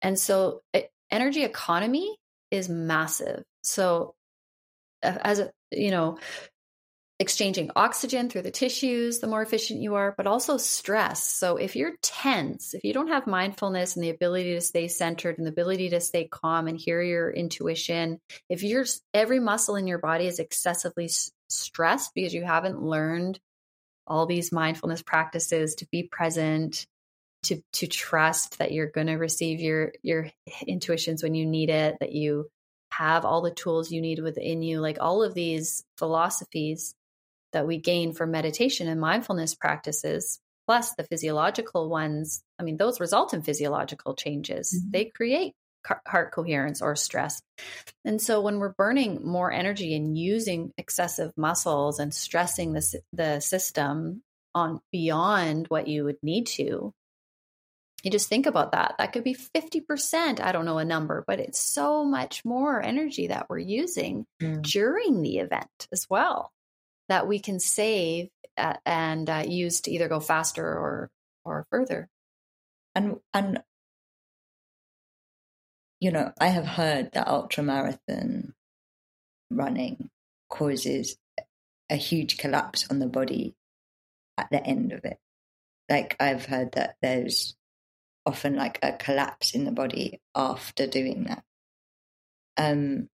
And 0.00 0.18
so 0.18 0.62
it, 0.72 0.90
energy 1.10 1.42
economy 1.42 2.16
is 2.50 2.68
massive. 2.68 3.42
So 3.62 4.14
as 5.02 5.40
a, 5.40 5.50
you 5.70 5.90
know, 5.90 6.18
exchanging 7.20 7.70
oxygen 7.74 8.30
through 8.30 8.42
the 8.42 8.50
tissues, 8.50 9.18
the 9.18 9.26
more 9.26 9.42
efficient 9.42 9.80
you 9.80 9.96
are, 9.96 10.14
but 10.16 10.28
also 10.28 10.56
stress. 10.56 11.24
So 11.24 11.56
if 11.56 11.74
you're 11.74 11.96
tense, 12.00 12.74
if 12.74 12.84
you 12.84 12.92
don't 12.92 13.08
have 13.08 13.26
mindfulness 13.26 13.96
and 13.96 14.04
the 14.04 14.10
ability 14.10 14.54
to 14.54 14.60
stay 14.60 14.86
centered 14.86 15.36
and 15.36 15.46
the 15.46 15.50
ability 15.50 15.90
to 15.90 16.00
stay 16.00 16.28
calm 16.28 16.68
and 16.68 16.78
hear 16.78 17.02
your 17.02 17.30
intuition, 17.30 18.20
if 18.48 18.62
you're 18.62 18.84
every 19.12 19.40
muscle 19.40 19.74
in 19.74 19.88
your 19.88 19.98
body 19.98 20.26
is 20.26 20.38
excessively 20.38 21.10
stressed 21.48 22.14
because 22.14 22.34
you 22.34 22.44
haven't 22.44 22.82
learned 22.82 23.40
all 24.06 24.26
these 24.26 24.52
mindfulness 24.52 25.02
practices 25.02 25.74
to 25.76 25.86
be 25.90 26.04
present 26.04 26.86
to 27.42 27.62
to 27.72 27.86
trust 27.86 28.58
that 28.58 28.72
you're 28.72 28.90
going 28.90 29.06
to 29.06 29.14
receive 29.14 29.60
your 29.60 29.92
your 30.02 30.30
intuitions 30.66 31.22
when 31.22 31.34
you 31.34 31.46
need 31.46 31.70
it 31.70 31.96
that 32.00 32.12
you 32.12 32.48
have 32.90 33.24
all 33.24 33.42
the 33.42 33.50
tools 33.50 33.92
you 33.92 34.00
need 34.00 34.18
within 34.18 34.62
you 34.62 34.80
like 34.80 34.98
all 35.00 35.22
of 35.22 35.34
these 35.34 35.84
philosophies 35.96 36.94
that 37.52 37.66
we 37.66 37.78
gain 37.78 38.12
from 38.12 38.30
meditation 38.30 38.88
and 38.88 39.00
mindfulness 39.00 39.54
practices 39.54 40.40
plus 40.66 40.94
the 40.94 41.04
physiological 41.04 41.88
ones 41.88 42.42
i 42.58 42.62
mean 42.62 42.76
those 42.76 43.00
result 43.00 43.34
in 43.34 43.42
physiological 43.42 44.14
changes 44.14 44.74
mm-hmm. 44.74 44.90
they 44.90 45.04
create 45.06 45.54
heart 46.06 46.32
coherence 46.32 46.82
or 46.82 46.96
stress. 46.96 47.40
And 48.04 48.20
so 48.20 48.40
when 48.40 48.58
we're 48.58 48.74
burning 48.74 49.20
more 49.24 49.52
energy 49.52 49.94
and 49.94 50.16
using 50.16 50.72
excessive 50.76 51.32
muscles 51.36 51.98
and 51.98 52.14
stressing 52.14 52.72
the, 52.72 53.00
the 53.12 53.40
system 53.40 54.22
on 54.54 54.80
beyond 54.92 55.66
what 55.68 55.88
you 55.88 56.04
would 56.04 56.18
need 56.22 56.46
to, 56.48 56.92
you 58.04 58.10
just 58.10 58.28
think 58.28 58.46
about 58.46 58.72
that. 58.72 58.94
That 58.98 59.12
could 59.12 59.24
be 59.24 59.34
50%. 59.34 60.40
I 60.40 60.52
don't 60.52 60.64
know 60.64 60.78
a 60.78 60.84
number, 60.84 61.24
but 61.26 61.40
it's 61.40 61.60
so 61.60 62.04
much 62.04 62.44
more 62.44 62.80
energy 62.80 63.28
that 63.28 63.46
we're 63.48 63.58
using 63.58 64.24
mm. 64.40 64.62
during 64.62 65.20
the 65.22 65.38
event 65.38 65.88
as 65.92 66.06
well 66.08 66.52
that 67.08 67.26
we 67.26 67.38
can 67.38 67.60
save 67.60 68.28
uh, 68.56 68.74
and 68.84 69.28
uh, 69.28 69.44
use 69.46 69.80
to 69.82 69.90
either 69.90 70.08
go 70.08 70.20
faster 70.20 70.64
or 70.64 71.10
or 71.44 71.66
further. 71.70 72.08
And 72.94 73.16
and 73.32 73.62
you 76.00 76.12
know, 76.12 76.32
I 76.40 76.48
have 76.48 76.66
heard 76.66 77.12
that 77.12 77.28
ultra 77.28 77.64
marathon 77.64 78.54
running 79.50 80.10
causes 80.48 81.16
a 81.90 81.96
huge 81.96 82.36
collapse 82.38 82.86
on 82.90 82.98
the 82.98 83.06
body 83.06 83.54
at 84.36 84.48
the 84.50 84.64
end 84.64 84.92
of 84.92 85.04
it. 85.04 85.18
Like 85.88 86.16
I've 86.20 86.46
heard 86.46 86.72
that 86.72 86.96
there's 87.00 87.56
often 88.26 88.56
like 88.56 88.78
a 88.82 88.92
collapse 88.92 89.54
in 89.54 89.64
the 89.64 89.72
body 89.72 90.20
after 90.34 90.86
doing 90.86 91.24
that. 91.24 91.42
Um, 92.56 93.08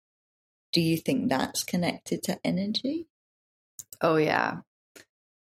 do 0.73 0.81
you 0.81 0.97
think 0.97 1.29
that's 1.29 1.63
connected 1.63 2.21
to 2.23 2.39
energy? 2.43 3.07
Oh 4.05 4.17
yeah. 4.17 4.57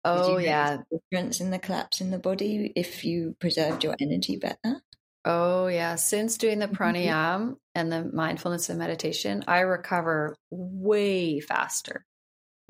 Oh 0.06 0.38
yeah. 0.38 0.78
Difference 0.92 1.42
in 1.42 1.50
the 1.50 1.58
collapse 1.58 2.00
in 2.00 2.12
the 2.12 2.20
body 2.20 2.72
if 2.76 3.04
you 3.04 3.36
preserved 3.40 3.84
your 3.84 3.96
energy 4.00 4.38
better. 4.38 4.82
Oh 5.26 5.66
yeah. 5.66 5.96
Since 5.96 6.38
doing 6.38 6.60
the 6.60 6.68
mm-hmm. 6.68 6.76
pranayam 6.76 7.56
and 7.74 7.92
the 7.92 8.04
mindfulness 8.04 8.70
and 8.70 8.78
meditation, 8.78 9.44
I 9.48 9.62
recover 9.62 10.36
way 10.52 11.40
faster. 11.40 12.06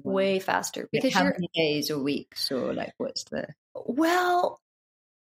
Wow. 0.01 0.13
Way 0.13 0.39
faster. 0.39 0.87
Because 0.91 1.13
like 1.13 1.23
how 1.23 1.23
many 1.25 1.49
days 1.53 1.91
or 1.91 1.99
weeks 1.99 2.51
or 2.51 2.73
like 2.73 2.93
what's 2.97 3.25
the 3.25 3.47
well 3.75 4.61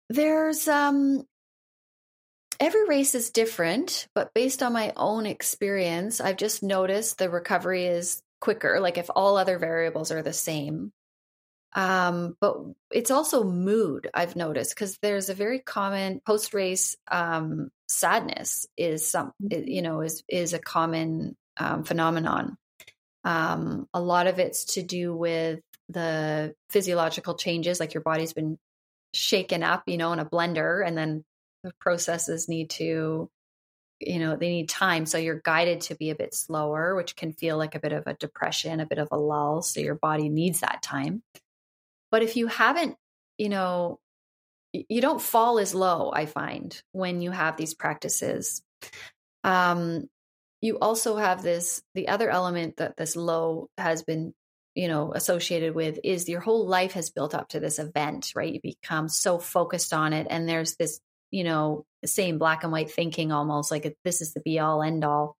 there's 0.09 0.67
um 0.67 1.27
every 2.59 2.87
race 2.87 3.13
is 3.13 3.29
different, 3.29 4.07
but 4.15 4.33
based 4.33 4.63
on 4.63 4.73
my 4.73 4.93
own 4.95 5.27
experience, 5.27 6.19
I've 6.21 6.37
just 6.37 6.63
noticed 6.63 7.19
the 7.19 7.29
recovery 7.29 7.85
is 7.85 8.23
quicker. 8.45 8.79
Like 8.79 8.97
if 8.97 9.09
all 9.13 9.37
other 9.37 9.57
variables 9.57 10.11
are 10.11 10.21
the 10.21 10.33
same. 10.33 10.91
Um, 11.73 12.37
but 12.39 12.55
it's 12.89 13.11
also 13.11 13.43
mood, 13.43 14.09
I've 14.13 14.37
noticed, 14.37 14.73
because 14.73 14.97
there's 15.01 15.29
a 15.29 15.33
very 15.33 15.59
common 15.59 16.21
post 16.25 16.53
race 16.53 16.95
um, 17.11 17.69
sadness 17.89 18.65
is 18.77 19.05
some, 19.05 19.33
you 19.49 19.81
know, 19.81 20.01
is, 20.01 20.23
is 20.29 20.53
a 20.53 20.59
common 20.59 21.35
um, 21.57 21.83
phenomenon. 21.83 22.55
Um, 23.25 23.89
a 23.93 23.99
lot 23.99 24.27
of 24.27 24.39
it's 24.39 24.75
to 24.75 24.83
do 24.83 25.13
with 25.13 25.59
the 25.89 26.53
physiological 26.69 27.33
changes, 27.35 27.79
like 27.79 27.93
your 27.93 28.03
body's 28.03 28.33
been 28.33 28.57
shaken 29.13 29.63
up, 29.63 29.83
you 29.87 29.97
know, 29.97 30.13
in 30.13 30.19
a 30.19 30.25
blender, 30.25 30.85
and 30.85 30.97
then 30.97 31.25
the 31.63 31.73
processes 31.79 32.47
need 32.47 32.69
to 32.69 33.29
you 33.99 34.19
know 34.19 34.35
they 34.35 34.49
need 34.49 34.69
time 34.69 35.05
so 35.05 35.17
you're 35.17 35.41
guided 35.43 35.81
to 35.81 35.95
be 35.95 36.09
a 36.09 36.15
bit 36.15 36.33
slower 36.33 36.95
which 36.95 37.15
can 37.15 37.31
feel 37.31 37.57
like 37.57 37.75
a 37.75 37.79
bit 37.79 37.93
of 37.93 38.03
a 38.07 38.13
depression 38.15 38.79
a 38.79 38.85
bit 38.85 38.97
of 38.97 39.07
a 39.11 39.17
lull 39.17 39.61
so 39.61 39.79
your 39.79 39.95
body 39.95 40.29
needs 40.29 40.59
that 40.59 40.81
time. 40.81 41.23
But 42.11 42.23
if 42.23 42.35
you 42.35 42.47
haven't 42.47 42.95
you 43.37 43.49
know 43.49 43.99
you 44.73 44.99
don't 44.99 45.21
fall 45.21 45.59
as 45.59 45.73
low 45.73 46.11
i 46.13 46.25
find 46.25 46.81
when 46.91 47.21
you 47.21 47.31
have 47.31 47.57
these 47.57 47.73
practices. 47.73 48.61
Um 49.43 50.09
you 50.61 50.79
also 50.79 51.15
have 51.17 51.43
this 51.43 51.83
the 51.93 52.07
other 52.07 52.29
element 52.29 52.77
that 52.77 52.97
this 52.97 53.15
low 53.15 53.69
has 53.77 54.03
been 54.03 54.33
you 54.73 54.87
know 54.87 55.13
associated 55.13 55.75
with 55.75 55.99
is 56.03 56.27
your 56.27 56.41
whole 56.41 56.67
life 56.67 56.93
has 56.93 57.11
built 57.11 57.33
up 57.33 57.49
to 57.49 57.59
this 57.59 57.79
event 57.79 58.33
right? 58.35 58.53
You 58.53 58.59
become 58.61 59.07
so 59.07 59.39
focused 59.39 59.93
on 59.93 60.11
it 60.11 60.27
and 60.29 60.49
there's 60.49 60.75
this 60.75 60.99
you 61.35 61.43
know, 61.43 61.83
same 62.05 62.37
black 62.37 62.63
and 62.63 62.71
white 62.71 62.89
thinking 62.89 63.33
almost 63.33 63.69
like 63.69 63.93
this 64.05 64.21
is 64.21 64.33
the 64.33 64.39
be 64.39 64.57
all 64.57 64.81
end 64.81 65.03
all. 65.03 65.35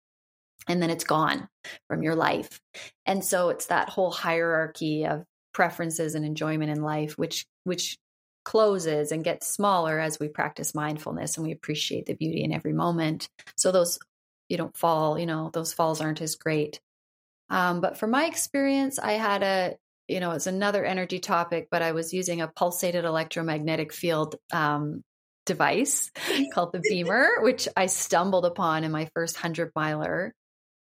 And 0.68 0.82
then 0.82 0.90
it's 0.90 1.06
gone 1.06 1.48
from 1.88 2.04
your 2.04 2.16
life. 2.16 2.60
And 3.06 3.24
so 3.24 3.48
it's 3.48 3.68
that 3.68 3.88
whole 3.88 4.12
hierarchy 4.12 5.06
of 5.06 5.24
preferences 5.54 6.14
and 6.14 6.26
enjoyment 6.26 6.70
in 6.70 6.82
life, 6.82 7.18
which, 7.18 7.46
which 7.64 7.98
closes 8.44 9.14
and 9.14 9.24
gets 9.24 9.48
smaller 9.48 9.98
as 9.98 10.20
we 10.20 10.28
practice 10.28 10.76
mindfulness 10.76 11.38
and 11.38 11.46
we 11.46 11.54
appreciate 11.54 12.08
the 12.08 12.14
beauty 12.14 12.44
in 12.44 12.52
every 12.52 12.74
moment. 12.74 13.30
So 13.56 13.72
those, 13.72 13.98
you 14.50 14.58
don't 14.58 14.76
fall, 14.76 15.18
you 15.18 15.26
know, 15.26 15.50
those 15.54 15.72
falls 15.72 16.02
aren't 16.02 16.22
as 16.22 16.36
great. 16.36 16.82
Um, 17.50 17.80
but 17.80 17.98
from 17.98 18.12
my 18.12 18.26
experience, 18.26 19.00
I 19.00 19.14
had 19.14 19.44
a, 19.44 19.76
you 20.10 20.20
know, 20.20 20.32
it's 20.32 20.48
another 20.48 20.84
energy 20.84 21.20
topic, 21.20 21.70
but 21.72 21.82
I 21.82 21.94
was 21.94 22.14
using 22.14 22.42
a 22.42 22.50
pulsated 22.50 23.06
electromagnetic 23.06 23.94
field 23.94 24.36
um, 24.52 25.02
device 25.46 26.12
called 26.54 26.74
the 26.74 26.82
BEMER, 26.90 27.42
which 27.42 27.68
I 27.76 27.86
stumbled 27.88 28.46
upon 28.46 28.84
in 28.84 28.92
my 28.92 29.10
first 29.14 29.38
hundred 29.38 29.72
miler. 29.76 30.34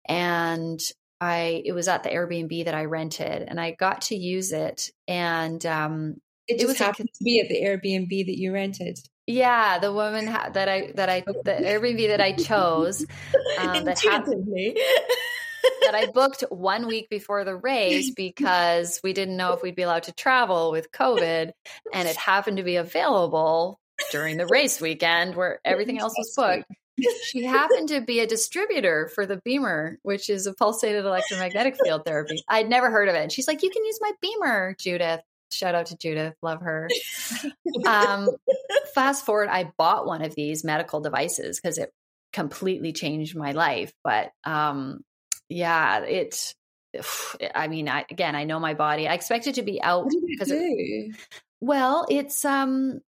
And 0.09 0.81
I 1.21 1.63
it 1.65 1.73
was 1.73 1.89
at 1.89 2.03
the 2.03 2.11
Airbnb 2.11 2.65
that 2.67 2.75
I 2.75 2.85
rented 2.85 3.43
and 3.43 3.61
I 3.61 3.73
got 3.73 4.03
to 4.03 4.17
use 4.17 4.53
it. 4.53 4.91
And 5.09 5.65
um 5.67 6.17
it, 6.49 6.63
it 6.63 6.67
was 6.67 6.79
happened 6.79 7.09
a, 7.13 7.19
to 7.19 7.25
be 7.25 7.41
at 7.41 7.49
the 7.49 7.63
Airbnb 7.63 8.27
that 8.27 8.39
you 8.39 8.53
rented. 8.53 8.99
Yeah, 9.27 9.79
the 9.81 9.93
woman 9.93 10.29
ha- 10.29 10.51
that 10.53 10.69
I 10.69 10.93
that 10.95 11.09
I 11.09 11.21
the 11.21 11.53
Airbnb 11.53 12.09
that 12.09 12.21
I 12.21 12.33
chose 12.33 13.05
um, 13.59 13.85
that, 13.85 13.99
that 15.81 15.95
I 15.95 16.07
booked 16.07 16.45
one 16.51 16.87
week 16.89 17.09
before 17.11 17.45
the 17.45 17.57
race 17.57 18.13
because 18.13 19.01
we 19.03 19.13
didn't 19.13 19.37
know 19.37 19.53
if 19.53 19.63
we'd 19.63 19.75
be 19.75 19.83
allowed 19.83 20.05
to 20.05 20.13
travel 20.13 20.71
with 20.71 20.93
COVID, 20.93 21.51
and 21.93 22.09
it 22.09 22.17
happened 22.17 22.59
to 22.59 22.63
be 22.63 22.77
available 22.77 23.81
during 24.11 24.37
the 24.37 24.47
race 24.47 24.81
weekend 24.81 25.35
where 25.35 25.61
everything 25.65 25.99
else 25.99 26.15
was 26.17 26.33
booked. 26.35 26.71
She 27.25 27.45
happened 27.45 27.89
to 27.91 28.01
be 28.01 28.21
a 28.21 28.27
distributor 28.27 29.11
for 29.15 29.27
the 29.27 29.37
BEMER, 29.45 29.99
which 30.03 30.31
is 30.31 30.47
a 30.47 30.55
pulsated 30.55 31.05
electromagnetic 31.05 31.77
field 31.83 32.07
therapy. 32.07 32.43
I'd 32.49 32.71
never 32.71 32.91
heard 32.91 33.09
of 33.09 33.15
it. 33.15 33.23
And 33.23 33.33
she's 33.33 33.47
like, 33.47 33.63
You 33.63 33.71
can 33.71 33.85
use 33.85 33.99
my 34.01 34.13
BEMER, 34.23 34.77
Judith. 34.79 35.21
Shout 35.53 35.75
out 35.75 35.87
to 35.87 35.97
Judith. 35.97 36.35
Love 36.43 36.61
her. 36.63 36.89
Um, 37.87 38.31
fast 38.95 39.27
forward, 39.27 39.49
I 39.51 39.71
bought 39.77 40.07
one 40.07 40.23
of 40.23 40.35
these 40.35 40.65
medical 40.65 41.01
devices 41.01 41.61
because 41.61 41.79
it 41.79 41.93
completely 42.33 42.93
changed 42.93 43.37
my 43.37 43.53
life. 43.53 43.93
But 44.03 44.33
um, 44.45 45.05
yeah, 45.49 46.01
it, 46.01 46.55
I 47.55 47.69
mean, 47.69 47.89
I, 47.89 48.07
again, 48.11 48.35
I 48.35 48.45
know 48.45 48.59
my 48.59 48.75
body. 48.75 49.07
I 49.07 49.15
expect 49.15 49.47
it 49.47 49.57
to 49.57 49.63
be 49.63 49.81
out 49.83 50.09
because 50.27 50.51
it, 50.51 51.15
well, 51.61 52.07
it's 52.09 52.45
um 52.45 53.01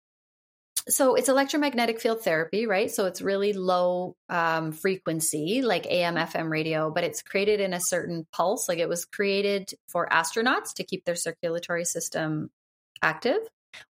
so 0.88 1.14
it's 1.14 1.28
electromagnetic 1.28 2.00
field 2.00 2.22
therapy, 2.22 2.66
right? 2.66 2.90
So 2.90 3.06
it's 3.06 3.20
really 3.20 3.52
low 3.52 4.16
um, 4.28 4.72
frequency, 4.72 5.62
like 5.62 5.86
AM, 5.86 6.16
FM 6.16 6.50
radio, 6.50 6.90
but 6.90 7.04
it's 7.04 7.22
created 7.22 7.60
in 7.60 7.74
a 7.74 7.80
certain 7.80 8.26
pulse. 8.32 8.68
Like 8.68 8.78
it 8.78 8.88
was 8.88 9.04
created 9.04 9.72
for 9.88 10.08
astronauts 10.08 10.74
to 10.74 10.84
keep 10.84 11.04
their 11.04 11.14
circulatory 11.14 11.84
system 11.84 12.50
active 13.02 13.38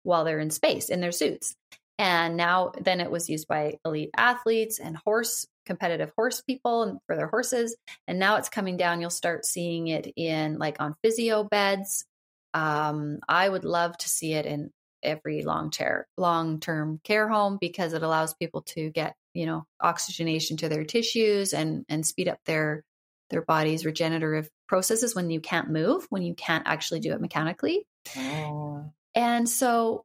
while 0.04 0.24
they're 0.26 0.40
in 0.40 0.50
space 0.50 0.90
in 0.90 1.02
their 1.02 1.12
suits. 1.12 1.56
And 2.00 2.38
now, 2.38 2.74
then 2.80 3.02
it 3.02 3.10
was 3.10 3.30
used 3.30 3.48
by 3.48 3.78
elite 3.84 4.12
athletes 4.16 4.80
and 4.80 4.98
horse 4.98 5.48
competitive 5.68 6.12
horse 6.16 6.42
people 6.42 6.84
and 6.84 7.00
for 7.06 7.16
their 7.16 7.28
horses. 7.28 7.76
And 8.08 8.18
now 8.18 8.38
it's 8.38 8.50
coming 8.50 8.78
down. 8.78 9.02
You'll 9.02 9.10
start 9.12 9.46
seeing 9.46 9.88
it 9.88 10.12
in 10.16 10.58
like 10.58 10.78
on 10.80 10.96
physio 11.04 11.44
beds. 11.44 12.06
Um, 12.54 13.20
I 13.28 13.48
would 13.48 13.66
love 13.66 13.96
to 13.98 14.10
see 14.10 14.34
it 14.34 14.46
in 14.48 14.72
every 15.08 15.44
long 15.44 15.72
chair 15.72 16.08
long 16.18 16.60
term 16.60 17.00
care 17.04 17.28
home 17.28 17.58
because 17.60 17.94
it 17.94 18.04
allows 18.04 18.34
people 18.36 18.62
to 18.62 18.90
get 18.92 19.16
you 19.34 19.46
know 19.46 19.66
oxygenation 19.80 20.58
to 20.58 20.70
their 20.70 20.84
tissues 20.84 21.54
and 21.54 21.86
and 21.90 22.06
speed 22.06 22.28
up 22.28 22.40
their 22.46 22.84
their 23.30 23.42
body's 23.42 23.86
regenerative 23.86 24.50
processes 24.68 25.16
when 25.16 25.30
you 25.30 25.40
can't 25.40 25.70
move 25.70 26.06
when 26.10 26.22
you 26.22 26.34
can't 26.34 26.68
actually 26.68 27.00
do 27.00 27.14
it 27.14 27.22
mechanically 27.22 27.88
oh. 28.18 28.84
and 29.16 29.48
so 29.48 30.04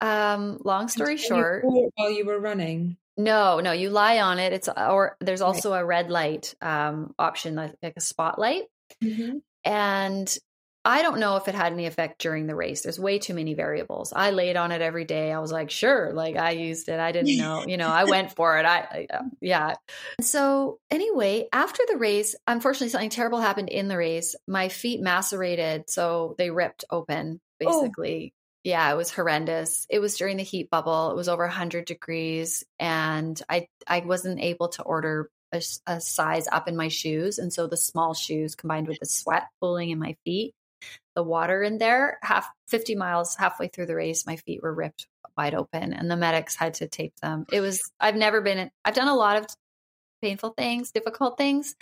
um 0.00 0.58
long 0.64 0.88
story 0.88 1.16
short 1.16 1.64
while 1.64 2.10
you 2.10 2.24
were 2.24 2.38
running 2.38 2.96
no 3.16 3.60
no 3.60 3.72
you 3.72 3.90
lie 3.90 4.20
on 4.20 4.38
it 4.38 4.52
it's 4.52 4.68
or 4.68 5.16
there's 5.20 5.42
also 5.42 5.72
right. 5.72 5.80
a 5.80 5.84
red 5.84 6.10
light 6.10 6.54
um 6.62 7.14
option 7.18 7.54
like, 7.54 7.74
like 7.82 7.94
a 7.96 8.00
spotlight 8.00 8.64
mm-hmm. 9.02 9.38
and 9.64 10.38
I 10.84 11.02
don't 11.02 11.20
know 11.20 11.36
if 11.36 11.46
it 11.46 11.54
had 11.54 11.72
any 11.72 11.84
effect 11.84 12.20
during 12.20 12.46
the 12.46 12.54
race. 12.54 12.80
There's 12.80 12.98
way 12.98 13.18
too 13.18 13.34
many 13.34 13.52
variables. 13.52 14.14
I 14.14 14.30
laid 14.30 14.56
on 14.56 14.72
it 14.72 14.80
every 14.80 15.04
day. 15.04 15.30
I 15.30 15.38
was 15.38 15.52
like, 15.52 15.70
sure, 15.70 16.12
like 16.14 16.36
I 16.36 16.52
used 16.52 16.88
it. 16.88 16.98
I 16.98 17.12
didn't 17.12 17.36
know, 17.36 17.66
you 17.66 17.76
know, 17.76 17.88
I 17.88 18.04
went 18.08 18.34
for 18.34 18.58
it. 18.58 18.64
I, 18.64 19.06
I 19.10 19.14
uh, 19.14 19.22
yeah. 19.42 19.74
So 20.22 20.78
anyway, 20.90 21.48
after 21.52 21.82
the 21.86 21.98
race, 21.98 22.34
unfortunately, 22.46 22.88
something 22.88 23.10
terrible 23.10 23.40
happened 23.40 23.68
in 23.68 23.88
the 23.88 23.98
race. 23.98 24.34
My 24.46 24.70
feet 24.70 25.02
macerated, 25.02 25.90
so 25.90 26.34
they 26.38 26.50
ripped 26.50 26.84
open, 26.90 27.40
oh. 27.62 27.82
basically. 27.82 28.32
Oh. 28.32 28.36
Yeah, 28.62 28.92
it 28.92 28.96
was 28.96 29.10
horrendous. 29.10 29.86
It 29.88 30.00
was 30.00 30.16
during 30.16 30.36
the 30.36 30.42
heat 30.42 30.70
bubble. 30.70 31.10
It 31.10 31.16
was 31.16 31.28
over 31.30 31.44
100 31.44 31.84
degrees, 31.84 32.64
and 32.78 33.40
I 33.48 33.68
I 33.86 34.00
wasn't 34.00 34.40
able 34.40 34.68
to 34.70 34.82
order 34.82 35.30
a, 35.52 35.62
a 35.86 36.00
size 36.00 36.46
up 36.50 36.68
in 36.68 36.76
my 36.76 36.88
shoes, 36.88 37.38
and 37.38 37.52
so 37.52 37.66
the 37.66 37.78
small 37.78 38.12
shoes 38.12 38.54
combined 38.54 38.86
with 38.86 38.98
the 39.00 39.06
sweat 39.06 39.44
pooling 39.60 39.90
in 39.90 39.98
my 39.98 40.16
feet 40.24 40.54
the 41.14 41.22
water 41.22 41.62
in 41.62 41.78
there. 41.78 42.18
Half 42.22 42.48
50 42.68 42.94
miles 42.94 43.36
halfway 43.36 43.68
through 43.68 43.86
the 43.86 43.94
race, 43.94 44.26
my 44.26 44.36
feet 44.36 44.62
were 44.62 44.74
ripped 44.74 45.06
wide 45.36 45.54
open 45.54 45.92
and 45.92 46.10
the 46.10 46.16
medics 46.16 46.56
had 46.56 46.74
to 46.74 46.88
tape 46.88 47.14
them. 47.22 47.46
It 47.52 47.60
was, 47.60 47.80
I've 47.98 48.16
never 48.16 48.40
been, 48.40 48.70
I've 48.84 48.94
done 48.94 49.08
a 49.08 49.14
lot 49.14 49.36
of 49.36 49.46
painful 50.22 50.50
things, 50.50 50.92
difficult 50.92 51.38
things. 51.38 51.74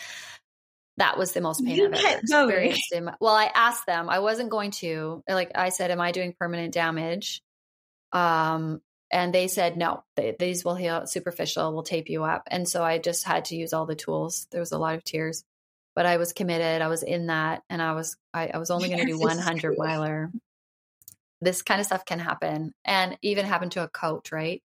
That 0.97 1.17
was 1.17 1.33
the 1.33 1.41
most 1.41 1.65
pain 1.65 1.77
you 1.77 1.87
I've 1.87 1.95
ever 1.95 2.19
experienced. 2.19 2.93
In 2.93 3.05
my, 3.05 3.15
well, 3.21 3.35
I 3.35 3.51
asked 3.55 3.87
them, 3.87 4.09
I 4.11 4.19
wasn't 4.19 4.51
going 4.51 4.73
to, 4.73 5.23
like 5.29 5.53
I 5.55 5.69
said, 5.69 5.91
am 5.91 6.01
I 6.01 6.13
doing 6.13 6.35
permanent 6.39 6.75
damage? 6.75 7.41
Um, 8.13 8.81
and 9.11 9.33
they 9.33 9.49
said, 9.49 9.77
no, 9.77 10.03
they, 10.17 10.35
these 10.39 10.65
will 10.65 10.75
heal 10.75 11.07
superficial, 11.07 11.73
we'll 11.73 11.83
tape 11.83 12.09
you 12.09 12.25
up. 12.25 12.43
And 12.51 12.69
so 12.69 12.83
I 12.83 12.99
just 12.99 13.25
had 13.25 13.47
to 13.47 13.57
use 13.57 13.73
all 13.73 13.87
the 13.87 13.95
tools. 13.95 14.47
There 14.51 14.61
was 14.61 14.73
a 14.73 14.79
lot 14.79 14.97
of 14.97 15.05
tears 15.05 15.45
but 15.99 16.07
I 16.07 16.17
was 16.17 16.33
committed. 16.33 16.81
I 16.81 16.87
was 16.87 17.03
in 17.03 17.27
that, 17.27 17.65
and 17.69 17.83
I 17.83 17.93
was 17.93 18.17
I, 18.33 18.53
I 18.55 18.59
was 18.59 18.71
only 18.71 18.89
going 18.89 19.01
to 19.01 19.05
do 19.05 19.19
100 19.19 19.77
miler. 19.77 20.31
This 21.41 21.63
kind 21.63 21.81
of 21.81 21.87
stuff 21.87 22.05
can 22.05 22.21
happen, 22.21 22.73
and 22.85 23.19
even 23.21 23.45
happen 23.45 23.69
to 23.71 23.83
a 23.83 23.89
coach, 23.89 24.31
right? 24.31 24.63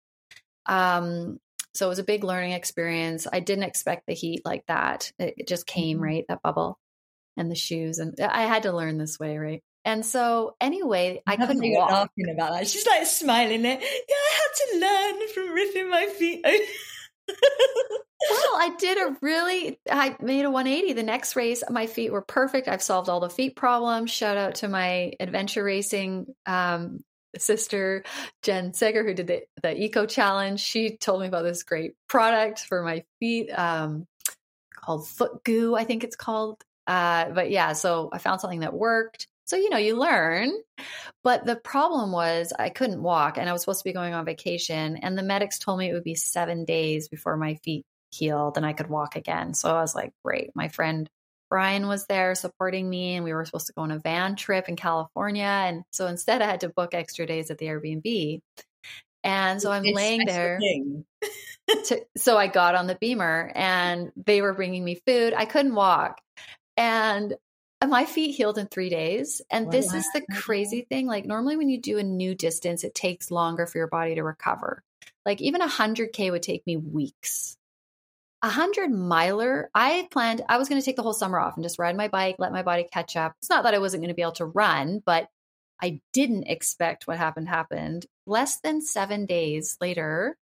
Um, 0.68 1.40
so 1.74 1.88
it 1.88 1.90
was 1.90 1.98
a 1.98 2.04
big 2.04 2.24
learning 2.24 2.52
experience. 2.52 3.26
I 3.34 3.40
didn't 3.40 3.64
expect 3.64 4.06
the 4.06 4.14
heat 4.14 4.44
like 4.46 4.64
that. 4.68 5.12
It, 5.18 5.34
it 5.40 5.48
just 5.48 5.66
came, 5.66 5.98
mm-hmm. 5.98 6.04
right? 6.04 6.26
That 6.30 6.44
bubble 6.44 6.78
and 7.36 7.50
the 7.50 7.56
shoes, 7.56 7.98
and 7.98 8.14
I 8.20 8.44
had 8.44 8.62
to 8.64 8.72
learn 8.72 9.00
this 9.00 9.20
way, 9.20 9.40
right? 9.40 9.64
And 9.86 10.06
so, 10.06 10.56
anyway, 10.62 11.24
I, 11.26 11.34
I 11.34 11.38
couldn't 11.38 11.68
walk. 11.74 11.90
Laughing 11.90 12.30
about 12.30 12.52
that. 12.52 12.68
She's 12.68 12.86
like 12.86 13.08
smiling. 13.08 13.64
There. 13.64 13.80
Yeah, 13.82 14.16
I 14.16 14.34
had 14.36 14.54
to 14.60 15.18
learn 15.18 15.30
from 15.30 15.56
ripping 15.56 15.90
my 15.90 16.06
feet 16.06 16.46
well, 17.30 18.56
I 18.56 18.76
did 18.78 18.98
a 18.98 19.18
really, 19.22 19.80
I 19.90 20.16
made 20.22 20.46
a 20.46 20.52
180. 20.52 20.94
The 20.94 21.04
next 21.04 21.36
race, 21.36 21.64
my 21.70 21.88
feet 21.88 22.12
were 22.12 22.22
perfect. 22.22 22.68
I've 22.68 22.82
solved 22.82 23.10
all 23.10 23.20
the 23.20 23.30
feet 23.30 23.56
problems. 23.56 24.12
Shout 24.12 24.38
out 24.38 24.56
to 24.56 24.68
my 24.68 25.14
adventure 25.20 25.64
racing 25.64 26.28
um, 26.46 27.00
sister, 27.38 28.04
Jen 28.42 28.72
Segger, 28.72 29.06
who 29.06 29.14
did 29.14 29.28
the, 29.28 29.44
the 29.62 29.76
Eco 29.76 30.06
Challenge. 30.06 30.60
She 30.60 30.98
told 30.98 31.22
me 31.22 31.28
about 31.28 31.44
this 31.44 31.64
great 31.64 31.94
product 32.08 32.60
for 32.60 32.84
my 32.84 33.04
feet 33.20 33.50
um, 33.50 34.08
called 34.76 35.08
Foot 35.08 35.44
Goo, 35.44 35.76
I 35.76 35.84
think 35.84 36.04
it's 36.04 36.16
called. 36.16 36.64
Uh, 36.86 37.30
but 37.30 37.50
yeah, 37.50 37.74
so 37.74 38.10
I 38.12 38.18
found 38.18 38.42
something 38.42 38.60
that 38.62 38.74
worked. 38.74 39.28
So, 39.46 39.56
you 39.56 39.70
know, 39.70 39.78
you 39.78 39.98
learn. 39.98 40.52
But 41.24 41.46
the 41.46 41.56
problem 41.56 42.12
was 42.12 42.54
I 42.58 42.70
couldn't 42.70 43.02
walk 43.02 43.38
and 43.38 43.50
I 43.50 43.54
was 43.54 43.62
supposed 43.62 43.80
to 43.80 43.90
be 43.90 43.94
going 43.94 44.14
on 44.14 44.26
vacation. 44.26 44.98
And 44.98 45.18
the 45.18 45.24
medics 45.24 45.60
told 45.60 45.80
me 45.80 45.90
it 45.90 45.94
would 45.94 46.04
be 46.04 46.16
seven 46.16 46.66
days 46.66 47.08
before 47.08 47.38
my 47.38 47.56
feet 47.56 47.86
healed 48.12 48.58
and 48.58 48.66
I 48.66 48.74
could 48.74 48.90
walk 48.90 49.16
again. 49.16 49.54
So 49.54 49.70
I 49.70 49.82
was 49.82 49.96
like, 49.96 50.14
great. 50.24 50.52
My 50.56 50.68
friend 50.68 51.10
Brian 51.50 51.88
was 51.88 52.08
there 52.08 52.34
supporting 52.34 52.90
me 52.90 53.16
and 53.16 53.24
we 53.24 53.32
were 53.32 53.46
supposed 53.46 53.68
to 53.68 53.74
go 53.74 53.84
on 53.84 53.92
a 53.92 54.00
van 54.00 54.36
trip 54.36 54.68
in 54.70 54.76
California. 54.76 55.44
And 55.44 55.84
so 55.92 56.08
instead, 56.08 56.42
I 56.42 56.48
had 56.48 56.62
to 56.62 56.70
book 56.70 56.94
extra 56.94 57.28
days 57.28 57.52
at 57.52 57.60
the 57.60 57.68
Airbnb. 57.68 58.42
And 59.24 59.62
so 59.62 59.72
I'm 59.72 59.86
it's 59.86 59.96
laying 59.96 60.26
there. 60.26 60.60
to, 61.86 62.02
so 62.18 62.38
I 62.38 62.48
got 62.48 62.76
on 62.76 62.88
the 62.88 62.96
BEMER 62.96 63.52
and 63.54 64.12
they 64.16 64.42
were 64.42 64.54
bringing 64.54 64.84
me 64.84 65.00
food. 65.06 65.34
I 65.36 65.46
couldn't 65.46 65.76
walk. 65.76 66.20
And 66.76 67.36
my 67.90 68.06
feet 68.06 68.34
healed 68.34 68.58
in 68.58 68.68
three 68.68 68.90
days. 68.90 69.42
And 69.50 69.72
this 69.72 69.94
is 69.94 70.08
the 70.14 70.26
crazy 70.36 70.86
thing. 70.90 71.08
Like, 71.08 71.26
normally, 71.26 71.58
when 71.58 71.70
you 71.70 71.80
do 71.80 71.98
a 71.98 72.04
new 72.04 72.36
distance, 72.36 72.84
it 72.84 72.96
takes 72.96 73.32
longer 73.32 73.66
for 73.66 73.78
your 73.78 73.88
body 73.88 74.16
to 74.16 74.24
recover. 74.24 74.84
Like, 75.26 75.42
even 75.42 75.62
a 75.62 75.68
100K 75.68 76.32
would 76.32 76.44
take 76.44 76.66
me 76.66 76.78
weeks. 76.78 77.58
A 78.42 78.48
100 78.48 78.92
miler, 78.92 79.70
I 79.74 80.08
planned, 80.12 80.44
I 80.50 80.58
was 80.58 80.68
going 80.68 80.82
to 80.82 80.86
take 80.86 80.98
the 80.98 81.04
whole 81.04 81.14
summer 81.14 81.40
off 81.40 81.56
and 81.56 81.64
just 81.64 81.80
ride 81.80 81.96
my 81.96 82.10
bike, 82.10 82.36
let 82.40 82.52
my 82.52 82.62
body 82.62 82.86
catch 82.92 83.16
up. 83.16 83.34
It's 83.40 83.50
not 83.50 83.64
that 83.64 83.74
I 83.74 83.80
wasn't 83.80 84.02
going 84.02 84.10
to 84.10 84.16
be 84.16 84.22
able 84.22 84.34
to 84.34 84.46
run, 84.46 85.02
but 85.06 85.30
I 85.82 86.00
didn't 86.14 86.48
expect 86.48 87.08
what 87.08 87.18
happened 87.18 87.50
happened. 87.50 88.06
Less 88.26 88.60
than 88.60 88.82
seven 88.82 89.26
days 89.26 89.78
later, 89.82 90.38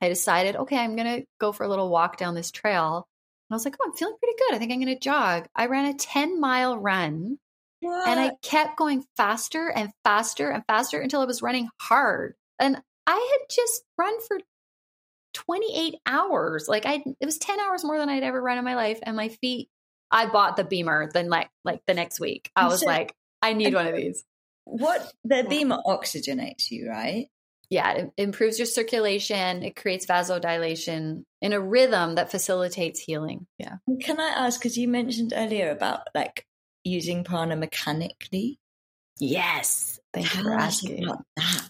I 0.00 0.08
decided, 0.08 0.56
okay, 0.56 0.78
I'm 0.78 0.94
going 0.94 1.20
to 1.20 1.26
go 1.40 1.52
for 1.52 1.64
a 1.64 1.68
little 1.68 1.88
walk 1.88 2.18
down 2.18 2.34
this 2.34 2.50
trail. 2.50 3.07
I 3.50 3.54
was 3.54 3.64
like, 3.64 3.76
oh, 3.80 3.84
I'm 3.86 3.96
feeling 3.96 4.16
pretty 4.20 4.38
good. 4.38 4.54
I 4.54 4.58
think 4.58 4.72
I'm 4.72 4.80
going 4.80 4.94
to 4.94 5.00
jog. 5.00 5.48
I 5.54 5.66
ran 5.66 5.86
a 5.86 5.94
10 5.94 6.40
mile 6.40 6.76
run 6.78 7.38
what? 7.80 8.08
and 8.08 8.20
I 8.20 8.32
kept 8.42 8.76
going 8.76 9.04
faster 9.16 9.70
and 9.70 9.90
faster 10.04 10.50
and 10.50 10.64
faster 10.66 11.00
until 11.00 11.20
I 11.20 11.26
was 11.26 11.42
running 11.42 11.68
hard. 11.80 12.34
And 12.58 12.80
I 13.06 13.38
had 13.38 13.54
just 13.54 13.82
run 13.96 14.20
for 14.26 14.38
28 15.34 15.94
hours. 16.06 16.68
Like 16.68 16.86
I, 16.86 17.02
it 17.20 17.26
was 17.26 17.38
10 17.38 17.60
hours 17.60 17.84
more 17.84 17.98
than 17.98 18.08
I'd 18.08 18.22
ever 18.22 18.40
run 18.40 18.58
in 18.58 18.64
my 18.64 18.74
life. 18.74 18.98
And 19.02 19.16
my 19.16 19.28
feet, 19.28 19.68
I 20.10 20.26
bought 20.26 20.56
the 20.56 20.64
BEMER 20.64 21.10
then 21.12 21.28
like, 21.28 21.48
like 21.64 21.80
the 21.86 21.94
next 21.94 22.18
week. 22.18 22.50
I 22.56 22.66
was 22.66 22.80
so, 22.80 22.86
like, 22.86 23.14
I 23.40 23.52
need 23.52 23.74
one 23.74 23.86
of 23.86 23.94
these. 23.94 24.24
What 24.64 25.10
the 25.24 25.46
BEMER 25.48 25.78
oxygenates 25.86 26.70
you, 26.70 26.90
right? 26.90 27.28
Yeah, 27.70 27.92
it 27.92 28.10
improves 28.16 28.58
your 28.58 28.66
circulation. 28.66 29.62
It 29.62 29.76
creates 29.76 30.06
vasodilation 30.06 31.24
in 31.42 31.52
a 31.52 31.60
rhythm 31.60 32.14
that 32.14 32.30
facilitates 32.30 33.00
healing. 33.00 33.46
Yeah. 33.58 33.76
Can 34.00 34.18
I 34.18 34.28
ask, 34.28 34.58
because 34.60 34.78
you 34.78 34.88
mentioned 34.88 35.32
earlier 35.36 35.70
about 35.70 36.00
like 36.14 36.46
using 36.84 37.24
prana 37.24 37.56
mechanically? 37.56 38.58
Yes. 39.20 40.00
Thank 40.14 40.34
you 40.34 40.42
for 40.44 40.54
asking. 40.54 41.04
About 41.04 41.24
that. 41.36 41.68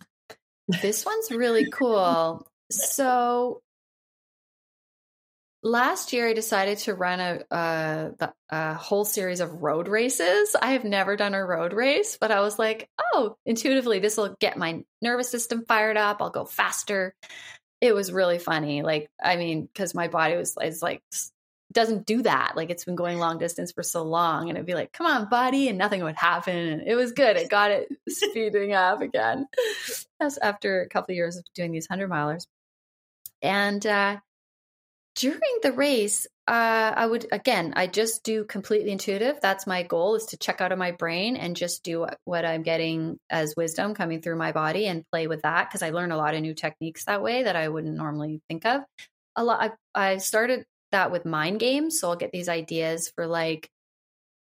This 0.83 1.05
one's 1.05 1.31
really 1.31 1.71
cool. 1.71 2.47
So 2.71 3.63
last 5.63 6.13
year 6.13 6.29
I 6.29 6.33
decided 6.33 6.79
to 6.79 6.95
run 6.95 7.21
a, 7.21 7.41
a, 7.51 8.33
a, 8.51 8.75
whole 8.75 9.05
series 9.05 9.41
of 9.41 9.63
road 9.63 9.89
races. 9.89 10.55
I 10.61 10.73
have 10.73 10.85
never 10.85 11.17
done 11.17 11.35
a 11.35 11.45
road 11.45 11.73
race, 11.73 12.17
but 12.21 12.31
I 12.31 12.41
was 12.41 12.59
like, 12.59 12.89
oh, 13.13 13.37
intuitively, 13.45 13.99
this 13.99 14.17
will 14.17 14.37
get 14.41 14.57
my 14.57 14.85
nervous 15.03 15.31
system 15.31 15.65
fired 15.67 15.97
up. 15.97 16.19
I'll 16.21 16.31
go 16.31 16.45
faster. 16.45 17.15
It 17.81 17.95
was 17.95 18.13
really 18.13 18.39
funny. 18.39 18.83
Like, 18.83 19.11
I 19.23 19.37
mean, 19.37 19.67
because 19.67 19.95
my 19.95 20.09
body 20.09 20.37
was 20.37 20.57
is 20.63 20.83
like 20.83 21.03
doesn't 21.73 22.07
do 22.07 22.23
that. 22.23 22.55
Like 22.57 22.71
it's 22.71 22.85
been 22.85 22.97
going 22.97 23.19
long 23.19 23.39
distance 23.39 23.73
for 23.73 23.83
so 23.83 24.03
long, 24.03 24.49
and 24.49 24.57
it'd 24.57 24.67
be 24.67 24.75
like, 24.75 24.93
come 24.93 25.07
on, 25.07 25.29
buddy, 25.29 25.69
and 25.69 25.79
nothing 25.79 26.03
would 26.03 26.17
happen. 26.17 26.83
It 26.87 26.95
was 26.95 27.13
good. 27.13 27.37
It 27.37 27.51
got 27.51 27.71
it 27.71 27.89
speeding 28.09 28.73
up 28.73 29.01
again. 29.01 29.47
That's 30.19 30.39
after 30.39 30.83
a 30.83 30.89
couple 30.89 31.13
of 31.13 31.17
years 31.17 31.37
of 31.37 31.45
doing 31.55 31.73
these 31.73 31.87
hundred 31.87 32.11
milers. 32.11 32.47
And 33.43 33.87
uh, 33.87 34.19
during 35.19 35.59
the 35.65 35.73
race, 35.73 36.29
uh, 36.47 36.93
I 36.95 37.05
would 37.05 37.27
again, 37.33 37.73
I 37.75 37.89
just 37.89 38.23
do 38.23 38.45
completely 38.45 38.93
intuitive. 38.93 39.41
That's 39.43 39.67
my 39.67 39.83
goal 39.83 40.15
is 40.15 40.27
to 40.27 40.37
check 40.37 40.61
out 40.61 40.71
of 40.71 40.79
my 40.79 40.93
brain 40.93 41.37
and 41.37 41.57
just 41.57 41.83
do 41.83 42.07
what 42.25 42.45
I'm 42.45 42.63
getting 42.63 43.19
as 43.29 43.55
wisdom 43.57 43.95
coming 43.95 44.23
through 44.23 44.37
my 44.37 44.53
body 44.53 44.87
and 44.87 45.05
play 45.11 45.27
with 45.27 45.43
that 45.43 45.69
because 45.69 45.83
I 45.83 45.91
learn 45.91 46.13
a 46.13 46.17
lot 46.17 46.35
of 46.35 46.41
new 46.41 46.55
techniques 46.55 47.05
that 47.07 47.21
way 47.21 47.43
that 47.43 47.57
I 47.57 47.69
wouldn't 47.69 47.97
normally 47.97 48.41
think 48.49 48.65
of. 48.65 48.83
A 49.35 49.43
lot. 49.43 49.77
I, 49.95 50.13
I 50.13 50.19
started 50.19 50.65
that 50.93 51.11
with 51.11 51.25
mind 51.25 51.59
games, 51.59 51.99
so 51.99 52.11
I'll 52.11 52.17
get 52.17 52.31
these 52.31 52.49
ideas 52.49 53.13
for 53.17 53.27
like 53.27 53.69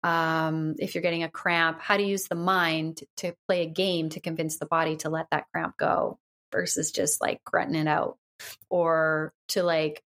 um, 0.04 0.76
if 0.78 0.94
you're 0.94 1.02
getting 1.02 1.24
a 1.24 1.28
cramp, 1.28 1.80
how 1.80 1.96
to 1.96 2.04
use 2.04 2.28
the 2.28 2.36
mind 2.36 3.00
to 3.16 3.34
play 3.48 3.62
a 3.62 3.68
game 3.68 4.10
to 4.10 4.20
convince 4.20 4.58
the 4.58 4.66
body 4.66 4.96
to 4.98 5.10
let 5.10 5.26
that 5.32 5.46
cramp 5.52 5.76
go 5.76 6.20
versus 6.52 6.92
just 6.92 7.20
like 7.20 7.42
grunting 7.42 7.80
it 7.80 7.88
out 7.88 8.16
or 8.70 9.32
to 9.48 9.64
like 9.64 10.04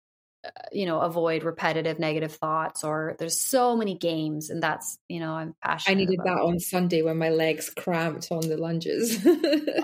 you 0.72 0.86
know 0.86 1.00
avoid 1.00 1.44
repetitive 1.44 1.98
negative 1.98 2.32
thoughts 2.32 2.82
or 2.82 3.14
there's 3.18 3.40
so 3.40 3.76
many 3.76 3.96
games 3.96 4.50
and 4.50 4.60
that's 4.62 4.98
you 5.08 5.20
know 5.20 5.34
i'm 5.34 5.54
passionate 5.62 5.92
i 5.92 5.94
needed 5.94 6.18
that 6.24 6.40
on 6.40 6.58
sunday 6.58 7.02
when 7.02 7.16
my 7.16 7.28
legs 7.28 7.70
cramped 7.70 8.28
on 8.30 8.48
the 8.48 8.56
lunges. 8.56 9.20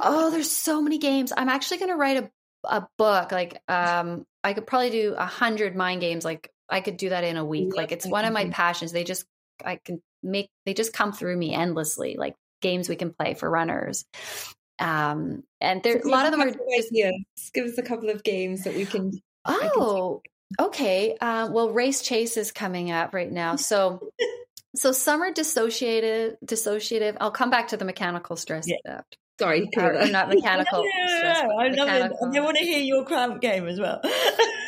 Oh 0.03 0.31
there's 0.33 0.51
so 0.51 0.83
many 0.83 0.99
games. 0.99 1.33
I'm 1.37 1.49
actually 1.49 1.79
going 1.79 1.91
to 1.91 1.97
write 1.97 2.17
a, 2.17 2.31
a 2.65 2.89
book 2.97 3.31
like 3.31 3.63
um 3.69 4.27
i 4.43 4.53
could 4.53 4.67
probably 4.67 4.91
do 4.91 5.15
a 5.17 5.27
hundred 5.27 5.77
mind 5.77 6.01
games 6.01 6.25
like 6.25 6.51
i 6.69 6.81
could 6.81 6.97
do 6.97 7.11
that 7.11 7.25
in 7.25 7.37
a 7.37 7.45
week. 7.45 7.77
Like 7.77 7.93
it's 7.93 8.07
one 8.07 8.25
of 8.25 8.33
my 8.33 8.49
passions. 8.51 8.93
They 8.93 9.05
just 9.05 9.25
i 9.65 9.77
can 9.77 10.03
make 10.23 10.51
they 10.67 10.75
just 10.75 10.93
come 10.93 11.13
through 11.13 11.37
me 11.37 11.55
endlessly 11.55 12.17
like 12.19 12.35
games 12.61 12.89
we 12.89 12.97
can 12.97 13.13
play 13.13 13.35
for 13.35 13.49
runners. 13.49 14.05
Um 14.79 15.45
and 15.61 15.83
there 15.83 16.01
so 16.03 16.09
a 16.09 16.11
lot 16.11 16.27
of 16.27 16.33
them 16.33 16.41
are 16.41 16.51
just, 16.51 16.91
ideas. 16.91 17.23
give 17.55 17.67
us 17.67 17.79
a 17.79 17.83
couple 17.83 18.11
of 18.11 18.23
games 18.25 18.65
that 18.65 18.75
we 18.75 18.87
can 18.87 19.13
oh 19.45 20.23
Okay. 20.59 21.17
Uh, 21.21 21.49
well, 21.51 21.71
race 21.71 22.03
chase 22.03 22.37
is 22.37 22.53
coming 22.53 22.91
up 22.91 23.15
right 23.15 23.31
now. 23.31 23.57
So, 23.69 24.11
so 24.75 24.93
summer 24.93 25.33
dissociative, 25.33 26.37
dissociative. 26.45 27.17
I'll 27.21 27.31
come 27.31 27.51
back 27.51 27.69
to 27.69 27.77
the 27.77 27.85
mechanical 27.85 28.37
stress. 28.37 28.67
Yeah. 28.67 29.01
Sorry, 29.39 29.69
or, 29.77 30.07
not 30.09 30.29
mechanical. 30.29 30.83
no, 30.83 31.23
no, 31.23 31.47
no, 31.47 31.59
I 31.59 31.69
love 31.69 31.89
it. 32.11 32.37
I 32.37 32.41
want 32.41 32.57
to 32.57 32.65
hear 32.65 32.81
your 32.81 33.05
cramp 33.05 33.41
game 33.41 33.69
as 33.69 33.79
well. 33.79 34.01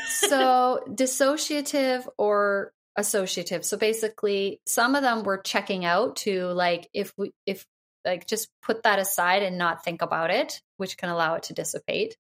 so, 0.07 0.85
dissociative 0.89 2.07
or 2.19 2.73
associative. 2.97 3.65
So 3.65 3.77
basically, 3.77 4.61
some 4.67 4.95
of 4.95 5.03
them 5.03 5.23
we're 5.25 5.43
checking 5.43 5.85
out 5.85 6.17
to 6.17 6.47
like 6.49 6.89
if 6.93 7.13
we 7.17 7.33
if 7.47 7.67
like 8.05 8.27
just 8.27 8.49
put 8.63 8.85
that 8.85 8.99
aside 8.99 9.43
and 9.43 9.59
not 9.59 9.85
think 9.85 10.03
about 10.03 10.31
it, 10.31 10.61
which 10.77 10.97
can 10.97 11.09
allow 11.09 11.35
it 11.35 11.45
to 11.45 11.55
dissipate 11.55 12.17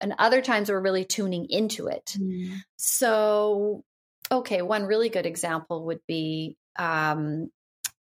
and 0.00 0.14
other 0.18 0.42
times 0.42 0.70
we're 0.70 0.80
really 0.80 1.04
tuning 1.04 1.46
into 1.50 1.88
it. 1.88 2.16
Mm. 2.18 2.58
So, 2.76 3.84
okay, 4.30 4.62
one 4.62 4.84
really 4.84 5.08
good 5.08 5.26
example 5.26 5.86
would 5.86 6.00
be, 6.06 6.56
um, 6.78 7.50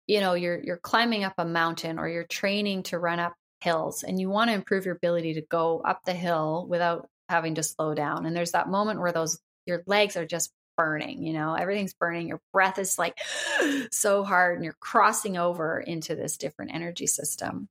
you 0.08 0.20
know, 0.20 0.34
you're 0.34 0.62
you're 0.62 0.78
climbing 0.78 1.24
up 1.24 1.36
a 1.38 1.46
mountain 1.46 2.00
or 2.00 2.08
you're 2.08 2.26
training 2.26 2.84
to 2.84 3.00
run 3.00 3.20
up 3.20 3.34
hills, 3.62 4.04
and 4.04 4.20
you 4.20 4.30
want 4.30 4.50
to 4.50 4.56
improve 4.56 4.86
your 4.86 4.96
ability 4.96 5.36
to 5.36 5.42
go 5.42 5.80
up 5.80 6.02
the 6.06 6.14
hill 6.14 6.66
without 6.70 7.08
having 7.30 7.56
to 7.56 7.64
slow 7.64 7.94
down. 7.94 8.26
And 8.26 8.36
there's 8.36 8.52
that 8.52 8.70
moment 8.70 9.00
where 9.00 9.12
those 9.12 9.40
your 9.66 9.84
legs 9.88 10.18
are 10.18 10.26
just 10.26 10.52
burning, 10.76 11.24
you 11.24 11.34
know, 11.34 11.54
everything's 11.54 11.94
burning. 11.94 12.28
Your 12.28 12.42
breath 12.52 12.80
is 12.80 12.98
like 12.98 13.18
so 13.92 14.24
hard, 14.24 14.56
and 14.56 14.66
you're 14.66 14.76
crossing 14.80 15.38
over 15.38 15.80
into 15.80 16.16
this 16.16 16.38
different 16.38 16.74
energy 16.74 17.08
system. 17.08 17.70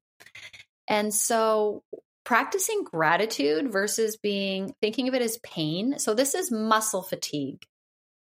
And 0.89 1.13
so, 1.13 1.83
practicing 2.25 2.85
gratitude 2.85 3.71
versus 3.73 4.17
being 4.17 4.75
thinking 4.81 5.09
of 5.09 5.15
it 5.15 5.23
as 5.23 5.39
pain. 5.43 5.99
So 5.99 6.15
this 6.15 6.35
is 6.35 6.51
muscle 6.53 7.03
fatigue. 7.03 7.65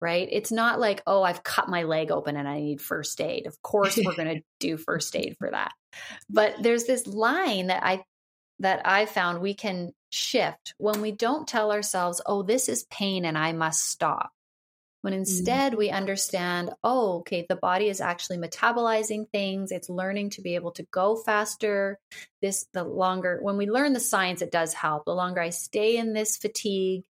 right? 0.01 0.29
It's 0.31 0.53
not 0.53 0.81
like, 0.81 1.03
oh, 1.07 1.23
I've 1.23 1.43
cut 1.43 1.69
my 1.69 1.83
leg 1.85 2.11
open 2.11 2.37
and 2.37 2.49
I 2.49 2.61
need 2.61 2.81
first 2.81 3.21
aid. 3.21 3.47
Of 3.47 3.61
course, 3.63 3.99
we're 4.03 4.15
going 4.15 4.37
to 4.39 4.43
do 4.59 4.77
first 4.77 5.15
aid 5.17 5.37
for 5.39 5.51
that. 5.51 5.73
But 6.29 6.57
there's 6.63 6.85
this 6.85 7.07
line 7.07 7.69
that 7.69 7.83
I 7.85 8.05
that 8.61 8.83
I 8.87 9.07
found 9.07 9.41
we 9.41 9.55
can 9.55 9.93
shift 10.11 10.75
when 10.77 11.01
we 11.01 11.13
don't 11.13 11.49
tell 11.49 11.73
ourselves, 11.73 12.21
oh, 12.27 12.43
this 12.43 12.69
is 12.69 12.85
pain 12.91 13.25
and 13.25 13.39
I 13.39 13.53
must 13.53 13.89
stop. 13.91 14.31
When 15.03 15.13
mm-hmm. 15.13 15.21
instead 15.21 15.73
mm-hmm. 15.73 15.79
we 15.79 15.91
understand, 15.91 16.71
oh, 16.83 17.19
okay, 17.19 17.47
the 17.49 17.57
body 17.57 17.89
is 17.89 18.01
actually 18.01 18.39
metabolizing 18.39 19.31
things, 19.31 19.73
it's 19.73 19.89
learning 19.89 20.31
to 20.31 20.43
be 20.43 20.55
able 20.55 20.73
to 20.73 20.87
go 20.91 21.17
faster. 21.17 21.99
This, 22.43 22.67
the 22.73 22.85
longer, 22.85 23.39
when 23.43 23.57
we 23.57 23.69
learn 23.69 23.93
the 23.93 24.01
science, 24.01 24.43
it 24.43 24.53
does 24.53 24.75
help. 24.75 25.05
The 25.05 25.15
longer 25.15 25.41
I 25.41 25.51
stay 25.51 25.97
in 25.97 26.13
this 26.13 26.37
fatigue, 26.37 27.05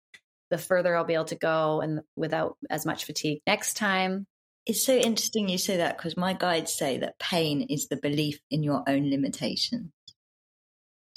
the 0.51 0.59
further 0.59 0.97
I'll 0.97 1.05
be 1.05 1.15
able 1.15 1.27
to 1.27 1.37
go 1.37 1.81
and 1.81 2.01
without 2.17 2.57
as 2.71 2.87
much 2.87 3.05
fatigue 3.05 3.43
next 3.47 3.75
time. 3.77 4.27
It's 4.67 4.85
so 4.85 4.95
interesting 4.95 5.49
you 5.49 5.59
say 5.59 5.79
that 5.79 5.97
because 5.97 6.17
my 6.17 6.35
guides 6.35 6.73
say 6.73 6.99
that 6.99 7.19
pain 7.19 7.63
is 7.63 7.89
the 7.89 7.97
belief 7.97 8.39
in 8.51 8.63
your 8.63 8.83
own 8.87 9.09
limitation. 9.09 9.93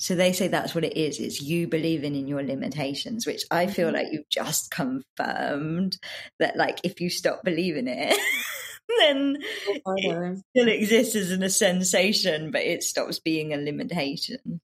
So 0.02 0.16
they 0.16 0.34
say 0.34 0.48
that's 0.48 0.74
what 0.74 0.84
it 0.84 0.98
is. 0.98 1.20
It's 1.20 1.44
you 1.44 1.68
believing 1.68 2.16
in 2.16 2.28
your 2.28 2.42
limitations, 2.42 3.28
which 3.28 3.44
I 3.52 3.68
feel 3.68 3.90
mm-hmm. 3.90 3.98
like 3.98 4.08
you've 4.12 4.30
just 4.30 4.72
confirmed 4.72 5.96
that 6.40 6.58
like 6.58 6.80
if 6.84 7.00
you 7.02 7.12
stop 7.12 7.44
believing 7.44 7.88
it, 7.88 8.20
then 9.00 9.38
it 9.68 10.44
still 10.50 10.68
exists 10.68 11.16
as 11.16 11.30
a 11.30 11.50
sensation, 11.52 12.50
but 12.50 12.62
it 12.62 12.82
stops 12.82 13.20
being 13.20 13.54
a 13.54 13.58
limitation. 13.58 14.60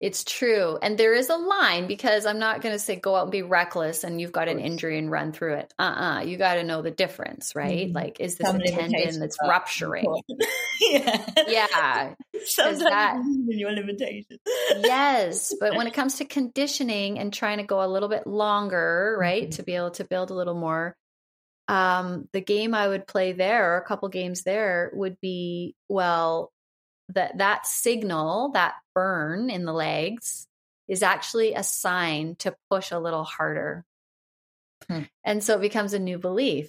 It's 0.00 0.24
true. 0.24 0.78
And 0.82 0.98
there 0.98 1.14
is 1.14 1.30
a 1.30 1.36
line 1.36 1.86
because 1.86 2.26
I'm 2.26 2.38
not 2.38 2.60
going 2.60 2.74
to 2.74 2.78
say 2.78 2.96
go 2.96 3.14
out 3.14 3.22
and 3.22 3.32
be 3.32 3.42
reckless 3.42 4.04
and 4.04 4.20
you've 4.20 4.32
got 4.32 4.48
an 4.48 4.58
injury 4.58 4.98
and 4.98 5.10
run 5.10 5.32
through 5.32 5.54
it. 5.54 5.72
Uh 5.78 5.82
uh-uh. 5.82 6.18
uh 6.18 6.20
You 6.22 6.36
got 6.36 6.54
to 6.54 6.64
know 6.64 6.82
the 6.82 6.90
difference, 6.90 7.54
right? 7.54 7.86
Mm-hmm. 7.86 7.96
Like, 7.96 8.20
is 8.20 8.36
this 8.36 8.46
Some 8.46 8.60
a 8.60 8.66
tendon 8.66 9.20
that's 9.20 9.38
rupturing? 9.46 10.06
yeah. 10.80 11.24
Yeah. 11.48 12.14
Sometimes 12.44 12.80
that, 12.82 13.22
your 13.46 13.72
limitation. 13.72 14.38
yes. 14.82 15.54
But 15.58 15.76
when 15.76 15.86
it 15.86 15.94
comes 15.94 16.16
to 16.16 16.24
conditioning 16.24 17.18
and 17.18 17.32
trying 17.32 17.58
to 17.58 17.64
go 17.64 17.82
a 17.82 17.88
little 17.88 18.08
bit 18.08 18.26
longer, 18.26 19.16
right, 19.18 19.44
mm-hmm. 19.44 19.50
to 19.50 19.62
be 19.62 19.74
able 19.76 19.92
to 19.92 20.04
build 20.04 20.30
a 20.30 20.34
little 20.34 20.54
more, 20.54 20.96
um, 21.68 22.28
the 22.32 22.42
game 22.42 22.74
I 22.74 22.88
would 22.88 23.06
play 23.06 23.32
there, 23.32 23.72
or 23.72 23.78
a 23.78 23.86
couple 23.86 24.08
games 24.08 24.42
there, 24.42 24.90
would 24.92 25.18
be 25.20 25.74
well, 25.88 26.52
that 27.10 27.38
that 27.38 27.66
signal, 27.66 28.50
that 28.52 28.74
burn 28.94 29.50
in 29.50 29.64
the 29.64 29.72
legs, 29.72 30.46
is 30.88 31.02
actually 31.02 31.54
a 31.54 31.62
sign 31.62 32.36
to 32.36 32.54
push 32.70 32.90
a 32.90 32.98
little 32.98 33.24
harder. 33.24 33.84
Hmm. 34.88 35.02
And 35.24 35.42
so 35.42 35.56
it 35.56 35.60
becomes 35.60 35.94
a 35.94 35.98
new 35.98 36.18
belief. 36.18 36.68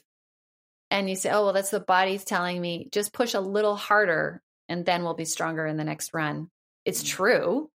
And 0.91 1.09
you 1.09 1.15
say, 1.15 1.31
oh, 1.31 1.45
well, 1.45 1.53
that's 1.53 1.71
the 1.71 1.79
body's 1.79 2.23
telling 2.23 2.61
me 2.61 2.89
just 2.91 3.13
push 3.13 3.33
a 3.33 3.39
little 3.39 3.75
harder 3.75 4.41
and 4.69 4.85
then 4.85 5.03
we'll 5.03 5.15
be 5.15 5.25
stronger 5.25 5.65
in 5.65 5.77
the 5.77 5.83
next 5.83 6.13
run. 6.13 6.49
It's 6.85 7.01
hmm. 7.01 7.07
true. 7.07 7.69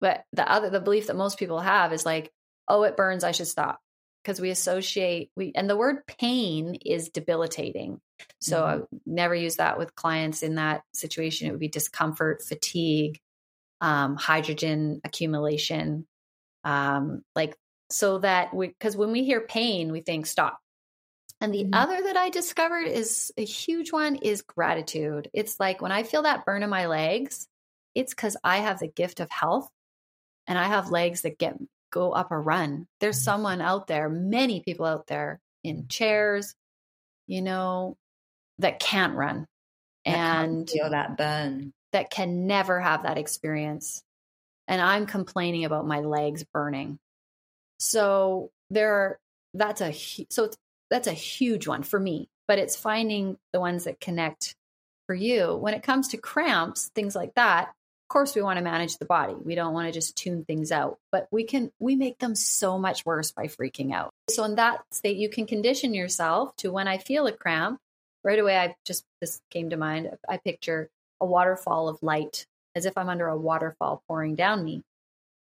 But 0.00 0.24
the 0.32 0.50
other, 0.50 0.68
the 0.68 0.80
belief 0.80 1.06
that 1.06 1.16
most 1.16 1.38
people 1.38 1.60
have 1.60 1.92
is 1.92 2.04
like, 2.04 2.30
oh, 2.68 2.82
it 2.82 2.96
burns, 2.96 3.24
I 3.24 3.32
should 3.32 3.46
stop 3.46 3.80
because 4.26 4.40
we 4.40 4.50
associate 4.50 5.30
we 5.36 5.52
and 5.54 5.70
the 5.70 5.76
word 5.76 6.04
pain 6.08 6.76
is 6.84 7.10
debilitating 7.10 8.00
so 8.40 8.62
mm-hmm. 8.62 8.82
i 8.82 8.98
never 9.06 9.34
use 9.36 9.56
that 9.56 9.78
with 9.78 9.94
clients 9.94 10.42
in 10.42 10.56
that 10.56 10.82
situation 10.92 11.46
it 11.46 11.52
would 11.52 11.60
be 11.60 11.68
discomfort 11.68 12.42
fatigue 12.42 13.20
um, 13.80 14.16
hydrogen 14.16 15.00
accumulation 15.04 16.06
um, 16.64 17.22
like 17.36 17.54
so 17.88 18.18
that 18.18 18.52
we 18.52 18.68
because 18.68 18.96
when 18.96 19.12
we 19.12 19.24
hear 19.24 19.40
pain 19.40 19.92
we 19.92 20.00
think 20.00 20.26
stop 20.26 20.58
and 21.40 21.54
the 21.54 21.62
mm-hmm. 21.62 21.74
other 21.74 22.02
that 22.02 22.16
i 22.16 22.28
discovered 22.28 22.88
is 22.88 23.30
a 23.36 23.44
huge 23.44 23.92
one 23.92 24.16
is 24.16 24.42
gratitude 24.42 25.30
it's 25.32 25.60
like 25.60 25.80
when 25.80 25.92
i 25.92 26.02
feel 26.02 26.22
that 26.22 26.44
burn 26.44 26.64
in 26.64 26.70
my 26.70 26.86
legs 26.86 27.46
it's 27.94 28.12
because 28.12 28.36
i 28.42 28.56
have 28.56 28.80
the 28.80 28.88
gift 28.88 29.20
of 29.20 29.30
health 29.30 29.70
and 30.48 30.58
i 30.58 30.64
have 30.64 30.90
legs 30.90 31.22
that 31.22 31.38
get 31.38 31.56
go 31.96 32.12
up 32.12 32.30
a 32.30 32.38
run. 32.38 32.86
There's 33.00 33.16
mm-hmm. 33.16 33.24
someone 33.24 33.60
out 33.60 33.86
there, 33.86 34.08
many 34.08 34.60
people 34.60 34.84
out 34.84 35.06
there 35.06 35.40
in 35.64 35.88
chairs, 35.88 36.54
you 37.26 37.40
know, 37.40 37.96
that 38.58 38.78
can't 38.78 39.14
run 39.14 39.46
that 40.04 40.14
and 40.14 40.68
feel 40.68 40.90
that 40.90 41.16
burn 41.16 41.72
that 41.92 42.10
can 42.10 42.46
never 42.46 42.78
have 42.78 43.04
that 43.04 43.16
experience. 43.16 44.02
And 44.68 44.82
I'm 44.82 45.06
complaining 45.06 45.64
about 45.64 45.86
my 45.86 46.00
legs 46.00 46.44
burning. 46.52 46.98
So 47.78 48.50
there 48.68 48.92
are, 48.92 49.18
that's 49.54 49.80
a, 49.80 49.92
so 50.28 50.50
that's 50.90 51.06
a 51.06 51.12
huge 51.12 51.66
one 51.66 51.82
for 51.82 51.98
me, 51.98 52.28
but 52.48 52.58
it's 52.58 52.76
finding 52.76 53.38
the 53.54 53.60
ones 53.60 53.84
that 53.84 54.00
connect 54.00 54.54
for 55.06 55.14
you. 55.14 55.56
When 55.56 55.72
it 55.72 55.82
comes 55.82 56.08
to 56.08 56.18
cramps, 56.18 56.90
things 56.94 57.16
like 57.16 57.34
that, 57.36 57.72
of 58.06 58.08
course 58.08 58.36
we 58.36 58.42
want 58.42 58.56
to 58.56 58.62
manage 58.62 58.98
the 58.98 59.04
body. 59.04 59.34
We 59.34 59.56
don't 59.56 59.74
want 59.74 59.88
to 59.88 59.92
just 59.92 60.14
tune 60.14 60.44
things 60.44 60.70
out 60.70 60.98
but 61.10 61.26
we 61.32 61.42
can 61.42 61.72
we 61.80 61.96
make 61.96 62.18
them 62.18 62.36
so 62.36 62.78
much 62.78 63.04
worse 63.04 63.32
by 63.32 63.46
freaking 63.48 63.92
out. 63.92 64.10
So 64.30 64.44
in 64.44 64.54
that 64.54 64.84
state 64.92 65.16
you 65.16 65.28
can 65.28 65.44
condition 65.44 65.92
yourself 65.92 66.54
to 66.58 66.70
when 66.70 66.86
i 66.86 66.98
feel 66.98 67.26
a 67.26 67.32
cramp 67.32 67.80
right 68.22 68.38
away 68.38 68.56
i 68.56 68.76
just 68.84 69.04
this 69.20 69.40
came 69.50 69.70
to 69.70 69.76
mind 69.76 70.08
i 70.28 70.36
picture 70.36 70.88
a 71.20 71.26
waterfall 71.26 71.88
of 71.88 72.00
light 72.00 72.46
as 72.76 72.86
if 72.86 72.96
i'm 72.96 73.08
under 73.08 73.26
a 73.26 73.36
waterfall 73.36 74.04
pouring 74.06 74.36
down 74.36 74.64
me. 74.64 74.84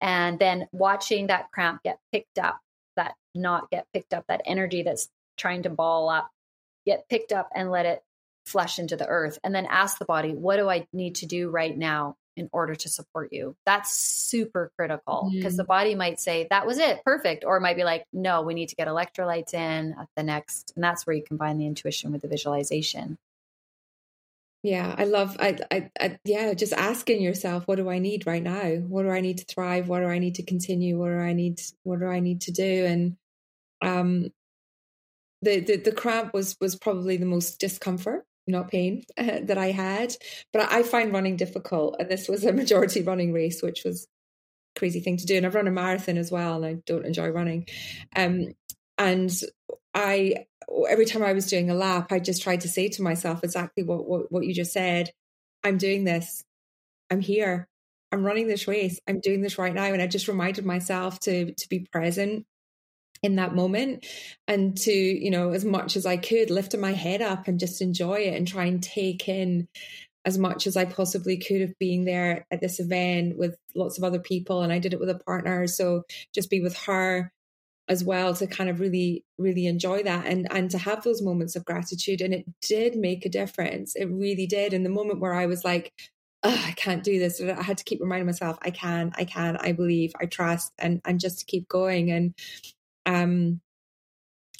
And 0.01 0.37
then 0.37 0.67
watching 0.73 1.27
that 1.27 1.51
cramp 1.51 1.83
get 1.83 1.99
picked 2.11 2.39
up 2.39 2.59
that 2.97 3.15
not 3.33 3.69
get 3.71 3.87
picked 3.93 4.13
up 4.13 4.25
that 4.27 4.41
energy 4.43 4.83
that's 4.83 5.07
trying 5.37 5.63
to 5.63 5.69
ball 5.69 6.09
up 6.09 6.29
get 6.85 7.07
picked 7.07 7.31
up 7.31 7.49
and 7.55 7.71
let 7.71 7.85
it 7.85 8.03
flush 8.45 8.79
into 8.79 8.97
the 8.97 9.07
earth. 9.07 9.39
And 9.45 9.55
then 9.55 9.65
ask 9.65 9.97
the 9.97 10.03
body 10.03 10.33
what 10.33 10.57
do 10.57 10.69
i 10.69 10.85
need 10.91 11.15
to 11.15 11.25
do 11.25 11.49
right 11.49 11.77
now 11.77 12.17
in 12.39 12.49
order 12.51 12.73
to 12.73 12.89
support 12.89 13.31
you. 13.31 13.55
That's 13.65 13.91
super 13.93 14.71
critical 14.77 15.29
because 15.33 15.55
mm. 15.55 15.57
the 15.57 15.63
body 15.65 15.93
might 15.93 16.19
say, 16.19 16.47
that 16.49 16.65
was 16.65 16.77
it, 16.77 17.03
perfect. 17.03 17.43
Or 17.45 17.57
it 17.57 17.61
might 17.61 17.75
be 17.75 17.83
like, 17.83 18.05
no, 18.13 18.41
we 18.41 18.53
need 18.53 18.69
to 18.69 18.75
get 18.75 18.87
electrolytes 18.87 19.53
in 19.53 19.95
at 19.99 20.07
the 20.15 20.23
next. 20.23 20.71
And 20.75 20.83
that's 20.83 21.05
where 21.05 21.15
you 21.15 21.23
combine 21.23 21.57
the 21.57 21.65
intuition 21.65 22.11
with 22.11 22.21
the 22.21 22.27
visualization. 22.27 23.17
Yeah, 24.61 24.93
I 24.97 25.05
love, 25.05 25.37
I, 25.39 25.57
I, 25.71 25.89
I, 25.99 26.19
yeah, 26.25 26.53
just 26.53 26.73
asking 26.73 27.21
yourself, 27.21 27.65
what 27.65 27.77
do 27.77 27.89
I 27.89 27.99
need 27.99 28.27
right 28.27 28.43
now? 28.43 28.75
What 28.75 29.03
do 29.03 29.09
I 29.09 29.21
need 29.21 29.37
to 29.37 29.45
thrive? 29.45 29.87
What 29.87 30.01
do 30.01 30.07
I 30.07 30.19
need 30.19 30.35
to 30.35 30.43
continue? 30.43 30.97
What 30.97 31.09
do 31.09 31.19
I 31.19 31.33
need, 31.33 31.61
what 31.83 31.99
do 31.99 32.07
I 32.07 32.19
need 32.19 32.41
to 32.41 32.51
do? 32.51 32.85
And, 32.85 33.17
um, 33.81 34.31
the, 35.41 35.61
the, 35.61 35.77
the 35.77 35.91
cramp 35.93 36.33
was, 36.33 36.57
was 36.59 36.75
probably 36.75 37.15
the 37.15 37.25
most 37.25 37.59
discomfort 37.59 38.25
not 38.49 38.69
pain 38.69 39.03
uh, 39.17 39.39
that 39.43 39.57
I 39.57 39.71
had. 39.71 40.15
But 40.53 40.71
I 40.71 40.83
find 40.83 41.13
running 41.13 41.37
difficult. 41.37 41.97
And 41.99 42.09
this 42.09 42.27
was 42.27 42.43
a 42.43 42.53
majority 42.53 43.01
running 43.01 43.33
race, 43.33 43.61
which 43.61 43.83
was 43.83 44.07
crazy 44.77 44.99
thing 44.99 45.17
to 45.17 45.25
do. 45.25 45.37
And 45.37 45.45
I've 45.45 45.55
run 45.55 45.67
a 45.67 45.71
marathon 45.71 46.17
as 46.17 46.31
well, 46.31 46.55
and 46.55 46.65
I 46.65 46.81
don't 46.85 47.05
enjoy 47.05 47.29
running. 47.29 47.67
Um, 48.15 48.47
and 48.97 49.31
I, 49.93 50.45
every 50.89 51.05
time 51.05 51.23
I 51.23 51.33
was 51.33 51.47
doing 51.47 51.69
a 51.69 51.75
lap, 51.75 52.11
I 52.11 52.19
just 52.19 52.43
tried 52.43 52.61
to 52.61 52.69
say 52.69 52.89
to 52.89 53.01
myself 53.01 53.43
exactly 53.43 53.83
what, 53.83 54.07
what, 54.07 54.31
what 54.31 54.45
you 54.45 54.53
just 54.53 54.73
said. 54.73 55.11
I'm 55.63 55.77
doing 55.77 56.03
this. 56.03 56.43
I'm 57.09 57.21
here. 57.21 57.67
I'm 58.11 58.23
running 58.23 58.47
this 58.47 58.67
race. 58.67 58.99
I'm 59.07 59.19
doing 59.19 59.41
this 59.41 59.57
right 59.57 59.73
now. 59.73 59.85
And 59.85 60.01
I 60.01 60.07
just 60.07 60.27
reminded 60.27 60.65
myself 60.65 61.19
to 61.21 61.53
to 61.53 61.69
be 61.69 61.87
present 61.91 62.45
in 63.21 63.35
that 63.35 63.55
moment 63.55 64.05
and 64.47 64.77
to 64.77 64.91
you 64.91 65.29
know 65.29 65.51
as 65.51 65.65
much 65.65 65.95
as 65.95 66.05
i 66.05 66.17
could 66.17 66.49
lift 66.49 66.75
my 66.77 66.93
head 66.93 67.21
up 67.21 67.47
and 67.47 67.59
just 67.59 67.81
enjoy 67.81 68.15
it 68.15 68.35
and 68.35 68.47
try 68.47 68.65
and 68.65 68.81
take 68.81 69.27
in 69.27 69.67
as 70.25 70.37
much 70.37 70.67
as 70.67 70.77
i 70.77 70.85
possibly 70.85 71.37
could 71.37 71.61
of 71.61 71.77
being 71.79 72.05
there 72.05 72.45
at 72.51 72.61
this 72.61 72.79
event 72.79 73.37
with 73.37 73.57
lots 73.75 73.97
of 73.97 74.03
other 74.03 74.19
people 74.19 74.61
and 74.61 74.71
i 74.71 74.79
did 74.79 74.93
it 74.93 74.99
with 74.99 75.09
a 75.09 75.19
partner 75.19 75.67
so 75.67 76.03
just 76.33 76.49
be 76.49 76.61
with 76.61 76.77
her 76.77 77.31
as 77.89 78.03
well 78.03 78.35
to 78.35 78.47
kind 78.47 78.69
of 78.69 78.79
really 78.79 79.25
really 79.37 79.65
enjoy 79.65 80.03
that 80.03 80.25
and 80.25 80.47
and 80.51 80.71
to 80.71 80.77
have 80.77 81.03
those 81.03 81.21
moments 81.21 81.55
of 81.55 81.65
gratitude 81.65 82.21
and 82.21 82.33
it 82.33 82.45
did 82.61 82.95
make 82.95 83.25
a 83.25 83.29
difference 83.29 83.95
it 83.95 84.05
really 84.05 84.45
did 84.45 84.73
in 84.73 84.83
the 84.83 84.89
moment 84.89 85.19
where 85.19 85.33
i 85.33 85.45
was 85.45 85.65
like 85.65 85.91
I 86.43 86.73
can't 86.77 87.03
do 87.03 87.19
this. 87.19 87.41
I 87.41 87.61
had 87.61 87.79
to 87.79 87.83
keep 87.83 87.99
reminding 87.99 88.25
myself, 88.25 88.57
I 88.61 88.71
can, 88.71 89.11
I 89.15 89.25
can, 89.25 89.57
I 89.57 89.73
believe, 89.73 90.13
I 90.19 90.25
trust, 90.25 90.71
and 90.79 91.01
and 91.03 91.19
just 91.19 91.39
to 91.39 91.45
keep 91.45 91.67
going. 91.67 92.11
And 92.11 92.33
um, 93.09 93.61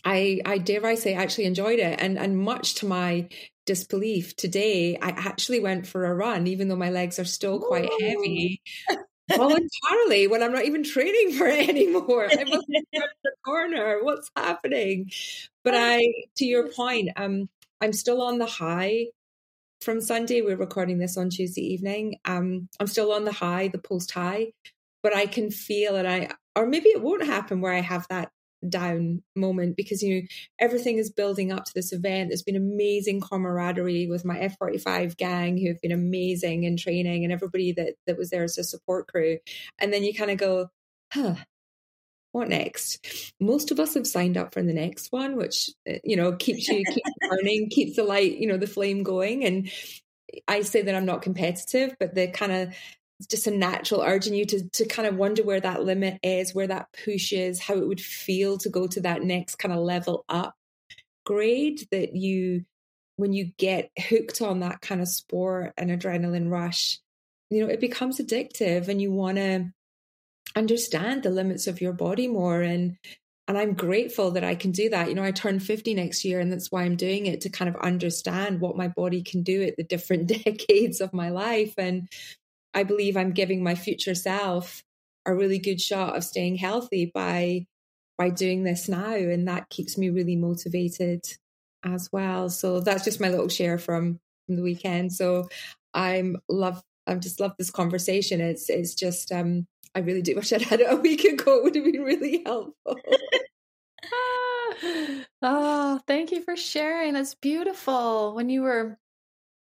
I, 0.03 0.41
I 0.45 0.57
dare 0.57 0.85
I 0.85 0.95
say, 0.95 1.13
actually 1.13 1.45
enjoyed 1.45 1.79
it, 1.79 1.99
and 2.01 2.17
and 2.17 2.37
much 2.37 2.75
to 2.75 2.85
my 2.85 3.29
disbelief 3.65 4.35
today, 4.35 4.97
I 4.97 5.09
actually 5.09 5.59
went 5.59 5.85
for 5.85 6.05
a 6.05 6.15
run, 6.15 6.47
even 6.47 6.67
though 6.67 6.75
my 6.75 6.89
legs 6.89 7.19
are 7.19 7.25
still 7.25 7.59
quite 7.59 7.85
Ooh. 7.85 7.99
heavy. 8.01 8.61
voluntarily 9.29 10.25
when 10.25 10.41
I'm 10.41 10.51
not 10.51 10.65
even 10.65 10.83
training 10.83 11.33
for 11.33 11.45
it 11.45 11.69
anymore. 11.75 12.29
I'm 12.31 12.47
in 12.47 12.83
the 13.23 13.31
corner. 13.45 13.99
What's 14.01 14.31
happening? 14.35 15.11
But 15.63 15.75
I, 15.75 16.01
to 16.37 16.45
your 16.45 16.69
point, 16.71 17.09
um, 17.15 17.47
I'm 17.79 17.93
still 17.93 18.23
on 18.23 18.39
the 18.39 18.47
high 18.47 19.07
from 19.81 20.01
Sunday. 20.01 20.41
We're 20.41 20.57
recording 20.57 20.97
this 20.97 21.17
on 21.17 21.29
Tuesday 21.29 21.61
evening. 21.73 22.17
Um, 22.25 22.69
I'm 22.79 22.87
still 22.87 23.11
on 23.11 23.25
the 23.25 23.31
high, 23.31 23.67
the 23.67 23.77
post 23.77 24.11
high, 24.11 24.53
but 25.03 25.15
I 25.15 25.25
can 25.25 25.51
feel 25.51 25.95
and 25.95 26.07
I, 26.07 26.29
or 26.55 26.65
maybe 26.65 26.89
it 26.89 27.01
won't 27.01 27.25
happen 27.25 27.61
where 27.61 27.73
I 27.73 27.81
have 27.81 28.07
that 28.09 28.31
down 28.67 29.23
moment 29.35 29.75
because 29.77 30.03
you 30.03 30.15
know 30.15 30.27
everything 30.59 30.97
is 30.97 31.11
building 31.11 31.51
up 31.51 31.65
to 31.65 31.71
this 31.73 31.93
event. 31.93 32.29
There's 32.29 32.43
been 32.43 32.55
amazing 32.55 33.21
camaraderie 33.21 34.07
with 34.07 34.25
my 34.25 34.37
F45 34.37 35.17
gang 35.17 35.57
who 35.57 35.69
have 35.69 35.81
been 35.81 35.91
amazing 35.91 36.63
in 36.63 36.77
training 36.77 37.23
and 37.23 37.33
everybody 37.33 37.71
that 37.73 37.95
that 38.07 38.17
was 38.17 38.29
there 38.29 38.43
as 38.43 38.57
a 38.57 38.63
support 38.63 39.07
crew. 39.07 39.37
And 39.77 39.93
then 39.93 40.03
you 40.03 40.13
kind 40.13 40.31
of 40.31 40.37
go, 40.37 40.69
huh, 41.13 41.35
what 42.31 42.49
next? 42.49 43.33
Most 43.39 43.71
of 43.71 43.79
us 43.79 43.95
have 43.95 44.05
signed 44.05 44.37
up 44.37 44.53
for 44.53 44.61
the 44.61 44.73
next 44.73 45.11
one, 45.11 45.35
which 45.35 45.69
uh, 45.89 45.93
you 46.03 46.15
know 46.15 46.33
keeps 46.33 46.67
you 46.67 46.83
keeps 46.85 47.09
burning, 47.29 47.69
keeps 47.69 47.95
the 47.95 48.03
light, 48.03 48.37
you 48.37 48.47
know, 48.47 48.57
the 48.57 48.67
flame 48.67 49.03
going. 49.03 49.45
And 49.45 49.71
I 50.47 50.61
say 50.61 50.81
that 50.83 50.95
I'm 50.95 51.05
not 51.05 51.21
competitive, 51.21 51.95
but 51.99 52.13
the 52.13 52.27
kind 52.27 52.51
of 52.51 52.75
just 53.27 53.47
a 53.47 53.51
natural 53.51 54.01
urge 54.01 54.27
in 54.27 54.33
you 54.33 54.45
to 54.45 54.69
to 54.69 54.85
kind 54.85 55.07
of 55.07 55.15
wonder 55.15 55.43
where 55.43 55.59
that 55.59 55.83
limit 55.83 56.19
is, 56.23 56.55
where 56.55 56.67
that 56.67 56.87
push 57.03 57.33
is, 57.33 57.59
how 57.59 57.75
it 57.75 57.87
would 57.87 58.01
feel 58.01 58.57
to 58.59 58.69
go 58.69 58.87
to 58.87 59.01
that 59.01 59.23
next 59.23 59.55
kind 59.55 59.73
of 59.73 59.79
level 59.79 60.25
up 60.29 60.55
grade 61.25 61.87
that 61.91 62.15
you 62.15 62.65
when 63.17 63.33
you 63.33 63.51
get 63.57 63.91
hooked 64.09 64.41
on 64.41 64.61
that 64.61 64.81
kind 64.81 65.01
of 65.01 65.07
sport 65.07 65.73
and 65.77 65.89
adrenaline 65.89 66.49
rush, 66.49 66.99
you 67.49 67.61
know, 67.61 67.69
it 67.69 67.81
becomes 67.81 68.17
addictive 68.17 68.87
and 68.87 69.01
you 69.01 69.11
want 69.11 69.37
to 69.37 69.65
understand 70.55 71.21
the 71.21 71.29
limits 71.29 71.67
of 71.67 71.81
your 71.81 71.93
body 71.93 72.27
more 72.27 72.61
and 72.61 72.97
and 73.47 73.57
I'm 73.57 73.73
grateful 73.73 74.31
that 74.31 74.43
I 74.43 74.53
can 74.53 74.71
do 74.71 74.89
that. 74.89 75.09
You 75.09 75.15
know, 75.15 75.23
I 75.23 75.31
turn 75.31 75.59
50 75.59 75.95
next 75.95 76.23
year 76.23 76.39
and 76.39 76.51
that's 76.51 76.71
why 76.71 76.83
I'm 76.83 76.95
doing 76.95 77.25
it 77.25 77.41
to 77.41 77.49
kind 77.49 77.67
of 77.67 77.81
understand 77.81 78.61
what 78.61 78.77
my 78.77 78.87
body 78.87 79.23
can 79.23 79.41
do 79.41 79.63
at 79.63 79.75
the 79.75 79.83
different 79.83 80.27
decades 80.45 81.01
of 81.01 81.13
my 81.13 81.29
life 81.29 81.73
and 81.77 82.07
I 82.73 82.83
believe 82.83 83.17
I'm 83.17 83.31
giving 83.31 83.63
my 83.63 83.75
future 83.75 84.15
self 84.15 84.83
a 85.25 85.33
really 85.35 85.59
good 85.59 85.81
shot 85.81 86.15
of 86.15 86.23
staying 86.23 86.55
healthy 86.55 87.11
by 87.13 87.67
by 88.17 88.29
doing 88.29 88.63
this 88.63 88.89
now 88.89 89.13
and 89.13 89.47
that 89.47 89.69
keeps 89.69 89.97
me 89.97 90.09
really 90.09 90.35
motivated 90.35 91.25
as 91.83 92.09
well. 92.11 92.49
So 92.49 92.81
that's 92.81 93.05
just 93.05 93.21
my 93.21 93.29
little 93.29 93.47
share 93.47 93.77
from 93.77 94.19
from 94.45 94.55
the 94.55 94.63
weekend. 94.63 95.13
So 95.13 95.47
i'm 95.93 96.37
love 96.47 96.83
i 97.07 97.15
just 97.15 97.39
love 97.39 97.53
this 97.57 97.71
conversation. 97.71 98.41
It's 98.41 98.69
it's 98.69 98.93
just 98.93 99.31
um 99.31 99.67
i 99.95 99.99
really 99.99 100.21
do 100.21 100.35
wish 100.37 100.53
i'd 100.53 100.61
had 100.61 100.81
it 100.81 100.91
a 100.91 100.95
week 100.95 101.23
ago. 101.23 101.57
It 101.57 101.63
would 101.63 101.75
have 101.75 101.85
been 101.85 102.03
really 102.03 102.43
helpful. 102.45 102.97
Oh 105.41 105.99
thank 106.07 106.31
you 106.31 106.41
for 106.43 106.55
sharing. 106.55 107.13
That's 107.13 107.35
beautiful. 107.35 108.33
When 108.35 108.49
you 108.49 108.63
were 108.63 108.97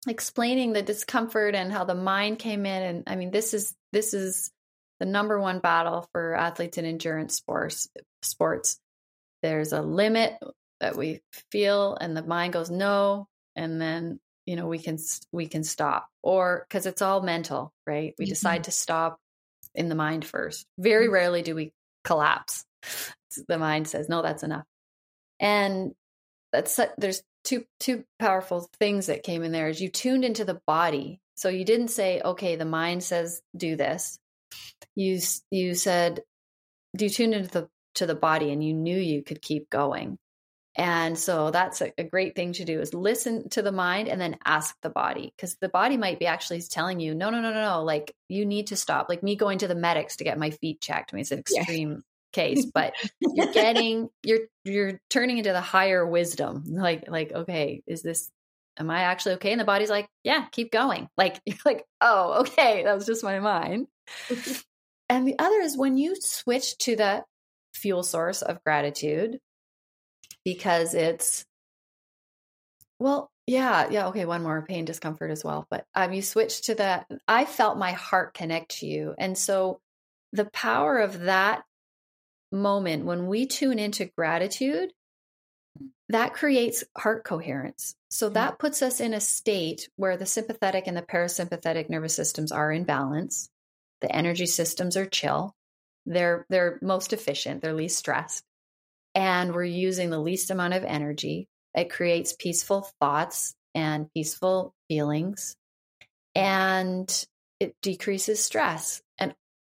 explaining 0.07 0.73
the 0.73 0.83
discomfort 0.83 1.55
and 1.55 1.73
how 1.73 1.85
the 1.85 1.95
mind 1.95 2.39
came 2.39 2.65
in 2.65 2.83
and 2.83 3.05
i 3.09 3.17
mean 3.17 3.31
this 3.31 3.53
is 3.53 3.75
this 3.93 4.15
is 4.15 4.51
the 5.01 5.07
number 5.07 5.41
one 5.41 5.61
battle 5.61 6.09
for 6.13 6.35
athletes 6.35 6.79
in 6.79 6.85
endurance 6.85 7.35
sports 7.37 7.89
sports. 8.23 8.79
There's 9.43 9.73
a 9.73 9.83
limit 9.83 10.35
that 10.81 10.97
we 10.97 11.21
feel 11.51 11.97
and 12.01 12.17
the 12.17 12.23
mind 12.23 12.53
goes 12.53 12.71
no 12.71 13.27
and 13.57 13.81
then 13.81 14.21
you 14.47 14.57
know 14.57 14.67
we 14.67 14.79
can 14.79 14.99
we 15.33 15.47
can 15.47 15.65
stop 15.65 16.09
or 16.23 16.67
because 16.69 16.87
it's 16.87 17.03
all 17.03 17.23
mental 17.23 17.73
right? 17.87 18.15
We 18.19 18.25
mm-hmm. 18.25 18.31
decide 18.31 18.65
to 18.65 18.71
stop 18.71 19.19
in 19.75 19.89
the 19.89 19.95
mind 19.95 20.25
first. 20.25 20.67
Very 20.79 21.07
mm-hmm. 21.07 21.15
rarely 21.15 21.43
do 21.43 21.55
we 21.55 21.73
collapse. 22.05 22.65
The 23.47 23.59
mind 23.59 23.87
says 23.87 24.09
no 24.09 24.23
that's 24.23 24.43
enough. 24.43 24.65
And 25.39 25.93
that's 26.51 26.81
there's 26.97 27.23
two 27.49 27.65
two 27.81 28.05
powerful 28.19 28.69
things 28.79 29.07
that 29.07 29.23
came 29.23 29.43
in 29.43 29.53
there 29.53 29.69
is 29.69 29.81
you 29.81 29.89
tuned 29.89 30.25
into 30.25 30.45
the 30.45 30.61
body. 30.67 31.21
So 31.35 31.49
you 31.49 31.65
didn't 31.65 31.89
say 31.89 32.21
okay 32.23 32.57
the 32.57 32.65
mind 32.67 33.03
says 33.03 33.41
do 33.57 33.75
this. 33.75 34.19
You 34.95 35.19
you 35.51 35.75
said 35.75 36.21
you 36.99 37.09
tuned 37.09 37.35
into 37.35 37.49
the 37.49 37.69
to 37.95 38.07
the 38.07 38.15
body 38.15 38.53
and 38.53 38.63
you 38.63 38.75
knew 38.75 38.99
you 38.99 39.23
could 39.23 39.41
keep 39.41 39.71
going. 39.71 40.19
And 40.77 41.19
so 41.19 41.51
that's 41.51 41.81
a, 41.81 41.93
a 41.99 42.05
great 42.05 42.37
thing 42.37 42.53
to 42.53 42.65
do 42.65 42.81
is 42.81 42.95
listen 42.95 43.49
to 43.51 43.63
the 43.63 43.73
mind 43.73 44.09
and 44.09 44.21
then 44.21 44.37
ask 44.45 44.77
the 44.83 44.91
body 44.91 45.33
because 45.35 45.57
the 45.57 45.69
body 45.69 45.97
might 45.97 46.21
be 46.21 46.27
actually 46.27 46.61
telling 46.61 47.01
you 47.01 47.15
no 47.15 47.31
no 47.31 47.41
no 47.41 47.53
no 47.53 47.63
no 47.63 47.83
like 47.83 48.15
you 48.29 48.45
need 48.45 48.69
to 48.69 48.77
stop. 48.77 49.09
Like 49.09 49.23
me 49.23 49.37
going 49.37 49.59
to 49.59 49.69
the 49.69 49.75
medics 49.75 50.17
to 50.17 50.25
get 50.25 50.39
my 50.39 50.51
feet 50.51 50.83
checked 50.83 51.13
I 51.13 51.17
mean 51.17 51.23
it's 51.23 51.31
an 51.31 51.39
extreme 51.39 52.03
case 52.33 52.67
but 52.67 52.93
you're 53.21 53.53
getting 53.53 54.09
you're 54.23 54.41
you're 54.65 55.01
turning 55.09 55.39
into 55.39 55.53
the 55.53 55.61
higher 55.61 56.07
wisdom 56.07 56.63
like 56.67 57.05
like 57.09 57.33
okay 57.33 57.83
is 57.87 58.03
this 58.03 58.31
am 58.79 58.91
i 58.91 59.01
actually 59.01 59.35
okay? 59.35 59.53
And 59.53 59.61
the 59.61 59.65
body's 59.65 59.91
like 59.91 60.09
yeah 60.25 60.47
keep 60.53 60.71
going. 60.71 61.09
Like 61.17 61.41
you're 61.47 61.57
like 61.65 61.85
oh 62.01 62.41
okay 62.41 62.85
that 62.85 62.95
was 62.95 63.07
just 63.07 63.25
my 63.25 63.41
mind. 63.41 63.87
And 65.11 65.27
the 65.27 65.39
other 65.39 65.61
is 65.61 65.75
when 65.75 65.97
you 65.97 66.17
switch 66.21 66.77
to 66.79 66.95
the 66.95 67.25
fuel 67.73 68.03
source 68.03 68.43
of 68.43 68.63
gratitude 68.63 69.39
because 70.45 70.93
it's 70.93 71.47
well 72.99 73.31
yeah 73.47 73.89
yeah 73.91 74.09
okay 74.09 74.27
one 74.27 74.43
more 74.43 74.67
pain 74.69 74.85
discomfort 74.85 75.31
as 75.31 75.45
well 75.45 75.67
but 75.71 75.87
um 75.95 76.13
you 76.13 76.23
switch 76.23 76.63
to 76.63 76.75
that 76.75 77.07
i 77.27 77.45
felt 77.45 77.79
my 77.79 77.93
heart 77.93 78.35
connect 78.35 78.81
to 78.81 78.87
you 78.87 79.15
and 79.19 79.39
so 79.39 79.81
the 80.33 80.47
power 80.47 80.99
of 80.99 81.21
that 81.21 81.63
moment, 82.53 83.05
when 83.05 83.27
we 83.27 83.47
tune 83.47 83.79
into 83.79 84.07
gratitude, 84.17 84.93
that 86.09 86.35
creates 86.35 86.85
heart 86.97 87.25
coherence. 87.25 87.95
So 88.11 88.27
mm-hmm. 88.27 88.35
that 88.35 88.59
puts 88.59 88.83
us 88.83 89.01
in 89.01 89.15
a 89.15 89.21
state 89.21 89.89
where 89.97 90.17
the 90.17 90.27
sympathetic 90.27 90.87
and 90.87 90.97
the 90.97 91.03
parasympathetic 91.03 91.91
nervous 91.91 92.15
systems 92.15 92.53
are 92.53 92.73
in 92.73 92.85
balance. 92.85 93.49
The 94.01 94.15
energy 94.15 94.47
systems 94.47 94.97
are 94.97 95.07
chill. 95.07 95.55
They're 96.07 96.47
they're 96.49 96.79
most 96.81 97.13
efficient, 97.13 97.61
they're 97.61 97.75
least 97.75 97.99
stressed. 97.99 98.45
And 99.15 99.53
we're 99.53 99.65
using 99.65 100.11
the 100.11 100.21
least 100.21 100.51
amount 100.51 100.75
of 100.75 100.85
energy. 100.85 101.49
It 101.75 101.91
creates 101.91 102.35
peaceful 102.39 102.89
thoughts 103.01 103.55
and 103.75 104.11
peaceful 104.15 104.75
feelings. 104.89 105.57
And 106.35 107.27
it 107.61 107.75
decreases 107.83 108.43
stress 108.43 109.03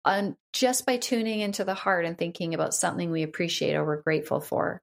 on 0.05 0.37
just 0.53 0.85
by 0.85 0.97
tuning 0.97 1.39
into 1.39 1.63
the 1.63 1.73
heart 1.73 2.05
and 2.05 2.17
thinking 2.17 2.53
about 2.53 2.73
something 2.73 3.09
we 3.09 3.23
appreciate 3.23 3.73
or 3.73 3.83
we're 3.83 4.01
grateful 4.01 4.39
for. 4.39 4.81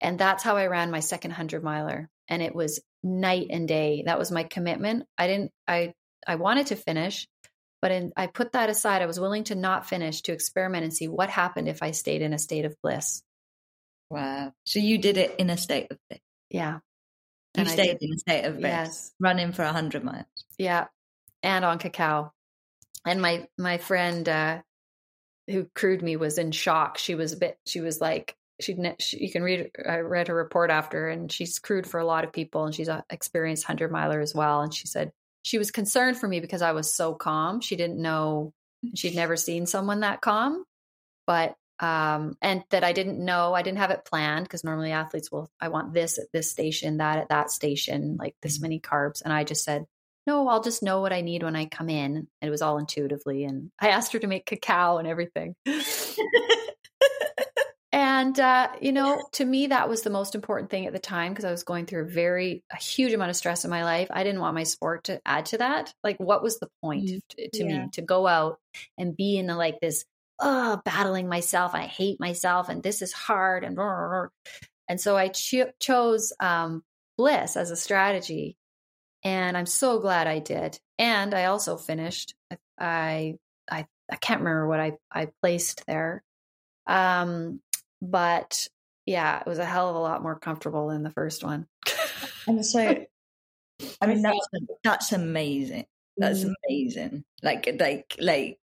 And 0.00 0.18
that's 0.18 0.42
how 0.42 0.56
I 0.56 0.66
ran 0.66 0.90
my 0.90 1.00
second 1.00 1.32
100 1.32 1.62
miler. 1.62 2.08
And 2.28 2.40
it 2.40 2.54
was 2.54 2.80
night 3.02 3.48
and 3.50 3.66
day. 3.66 4.04
That 4.06 4.18
was 4.18 4.30
my 4.30 4.44
commitment. 4.44 5.04
I 5.18 5.26
didn't, 5.26 5.50
I, 5.66 5.92
I 6.26 6.36
wanted 6.36 6.68
to 6.68 6.76
finish, 6.76 7.26
but 7.82 7.90
in, 7.90 8.12
I 8.16 8.28
put 8.28 8.52
that 8.52 8.70
aside. 8.70 9.02
I 9.02 9.06
was 9.06 9.20
willing 9.20 9.44
to 9.44 9.54
not 9.54 9.88
finish 9.88 10.22
to 10.22 10.32
experiment 10.32 10.84
and 10.84 10.94
see 10.94 11.08
what 11.08 11.30
happened 11.30 11.68
if 11.68 11.82
I 11.82 11.90
stayed 11.90 12.22
in 12.22 12.32
a 12.32 12.38
state 12.38 12.64
of 12.64 12.76
bliss. 12.82 13.22
Wow. 14.08 14.52
So 14.64 14.78
you 14.78 14.98
did 14.98 15.16
it 15.16 15.34
in 15.38 15.50
a 15.50 15.56
state 15.56 15.88
of 15.90 15.98
bliss? 16.08 16.20
Yeah. 16.50 16.78
You 17.56 17.62
and 17.62 17.68
stayed 17.68 17.98
in 18.00 18.12
a 18.12 18.18
state 18.18 18.44
of 18.44 18.54
bliss, 18.54 18.70
yes. 18.70 19.12
running 19.18 19.52
for 19.52 19.64
100 19.64 20.04
miles. 20.04 20.26
Yeah. 20.58 20.86
And 21.42 21.64
on 21.64 21.78
cacao 21.78 22.33
and 23.04 23.20
my 23.20 23.46
my 23.58 23.78
friend 23.78 24.28
uh, 24.28 24.62
who 25.48 25.66
crewed 25.74 26.02
me 26.02 26.16
was 26.16 26.38
in 26.38 26.52
shock. 26.52 26.98
She 26.98 27.14
was 27.14 27.32
a 27.32 27.36
bit. 27.36 27.58
She 27.66 27.80
was 27.80 28.00
like 28.00 28.36
she'd 28.60 28.78
she, 28.98 29.24
you 29.24 29.30
can 29.30 29.42
read. 29.42 29.70
I 29.86 29.98
read 29.98 30.28
her 30.28 30.34
report 30.34 30.70
after, 30.70 31.08
and 31.08 31.30
she's 31.30 31.58
crewed 31.58 31.86
for 31.86 32.00
a 32.00 32.06
lot 32.06 32.24
of 32.24 32.32
people, 32.32 32.64
and 32.64 32.74
she's 32.74 32.88
an 32.88 33.02
experienced 33.10 33.64
hundred 33.64 33.90
miler 33.90 34.20
as 34.20 34.34
well. 34.34 34.60
And 34.60 34.72
she 34.72 34.86
said 34.86 35.12
she 35.42 35.58
was 35.58 35.70
concerned 35.70 36.16
for 36.16 36.28
me 36.28 36.40
because 36.40 36.62
I 36.62 36.72
was 36.72 36.92
so 36.92 37.14
calm. 37.14 37.60
She 37.60 37.76
didn't 37.76 38.00
know 38.00 38.52
she'd 38.94 39.14
never 39.14 39.36
seen 39.36 39.66
someone 39.66 40.00
that 40.00 40.20
calm, 40.20 40.64
but 41.26 41.54
um 41.80 42.36
and 42.40 42.62
that 42.70 42.84
I 42.84 42.92
didn't 42.92 43.22
know 43.22 43.52
I 43.52 43.62
didn't 43.62 43.78
have 43.78 43.90
it 43.90 44.04
planned 44.04 44.44
because 44.44 44.62
normally 44.62 44.92
athletes 44.92 45.32
will 45.32 45.50
I 45.60 45.68
want 45.68 45.92
this 45.92 46.18
at 46.18 46.26
this 46.32 46.48
station 46.48 46.98
that 46.98 47.18
at 47.18 47.30
that 47.30 47.50
station 47.50 48.16
like 48.16 48.36
this 48.42 48.56
mm-hmm. 48.58 48.62
many 48.62 48.80
carbs 48.80 49.22
and 49.22 49.32
I 49.32 49.42
just 49.42 49.64
said 49.64 49.84
no, 50.26 50.48
I'll 50.48 50.62
just 50.62 50.82
know 50.82 51.00
what 51.00 51.12
I 51.12 51.20
need 51.20 51.42
when 51.42 51.56
I 51.56 51.66
come 51.66 51.90
in. 51.90 52.16
And 52.16 52.28
it 52.40 52.50
was 52.50 52.62
all 52.62 52.78
intuitively. 52.78 53.44
And 53.44 53.70
I 53.78 53.88
asked 53.88 54.12
her 54.14 54.18
to 54.18 54.26
make 54.26 54.46
cacao 54.46 54.96
and 54.98 55.06
everything. 55.06 55.54
and, 57.92 58.40
uh, 58.40 58.68
you 58.80 58.92
know, 58.92 59.22
to 59.32 59.44
me, 59.44 59.66
that 59.66 59.88
was 59.88 60.02
the 60.02 60.10
most 60.10 60.34
important 60.34 60.70
thing 60.70 60.86
at 60.86 60.94
the 60.94 60.98
time 60.98 61.32
because 61.32 61.44
I 61.44 61.50
was 61.50 61.64
going 61.64 61.84
through 61.84 62.04
a 62.04 62.08
very, 62.08 62.64
a 62.72 62.76
huge 62.76 63.12
amount 63.12 63.30
of 63.30 63.36
stress 63.36 63.64
in 63.64 63.70
my 63.70 63.84
life. 63.84 64.08
I 64.10 64.24
didn't 64.24 64.40
want 64.40 64.54
my 64.54 64.62
sport 64.62 65.04
to 65.04 65.20
add 65.26 65.46
to 65.46 65.58
that. 65.58 65.92
Like, 66.02 66.16
what 66.18 66.42
was 66.42 66.58
the 66.58 66.70
point 66.82 67.04
mm, 67.04 67.20
to, 67.30 67.50
to 67.50 67.64
yeah. 67.64 67.84
me 67.84 67.88
to 67.92 68.02
go 68.02 68.26
out 68.26 68.58
and 68.96 69.14
be 69.14 69.36
in 69.36 69.46
the, 69.46 69.56
like 69.56 69.78
this, 69.80 70.06
oh, 70.40 70.80
battling 70.86 71.28
myself. 71.28 71.74
I 71.74 71.82
hate 71.82 72.18
myself 72.18 72.70
and 72.70 72.82
this 72.82 73.02
is 73.02 73.12
hard. 73.12 73.62
And, 73.62 73.78
and 74.88 75.00
so 75.00 75.18
I 75.18 75.28
cho- 75.28 75.72
chose 75.78 76.32
um, 76.40 76.82
bliss 77.18 77.58
as 77.58 77.70
a 77.70 77.76
strategy 77.76 78.56
and 79.24 79.56
I'm 79.56 79.66
so 79.66 79.98
glad 79.98 80.26
I 80.26 80.38
did. 80.38 80.78
And 80.98 81.34
I 81.34 81.46
also 81.46 81.76
finished. 81.76 82.34
I 82.78 83.36
I 83.70 83.86
I 84.10 84.16
can't 84.16 84.40
remember 84.40 84.68
what 84.68 84.80
I 84.80 84.92
I 85.10 85.28
placed 85.42 85.86
there, 85.86 86.22
um, 86.86 87.60
but 88.00 88.68
yeah, 89.06 89.40
it 89.40 89.46
was 89.46 89.58
a 89.58 89.64
hell 89.64 89.90
of 89.90 89.96
a 89.96 90.00
lot 90.00 90.22
more 90.22 90.38
comfortable 90.38 90.88
than 90.88 91.02
the 91.02 91.10
first 91.10 91.42
one. 91.42 91.66
and 92.46 92.64
so, 92.64 92.80
I 94.00 94.06
mean, 94.06 94.22
that's 94.22 94.48
that's 94.82 95.12
amazing. 95.12 95.86
That's 96.16 96.40
mm-hmm. 96.40 96.52
amazing. 96.68 97.24
Like 97.42 97.68
like 97.78 98.16
like 98.20 98.58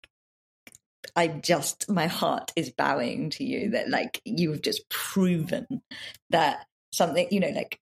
I 1.14 1.28
just, 1.28 1.90
my 1.90 2.06
heart 2.06 2.52
is 2.56 2.70
bowing 2.70 3.30
to 3.30 3.44
you 3.44 3.70
that 3.70 3.88
like 3.88 4.20
you've 4.24 4.62
just 4.62 4.88
proven 4.88 5.82
that 6.30 6.66
something, 6.92 7.28
you 7.30 7.40
know, 7.40 7.50
like 7.50 7.78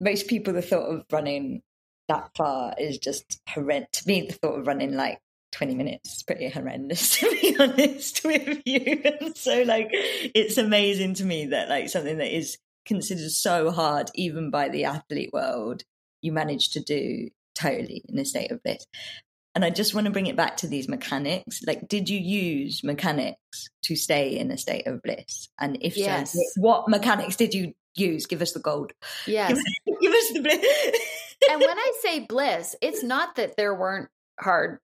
most 0.00 0.28
people, 0.28 0.52
the 0.52 0.62
thought 0.62 0.88
of 0.88 1.04
running 1.10 1.62
that 2.08 2.30
far 2.36 2.74
is 2.78 2.98
just 2.98 3.40
horrendous. 3.48 4.02
To 4.02 4.08
me, 4.08 4.26
the 4.26 4.34
thought 4.34 4.58
of 4.58 4.66
running 4.66 4.94
like 4.94 5.20
20 5.52 5.74
minutes 5.74 6.16
is 6.16 6.22
pretty 6.22 6.48
horrendous, 6.48 7.16
to 7.20 7.30
be 7.30 7.56
honest 7.58 8.24
with 8.24 8.62
you. 8.64 9.02
And 9.20 9.36
so, 9.36 9.62
like, 9.62 9.88
it's 9.92 10.58
amazing 10.58 11.14
to 11.14 11.24
me 11.24 11.46
that, 11.46 11.68
like, 11.68 11.88
something 11.88 12.18
that 12.18 12.34
is 12.34 12.58
considered 12.86 13.30
so 13.30 13.70
hard, 13.70 14.10
even 14.14 14.50
by 14.50 14.68
the 14.68 14.84
athlete 14.84 15.30
world, 15.32 15.82
you 16.22 16.32
manage 16.32 16.70
to 16.70 16.80
do 16.80 17.28
totally 17.54 18.02
in 18.08 18.18
a 18.18 18.24
state 18.24 18.50
of 18.50 18.62
bliss. 18.62 18.86
And 19.54 19.64
I 19.64 19.70
just 19.70 19.94
want 19.94 20.04
to 20.04 20.12
bring 20.12 20.26
it 20.26 20.36
back 20.36 20.58
to 20.58 20.68
these 20.68 20.88
mechanics. 20.88 21.62
Like, 21.66 21.88
did 21.88 22.08
you 22.08 22.18
use 22.18 22.84
mechanics 22.84 23.68
to 23.84 23.96
stay 23.96 24.38
in 24.38 24.50
a 24.50 24.58
state 24.58 24.86
of 24.86 25.02
bliss? 25.02 25.48
And 25.58 25.78
if 25.80 25.96
yes. 25.96 26.32
so, 26.32 26.40
what 26.56 26.88
mechanics 26.88 27.36
did 27.36 27.54
you 27.54 27.72
use? 27.96 28.26
Give 28.26 28.40
us 28.40 28.52
the 28.52 28.60
gold. 28.60 28.92
Yes. 29.26 29.58
Give, 29.84 29.96
give 30.00 30.12
us 30.12 30.32
the 30.32 30.40
bliss. 30.42 31.17
And 31.50 31.60
when 31.60 31.78
I 31.78 31.92
say 32.00 32.20
bliss, 32.20 32.74
it's 32.80 33.02
not 33.02 33.36
that 33.36 33.56
there 33.56 33.74
weren't 33.74 34.08
hard. 34.40 34.78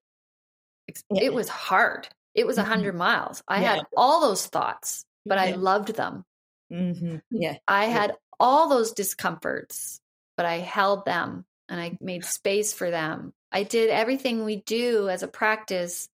Yeah. 1.09 1.23
It 1.23 1.33
was 1.33 1.49
hard. 1.49 2.07
It 2.33 2.45
was 2.45 2.57
a 2.57 2.61
Mhm. 2.61 2.67
100 2.67 2.95
miles. 2.95 3.43
I 3.47 3.61
Yeah. 3.61 3.75
had 3.75 3.85
all 3.97 4.21
those 4.21 4.45
thoughts, 4.47 5.05
but 5.25 5.37
I 5.37 5.51
loved 5.51 5.89
them. 5.95 6.25
hmm 6.69 7.17
Yeah. 7.29 7.57
I 7.67 7.85
had 7.85 8.15
all 8.39 8.69
those 8.69 8.91
discomforts, 8.91 10.01
but 10.35 10.45
I 10.45 10.57
held 10.59 11.05
them 11.05 11.45
and 11.69 11.79
I 11.79 11.97
made 12.01 12.25
space 12.25 12.73
for 12.73 12.89
them. 12.91 13.33
I 13.51 13.63
did 13.63 13.89
everything 13.89 14.43
we 14.43 14.57
do 14.57 15.07
as 15.09 15.23
a 15.23 15.27
practice. 15.27 16.09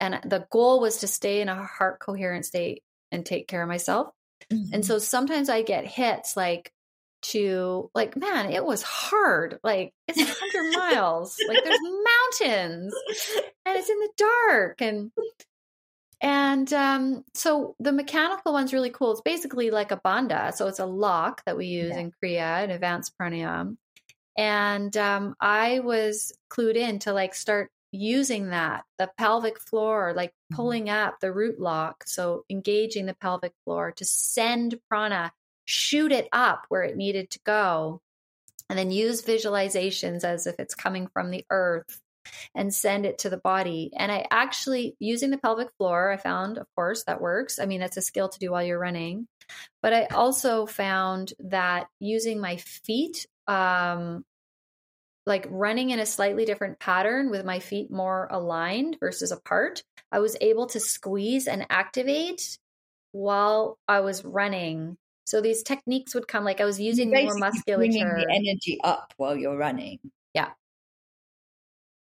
And 0.00 0.14
the 0.24 0.46
goal 0.50 0.80
was 0.80 0.98
to 0.98 1.06
stay 1.06 1.40
in 1.40 1.48
a 1.48 1.64
heart 1.64 2.00
coherent 2.00 2.44
state 2.46 2.82
and 3.12 3.24
take 3.24 3.48
care 3.48 3.62
of 3.62 3.68
myself. 3.68 4.12
Mm-hmm. 4.50 4.74
And 4.74 4.84
so 4.84 4.98
sometimes 4.98 5.48
I 5.48 5.62
get 5.62 5.86
hits 5.86 6.36
like 6.36 6.72
to 7.22 7.90
like, 7.94 8.16
man, 8.16 8.50
it 8.52 8.64
was 8.64 8.82
hard. 8.82 9.58
Like 9.64 9.92
it's 10.08 10.18
100 10.18 10.72
miles. 10.72 11.36
Like 11.48 11.62
there's 11.64 11.80
mountains 12.40 12.94
and 13.66 13.76
it's 13.78 13.90
in 13.90 13.98
the 13.98 14.10
dark 14.16 14.80
and 14.82 15.10
and 16.20 16.72
um, 16.72 17.24
so 17.34 17.74
the 17.78 17.92
mechanical 17.92 18.52
one's 18.52 18.72
really 18.72 18.90
cool. 18.90 19.12
It's 19.12 19.20
basically 19.20 19.70
like 19.70 19.92
a 19.92 20.00
bandha. 20.02 20.54
So 20.54 20.66
it's 20.66 20.78
a 20.78 20.86
lock 20.86 21.42
that 21.44 21.56
we 21.56 21.66
use 21.66 21.90
Yeah. 21.94 22.00
in 22.00 22.12
Kriya 22.12 22.62
and 22.62 22.72
advanced 22.72 23.12
pranayama. 23.20 23.76
And 24.38 24.96
um, 24.96 25.34
I 25.40 25.80
was 25.80 26.32
clued 26.50 26.76
in 26.76 26.98
to 27.00 27.12
like 27.12 27.34
start 27.34 27.70
using 27.92 28.48
that, 28.50 28.84
the 28.98 29.10
pelvic 29.18 29.58
floor, 29.60 30.12
like 30.16 30.32
Mhm. 30.52 30.56
pulling 30.56 30.88
up 30.90 31.20
the 31.20 31.32
root 31.32 31.60
lock. 31.60 32.04
So 32.06 32.44
engaging 32.48 33.06
the 33.06 33.14
pelvic 33.14 33.52
floor 33.64 33.92
to 33.92 34.04
send 34.04 34.78
prana, 34.88 35.32
shoot 35.66 36.12
it 36.12 36.28
up 36.32 36.64
where 36.68 36.82
it 36.82 36.96
needed 36.96 37.30
to 37.30 37.40
go. 37.44 38.00
And 38.68 38.76
then 38.76 38.90
use 38.90 39.22
visualizations 39.22 40.24
as 40.24 40.48
if 40.48 40.56
it's 40.58 40.74
coming 40.74 41.06
from 41.12 41.30
the 41.30 41.44
earth 41.50 42.00
and 42.54 42.74
send 42.74 43.06
it 43.06 43.18
to 43.18 43.30
the 43.30 43.36
body. 43.36 43.92
And 43.96 44.10
I 44.10 44.26
actually, 44.30 44.96
using 44.98 45.30
the 45.30 45.38
pelvic 45.38 45.68
floor, 45.78 46.10
I 46.10 46.16
found, 46.16 46.58
of 46.58 46.66
course, 46.74 47.04
that 47.04 47.20
works. 47.20 47.60
I 47.60 47.66
mean, 47.66 47.80
that's 47.80 47.96
a 47.96 48.02
skill 48.02 48.28
to 48.28 48.38
do 48.38 48.50
while 48.50 48.64
you're 48.64 48.78
running. 48.78 49.28
But 49.82 49.92
I 49.92 50.06
also 50.06 50.66
found 50.66 51.32
that 51.38 51.86
using 52.00 52.40
my 52.40 52.56
feet, 52.56 53.26
um, 53.46 54.24
like 55.24 55.46
running 55.50 55.90
in 55.90 55.98
a 55.98 56.06
slightly 56.06 56.44
different 56.44 56.78
pattern 56.78 57.30
with 57.30 57.44
my 57.44 57.58
feet 57.58 57.90
more 57.90 58.28
aligned 58.30 58.96
versus 59.00 59.32
apart, 59.32 59.82
I 60.10 60.20
was 60.20 60.36
able 60.40 60.66
to 60.66 60.80
squeeze 60.80 61.46
and 61.46 61.66
activate 61.70 62.58
while 63.12 63.78
I 63.88 64.00
was 64.00 64.24
running. 64.24 64.96
So 65.26 65.40
these 65.40 65.62
techniques 65.64 66.14
would 66.14 66.28
come 66.28 66.44
like 66.44 66.60
I 66.60 66.64
was 66.64 66.80
using 66.80 67.10
more 67.10 67.36
musculature. 67.36 68.16
the 68.16 68.26
energy 68.30 68.78
up 68.82 69.12
while 69.16 69.36
you're 69.36 69.56
running. 69.56 69.98
Yeah. 70.32 70.50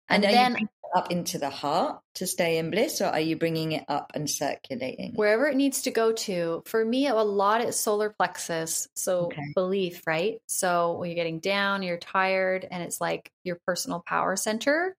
And, 0.09 0.25
And 0.25 0.35
then- 0.35 0.51
you 0.51 0.55
bringing 0.57 0.69
it 0.85 0.99
up 0.99 1.11
into 1.13 1.39
the 1.39 1.49
heart 1.49 2.03
to 2.17 2.27
stay 2.27 2.59
in 2.59 2.71
bliss, 2.71 3.01
or 3.01 3.07
are 3.07 3.21
you 3.21 3.37
bringing 3.37 3.73
it 3.73 3.85
up 3.89 4.13
and 4.15 4.29
circulating? 4.29 5.13
wherever 5.15 5.47
it 5.47 5.57
needs 5.57 5.83
to 5.83 5.91
go 5.93 6.13
to. 6.13 6.63
For 6.67 6.85
me, 6.85 7.07
a 7.07 7.15
lot 7.15 7.61
is 7.63 7.79
solar 7.79 8.11
plexus. 8.11 8.89
So 8.97 9.27
Okay. 9.27 9.53
belief, 9.55 10.03
right? 10.07 10.43
So 10.49 10.95
when 10.99 11.09
you're 11.11 11.15
getting 11.15 11.39
down, 11.39 11.83
you're 11.85 11.99
tired, 11.99 12.67
and 12.69 12.83
it's 12.83 13.01
like 13.01 13.31
your 13.45 13.59
personal 13.67 14.03
power 14.05 14.35
center. 14.37 14.97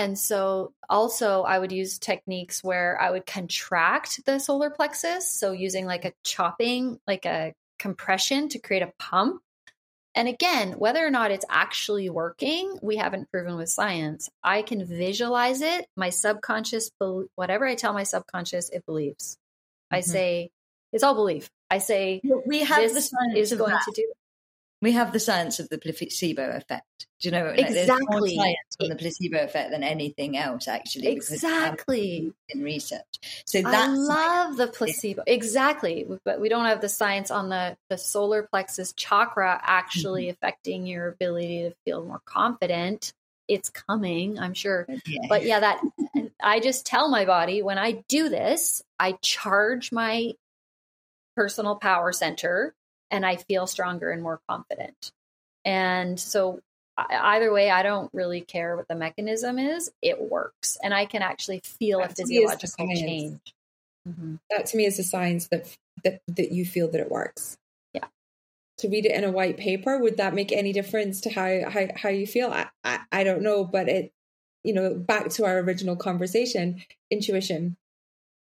And 0.00 0.18
so 0.18 0.72
also 0.88 1.42
I 1.42 1.58
would 1.58 1.72
use 1.72 1.98
techniques 1.98 2.64
where 2.64 2.98
I 2.98 3.10
would 3.10 3.26
contract 3.26 4.24
the 4.24 4.38
solar 4.38 4.70
plexus. 4.70 5.30
So 5.30 5.52
using 5.52 5.84
like 5.84 6.06
a 6.06 6.14
chopping, 6.24 6.98
like 7.06 7.26
a 7.26 7.52
compression 7.78 8.48
to 8.48 8.58
create 8.58 8.82
a 8.82 8.92
pump. 8.98 9.42
And 10.14 10.26
again, 10.26 10.72
whether 10.72 11.06
or 11.06 11.10
not 11.10 11.30
it's 11.32 11.44
actually 11.50 12.08
working, 12.08 12.78
we 12.82 12.96
haven't 12.96 13.30
proven 13.30 13.56
with 13.56 13.68
science. 13.68 14.30
I 14.42 14.62
can 14.62 14.86
visualize 14.86 15.60
it. 15.60 15.86
My 15.98 16.08
subconscious, 16.08 16.90
whatever 17.34 17.66
I 17.66 17.74
tell 17.74 17.92
my 17.92 18.04
subconscious, 18.04 18.70
it 18.70 18.86
believes. 18.86 19.36
I 19.90 19.98
Mhm. 20.00 20.04
say, 20.04 20.50
it's 20.92 21.04
all 21.04 21.14
belief. 21.14 21.50
I 21.70 21.76
say, 21.78 22.22
we 22.46 22.60
have 22.60 22.88
the 22.88 22.94
this 22.94 23.10
science 23.10 23.38
is 23.38 23.52
going 23.52 23.70
that. 23.72 23.82
to 23.84 23.92
do 23.92 24.02
it. 24.10 24.16
We 24.82 24.92
have 24.92 25.12
the 25.12 25.20
science 25.20 25.60
of 25.60 25.68
the 25.68 25.78
placebo 25.78 26.50
effect. 26.56 27.06
Do 27.20 27.28
you 27.28 27.32
know? 27.32 27.52
Like, 27.54 27.68
There's 27.68 27.88
more 28.08 28.26
science 28.26 28.76
on 28.80 28.88
the 28.88 28.96
placebo 28.96 29.38
effect 29.44 29.72
than 29.72 29.82
anything 29.84 30.38
else, 30.38 30.68
actually. 30.68 31.14
because 31.14 31.30
it's 31.30 31.42
happened 31.42 31.74
Exactly. 31.74 32.32
in 32.48 32.62
research. 32.62 33.42
So 33.44 33.60
I 33.64 33.88
love 33.88 34.56
the 34.56 34.68
placebo. 34.68 35.22
Exactly. 35.26 36.06
But 36.24 36.40
we 36.40 36.48
don't 36.48 36.64
have 36.64 36.80
the 36.80 36.88
science 36.88 37.30
on 37.30 37.50
the, 37.50 37.76
the 37.90 37.98
solar 37.98 38.44
plexus 38.44 38.94
chakra 38.94 39.60
actually 39.62 40.24
Mm-hmm. 40.24 40.30
affecting 40.30 40.86
your 40.86 41.08
ability 41.08 41.62
to 41.68 41.74
feel 41.84 42.02
more 42.04 42.22
confident. 42.24 43.12
It's 43.48 43.68
coming, 43.68 44.38
I'm 44.38 44.54
sure. 44.54 44.86
yeah. 45.06 45.26
But 45.28 45.44
yeah, 45.44 45.60
that 45.60 45.80
I 46.42 46.60
just 46.60 46.86
tell 46.86 47.10
my 47.10 47.24
body 47.26 47.62
when 47.62 47.76
I 47.78 48.02
do 48.08 48.28
this, 48.30 48.80
I 48.98 49.12
charge 49.20 49.92
my 49.92 50.32
personal 51.36 51.76
power 51.76 52.12
center 52.12 52.74
and 53.10 53.26
I 53.26 53.36
feel 53.36 53.66
stronger 53.66 54.10
and 54.10 54.22
more 54.22 54.40
confident. 54.48 55.12
And 55.64 56.18
so 56.18 56.60
either 56.96 57.52
way, 57.52 57.70
I 57.70 57.82
don't 57.82 58.10
really 58.12 58.40
care 58.40 58.76
what 58.76 58.88
the 58.88 58.94
mechanism 58.94 59.58
is. 59.58 59.90
It 60.02 60.20
works, 60.20 60.78
and 60.82 60.92
I 60.92 61.06
can 61.06 61.22
actually 61.22 61.60
feel 61.64 62.00
a 62.00 62.08
That 62.08 62.16
to 62.16 62.26
me 62.26 62.36
is 62.38 62.50
the 62.50 62.58
physiological 62.58 63.06
change. 63.06 63.54
Mhm. 64.08 64.38
That 64.50 64.66
to 64.66 64.76
me 64.76 64.86
is 64.86 64.98
a 64.98 65.04
sign 65.04 65.40
that 65.50 65.76
that 66.04 66.22
that 66.28 66.52
you 66.52 66.64
feel 66.64 66.88
that 66.88 67.00
it 67.00 67.10
works. 67.10 67.56
Yeah. 67.94 68.06
To 68.78 68.88
read 68.88 69.06
it 69.06 69.12
in 69.12 69.24
a 69.24 69.30
white 69.30 69.56
paper, 69.56 69.98
would 69.98 70.16
that 70.16 70.34
make 70.34 70.52
any 70.52 70.72
difference 70.72 71.20
to 71.22 71.30
how 71.30 71.68
how, 71.70 71.86
how 71.94 72.08
you 72.08 72.26
feel? 72.26 72.50
I, 72.50 72.68
I 72.84 73.00
I 73.12 73.24
don't 73.24 73.42
know, 73.42 73.64
but 73.64 73.88
it 73.88 74.12
you 74.64 74.72
know 74.72 74.94
back 74.94 75.28
to 75.30 75.44
our 75.44 75.58
original 75.58 75.96
conversation, 75.96 76.82
intuition. 77.10 77.76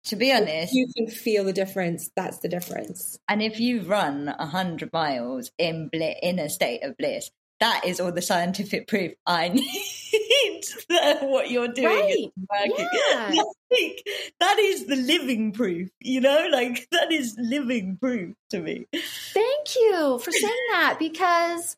To 0.06 0.16
be 0.16 0.32
honest, 0.32 0.74
You 0.74 0.88
can 0.96 1.08
feel 1.08 1.44
the 1.44 1.54
difference. 1.54 2.10
That's 2.16 2.40
the 2.40 2.50
difference. 2.50 3.18
And 3.28 3.42
if 3.42 3.60
you 3.60 3.82
run 3.82 4.30
a 4.30 4.46
hundred 4.46 4.94
miles 4.94 5.52
in 5.58 5.90
bli- 5.90 6.20
in 6.22 6.40
a 6.40 6.50
state 6.50 6.84
of 6.84 6.98
bliss, 6.98 7.32
that 7.60 7.86
is 7.86 8.00
all 8.00 8.12
the 8.12 8.22
scientific 8.22 8.88
proof 8.88 9.14
I 9.26 9.50
need 9.54 10.64
that 10.90 11.24
what 11.24 11.50
you're 11.50 11.70
doing 11.70 12.10
is 12.10 12.28
working. 12.50 12.90
Yeah. 13.12 13.32
Like, 13.72 14.08
that 14.40 14.58
is 14.58 14.86
the 14.86 14.96
living 14.96 15.52
proof, 15.52 15.90
you 16.00 16.22
know, 16.22 16.48
like 16.50 16.88
that 16.92 17.12
is 17.12 17.36
living 17.38 17.98
proof 17.98 18.34
to 18.52 18.60
me. 18.60 18.86
Thank 19.34 19.76
you 19.76 20.18
for 20.20 20.32
saying 20.32 20.68
that 20.72 20.96
because 20.98 21.76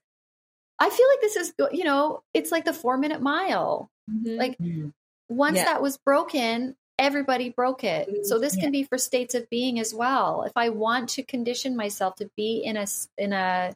I 0.77 0.89
feel 0.91 1.07
like 1.09 1.21
this 1.21 1.35
is, 1.37 1.53
you 1.71 1.85
know, 1.85 2.21
it's 2.35 2.51
like 2.51 2.65
the 2.65 2.73
four 2.73 2.97
minute 2.97 3.21
mile. 3.21 3.89
Mm-hmm. 4.11 4.37
Like 4.37 4.57
mm-hmm. 4.59 4.89
once 5.29 5.57
Yeah. 5.57 5.63
that 5.63 5.81
was 5.81 5.97
broken, 5.97 6.75
everybody 6.99 7.49
broke 7.49 7.83
it. 7.83 8.25
So 8.25 8.39
this 8.39 8.55
can 8.55 8.71
be 8.71 8.83
for 8.83 8.97
states 8.97 9.35
of 9.35 9.49
being 9.49 9.79
as 9.79 9.93
well. 9.93 10.43
If 10.43 10.53
I 10.55 10.69
want 10.69 11.09
to 11.09 11.23
condition 11.23 11.75
myself 11.75 12.15
to 12.15 12.29
be 12.35 12.63
in 12.63 12.77
a 12.77 12.87
in 13.17 13.33
a 13.33 13.73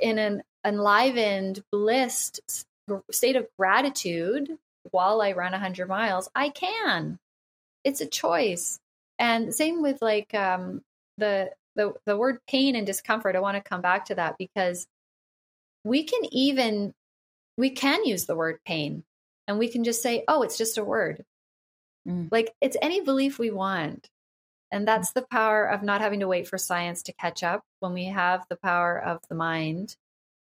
in 0.00 0.18
an 0.18 0.42
enlivened, 0.64 1.62
blissed 1.70 2.66
state 3.10 3.36
of 3.36 3.46
gratitude 3.58 4.56
while 4.90 5.20
I 5.20 5.32
run 5.32 5.52
100 5.52 5.88
miles, 5.88 6.30
I 6.34 6.48
can. 6.48 7.18
It's 7.84 8.00
a 8.00 8.06
choice. 8.06 8.80
And 9.18 9.54
same 9.54 9.82
with 9.82 10.00
like 10.00 10.34
um, 10.34 10.82
the 11.18 11.50
the 11.76 11.94
the 12.06 12.16
word 12.16 12.38
pain 12.48 12.76
and 12.76 12.86
discomfort. 12.86 13.36
I 13.36 13.40
want 13.40 13.56
to 13.56 13.68
come 13.68 13.80
back 13.80 14.06
to 14.06 14.14
that 14.16 14.36
because 14.38 14.86
we 15.84 16.04
can 16.04 16.20
even 16.32 16.94
we 17.56 17.70
can 17.70 18.04
use 18.04 18.26
the 18.26 18.36
word 18.36 18.60
pain 18.64 19.04
and 19.46 19.58
we 19.58 19.68
can 19.68 19.84
just 19.84 20.02
say, 20.02 20.24
"Oh, 20.28 20.42
it's 20.42 20.58
just 20.58 20.78
a 20.78 20.84
word." 20.84 21.24
Mm. 22.08 22.28
Like 22.30 22.54
it's 22.60 22.76
any 22.80 23.00
belief 23.00 23.38
we 23.38 23.50
want. 23.50 24.08
And 24.70 24.86
that's 24.86 25.12
the 25.12 25.26
power 25.30 25.64
of 25.64 25.82
not 25.82 26.02
having 26.02 26.20
to 26.20 26.28
wait 26.28 26.46
for 26.46 26.58
science 26.58 27.02
to 27.04 27.12
catch 27.14 27.42
up. 27.42 27.62
When 27.80 27.94
we 27.94 28.06
have 28.06 28.44
the 28.50 28.56
power 28.56 28.98
of 28.98 29.20
the 29.28 29.34
mind, 29.34 29.96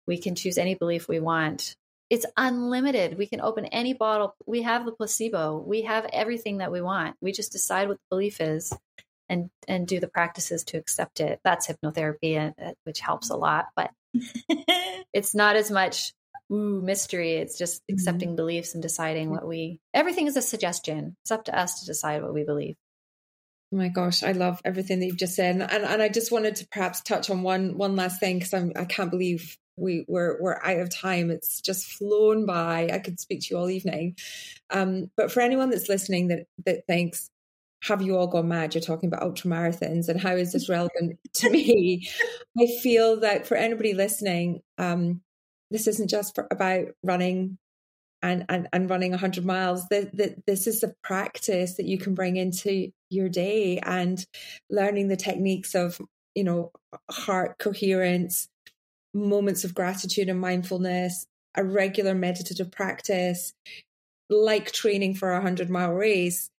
we 0.08 0.18
can 0.18 0.36
choose 0.36 0.58
any 0.58 0.76
belief 0.76 1.08
we 1.08 1.20
want 1.20 1.76
it's 2.10 2.26
unlimited. 2.38 3.18
We 3.18 3.26
can 3.26 3.42
open 3.42 3.66
any 3.66 3.94
bottle. 3.94 4.36
We 4.46 4.62
have 4.62 4.86
the 4.86 4.92
placebo. 4.92 5.58
We 5.58 5.84
have 5.84 6.06
everything 6.14 6.58
that 6.58 6.72
we 6.72 6.82
want. 6.82 7.16
We 7.20 7.32
just 7.32 7.52
decide 7.52 7.88
what 7.88 7.98
the 7.98 8.16
belief 8.16 8.40
is 8.40 8.74
and 9.28 9.50
and 9.68 9.88
do 9.88 10.00
the 10.00 10.08
practices 10.08 10.64
to 10.66 10.78
accept 10.78 11.20
it. 11.20 11.40
That's 11.44 11.68
hypnotherapy, 11.68 12.36
and, 12.38 12.54
uh, 12.64 12.74
which 12.84 13.00
helps 13.00 13.30
a 13.32 13.36
lot. 13.36 13.68
But 13.76 13.92
it's 15.14 15.34
not 15.34 15.56
as 15.56 15.72
much 15.72 16.14
ooh 16.52 16.82
mystery. 16.82 17.34
It's 17.34 17.58
just 17.58 17.82
mm-hmm. 17.82 17.96
accepting 17.96 18.30
mm-hmm. 18.30 18.36
beliefs 18.38 18.74
and 18.74 18.82
deciding 18.82 19.30
what 19.30 19.48
we. 19.48 19.80
Everything 19.94 20.28
is 20.28 20.38
a 20.38 20.42
suggestion. 20.42 21.16
It's 21.24 21.32
up 21.32 21.46
to 21.46 21.58
us 21.58 21.82
to 21.82 21.86
decide 21.86 22.22
what 22.22 22.34
we 22.34 22.44
believe. 22.44 22.76
Oh 23.74 23.78
my 23.78 23.90
gosh, 23.90 24.24
I 24.24 24.34
love 24.34 24.62
everything 24.64 25.00
that 25.00 25.08
you've 25.08 25.18
just 25.18 25.36
said, 25.36 25.56
and 25.56 25.64
and 25.64 26.02
I 26.02 26.10
just 26.10 26.32
wanted 26.32 26.58
to 26.58 26.68
perhaps 26.68 27.02
touch 27.02 27.30
on 27.30 27.44
one 27.44 27.78
one 27.78 27.96
last 27.96 28.20
thing 28.20 28.38
because 28.38 28.54
I'm 28.54 28.72
I 28.76 28.86
can't 28.86 29.12
believe 29.12 29.58
we 29.76 30.06
we're 30.08 30.42
we're 30.42 30.62
out 30.64 30.80
of 30.80 30.96
time. 30.96 31.32
It's 31.32 31.62
just 31.62 31.86
flown 31.88 32.46
by. 32.46 32.90
I 32.94 33.00
could 33.00 33.20
speak 33.20 33.42
to 33.42 33.48
you 33.52 33.58
all 33.58 33.70
evening, 33.70 34.16
um, 34.70 35.10
but 35.18 35.32
for 35.32 35.42
anyone 35.42 35.72
that's 35.72 35.90
listening 35.90 36.28
that 36.28 36.46
that 36.66 36.86
thinks 36.86 37.30
have 37.88 38.02
you 38.02 38.18
all 38.18 38.28
gone 38.28 38.48
mad? 38.48 38.74
You're 38.74 38.82
talking 38.82 39.08
about 39.08 39.22
ultra 39.22 39.50
marathons 39.50 40.10
and 40.10 40.20
how 40.20 40.36
is 40.36 40.54
this 40.54 40.70
relevant 40.70 41.20
to 41.34 41.50
me? 41.50 42.08
I 42.60 42.68
feel 42.82 43.20
that 43.20 43.46
for 43.46 43.56
anybody 43.56 43.94
listening, 43.94 44.62
um, 44.78 45.22
this 45.72 45.88
isn't 45.88 46.10
just 46.10 46.36
for, 46.36 46.48
about 46.52 46.88
running 47.04 47.58
and, 48.22 48.46
and, 48.50 48.68
and 48.74 48.90
running 48.90 49.12
100 49.12 49.46
miles. 49.46 49.88
That, 49.90 50.16
that 50.18 50.46
this 50.46 50.68
is 50.68 50.84
a 50.84 50.94
practice 51.04 51.76
that 51.76 51.86
you 51.86 51.98
can 51.98 52.16
bring 52.16 52.38
into 52.38 52.92
your 53.10 53.30
day 53.30 53.80
and 53.80 54.26
learning 54.70 55.08
the 55.08 55.18
techniques 55.18 55.76
of, 55.76 56.00
you 56.34 56.44
know, 56.44 56.72
heart 57.10 57.58
coherence, 57.60 58.48
moments 59.14 59.64
of 59.64 59.74
gratitude 59.74 60.30
and 60.30 60.40
mindfulness, 60.40 61.26
a 61.56 61.64
regular 61.64 62.16
meditative 62.16 62.72
practice, 62.72 63.54
like 64.30 64.72
training 64.72 65.16
for 65.16 65.32
a 65.32 65.36
100 65.36 65.70
mile 65.70 65.94
race 65.94 66.50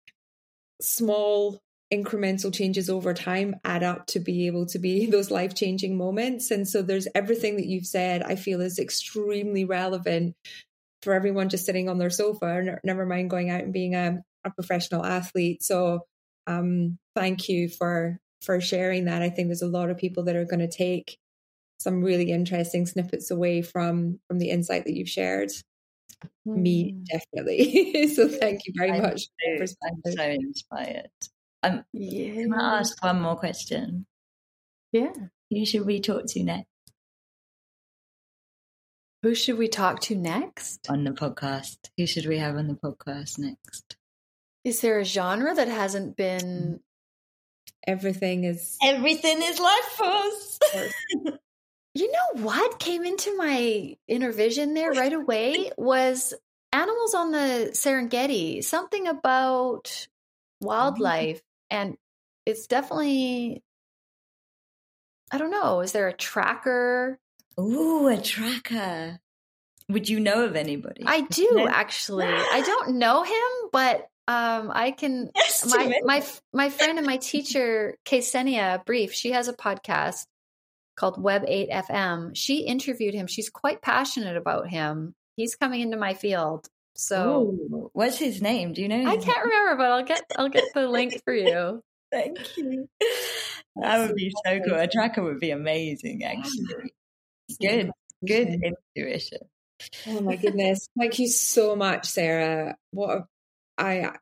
small 0.81 1.61
incremental 1.93 2.53
changes 2.53 2.91
over 2.91 3.15
time 3.15 3.55
add 3.65 3.83
up 3.83 4.07
to 4.07 4.21
be 4.21 4.47
able 4.47 4.67
to 4.67 4.79
be 4.79 5.07
those 5.11 5.31
life 5.31 5.55
changing 5.55 5.97
moments. 5.97 6.51
And 6.51 6.67
so 6.69 6.83
there's 6.83 7.09
everything 7.15 7.57
that 7.57 7.67
you've 7.67 7.87
said, 7.87 8.23
I 8.23 8.37
feel 8.37 8.61
is 8.61 8.79
extremely 8.79 9.65
relevant 9.65 10.35
for 11.03 11.13
everyone 11.13 11.49
just 11.49 11.67
sitting 11.67 11.89
on 11.89 11.99
their 11.99 12.11
sofa, 12.11 12.81
never 12.83 13.07
mind 13.07 13.31
going 13.31 13.51
out 13.51 13.61
and 13.61 13.73
being 13.73 13.95
a, 13.95 14.19
a 14.45 14.51
professional 14.51 15.05
athlete. 15.05 15.63
So 15.63 16.01
um, 16.47 16.99
thank 17.15 17.49
you 17.49 17.69
for 17.69 18.19
for 18.43 18.61
sharing 18.61 19.07
that. 19.07 19.23
I 19.23 19.31
think 19.31 19.49
there's 19.49 19.63
a 19.63 19.69
lot 19.69 19.91
of 19.91 19.97
people 19.97 20.25
that 20.25 20.37
are 20.37 20.45
going 20.45 20.61
to 20.61 20.69
take 20.69 21.19
some 21.79 22.03
really 22.03 22.31
interesting 22.31 22.87
snippets 22.87 23.31
away 23.31 23.63
from 23.63 24.19
from 24.29 24.39
the 24.39 24.51
insight 24.51 24.85
that 24.85 24.95
you've 24.95 25.09
shared. 25.09 25.51
Mm. 26.47 26.57
Me, 26.57 26.97
definitely. 27.13 28.09
so 28.15 28.29
thank 28.29 28.63
you 28.67 28.73
very 28.77 28.93
I'm 28.93 29.03
much. 29.03 29.27
So, 29.59 29.67
so 30.17 30.23
inspired. 30.23 31.11
Um, 31.67 31.85
yeah. 31.93 32.35
Can 32.35 32.55
I 32.55 32.79
ask 32.79 33.03
one 33.03 33.21
more 33.21 33.37
question? 33.37 34.07
Yeah. 34.93 35.13
Who 35.51 35.67
should 35.67 35.87
we 35.87 36.01
talk 36.01 36.27
to 36.29 36.43
next? 36.43 36.69
Who 39.23 39.35
should 39.35 39.59
we 39.59 39.69
talk 39.69 40.01
to 40.03 40.15
next? 40.15 40.89
On 40.89 41.05
the 41.05 41.11
podcast. 41.11 41.79
Who 41.97 42.07
should 42.07 42.27
we 42.27 42.39
have 42.39 42.57
on 42.57 42.69
the 42.69 42.75
podcast 42.75 43.39
next? 43.39 43.97
Is 44.65 44.81
there 44.81 44.99
a 44.99 45.05
genre 45.05 45.55
that 45.55 45.69
hasn't 45.69 46.17
been 46.17 46.81
everything 47.87 48.45
is 48.45 48.77
everything 48.83 49.41
is 49.41 49.61
life 49.61 49.85
force 49.97 50.59
You 51.97 52.13
know 52.13 52.43
what 52.43 52.79
came 52.79 53.07
into 53.07 53.35
my 53.39 53.97
inner 54.07 54.31
vision 54.31 54.75
there 54.75 54.93
right 54.93 55.13
away 55.15 55.71
was 55.79 56.35
animals 56.71 57.15
on 57.15 57.33
the 57.33 57.71
Serengeti, 57.73 58.63
something 58.63 59.09
about 59.09 59.85
mm-hmm. 59.85 60.67
wildlife. 60.67 61.41
And 61.71 61.97
it's 62.45 62.67
definitely, 62.67 63.63
I 65.33 65.39
don't 65.39 65.51
know, 65.51 65.81
is 65.81 65.93
there 65.93 66.09
a 66.09 66.13
tracker? 66.13 67.19
Ooh, 67.59 68.09
a 68.09 68.21
tracker. 68.21 69.21
Would 69.89 70.09
you 70.09 70.21
know 70.21 70.45
of 70.45 70.57
anybody? 70.57 71.05
I 71.07 71.21
do 71.31 71.67
actually. 71.69 72.27
I 72.27 72.63
don't 72.65 72.97
know 72.97 73.23
him, 73.23 73.71
but 73.73 74.09
um, 74.29 74.71
I 74.73 74.91
can. 74.91 75.31
Yes, 75.37 75.67
my 75.67 76.01
my 76.05 76.27
my 76.53 76.71
friend 76.71 76.99
and 76.99 77.07
my 77.07 77.17
teacher, 77.33 77.97
Ksenia 78.05 78.85
Brief, 78.85 79.13
she 79.13 79.33
has 79.33 79.49
a 79.49 79.53
podcast 79.53 80.27
called 80.97 81.23
Web 81.23 81.45
8 81.47 81.71
FM. 81.71 82.31
She 82.35 82.61
interviewed 82.61 83.15
him. 83.15 83.27
She's 83.27 83.51
quite 83.51 83.83
passionate 83.83 84.37
about 84.37 84.69
him. 84.69 85.15
He's 85.37 85.55
coming 85.55 85.83
into 85.83 85.97
my 85.97 86.15
field. 86.15 86.67
So 86.97 87.41
Ooh, 87.41 87.91
what's 87.93 88.19
his 88.19 88.41
name? 88.43 88.73
Do 88.73 88.83
you 88.83 88.89
know? 88.89 89.05
I 89.07 89.17
can't 89.17 89.45
remember, 89.45 89.77
but 89.77 89.93
I'll 89.93 90.05
get 90.05 90.23
I'll 90.37 90.49
get 90.49 90.65
the 90.75 90.89
link 90.89 91.23
for 91.25 91.35
you. 91.35 91.83
Thank 92.13 92.57
you. 92.57 92.89
That 93.77 93.99
would 93.99 94.17
be 94.17 94.33
so 94.45 94.61
cool. 94.61 94.79
A 94.79 94.87
tracker 94.87 95.23
would 95.23 95.41
be 95.41 95.51
amazing, 95.51 96.25
actually. 96.25 96.93
Good, 97.61 97.91
good 98.27 98.61
intuition. 98.97 99.41
Oh 100.07 100.21
my 100.21 100.37
goodness. 100.43 100.89
Thank 100.99 101.19
you 101.19 101.29
so 101.29 101.77
much, 101.77 102.07
Sarah. 102.07 102.77
What 102.93 103.11
a, 103.11 103.25
I 103.77 104.13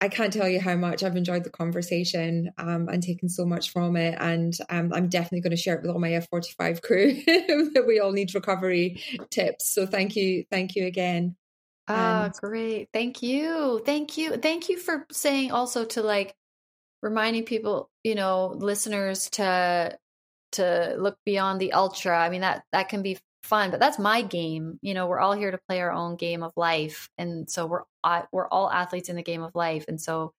I 0.00 0.08
can't 0.08 0.32
tell 0.32 0.48
you 0.48 0.60
how 0.60 0.74
much 0.74 1.04
I've 1.04 1.16
enjoyed 1.16 1.44
the 1.44 1.50
conversation 1.50 2.50
um, 2.58 2.88
and 2.88 3.00
taken 3.02 3.28
so 3.28 3.44
much 3.46 3.70
from 3.70 3.96
it. 3.96 4.16
And 4.18 4.52
um, 4.68 4.92
I'm 4.92 5.08
definitely 5.08 5.42
going 5.42 5.52
to 5.52 5.62
share 5.62 5.76
it 5.76 5.82
with 5.82 5.92
all 5.92 6.00
my 6.00 6.10
F45 6.10 6.82
crew 6.82 7.14
that 7.24 7.84
we 7.86 8.00
all 8.00 8.10
need 8.10 8.34
recovery 8.34 9.00
tips. 9.30 9.72
So 9.72 9.86
thank 9.86 10.16
you. 10.16 10.44
Thank 10.50 10.74
you 10.74 10.86
again. 10.86 11.36
Ah, 11.94 12.24
and- 12.24 12.34
great. 12.34 12.88
Thank 12.92 13.22
you. 13.22 13.82
Thank 13.84 14.16
you. 14.16 14.36
Thank 14.36 14.68
you 14.68 14.78
for 14.78 15.06
saying 15.10 15.52
also 15.52 15.84
to 15.86 16.02
like 16.02 16.34
reminding 17.02 17.44
people, 17.44 17.90
you 18.04 18.14
know, 18.14 18.46
listeners 18.56 19.28
to 19.30 19.98
to 20.52 20.94
look 20.98 21.16
beyond 21.24 21.60
the 21.60 21.72
ultra. 21.72 22.18
I 22.18 22.28
mean 22.28 22.42
that 22.42 22.64
that 22.72 22.88
can 22.88 23.02
be 23.02 23.18
fun 23.42 23.70
but 23.70 23.80
that's 23.80 23.98
my 23.98 24.22
game 24.22 24.78
you 24.82 24.94
know 24.94 25.06
we're 25.06 25.18
all 25.18 25.32
here 25.32 25.50
to 25.50 25.58
play 25.68 25.80
our 25.80 25.90
own 25.90 26.16
game 26.16 26.42
of 26.42 26.52
life 26.56 27.08
and 27.18 27.50
so 27.50 27.66
we're 27.66 27.82
we're 28.32 28.48
all 28.48 28.70
athletes 28.70 29.08
in 29.08 29.16
the 29.16 29.22
game 29.22 29.42
of 29.42 29.54
life 29.54 29.86
and 29.88 30.00
so 30.00 30.32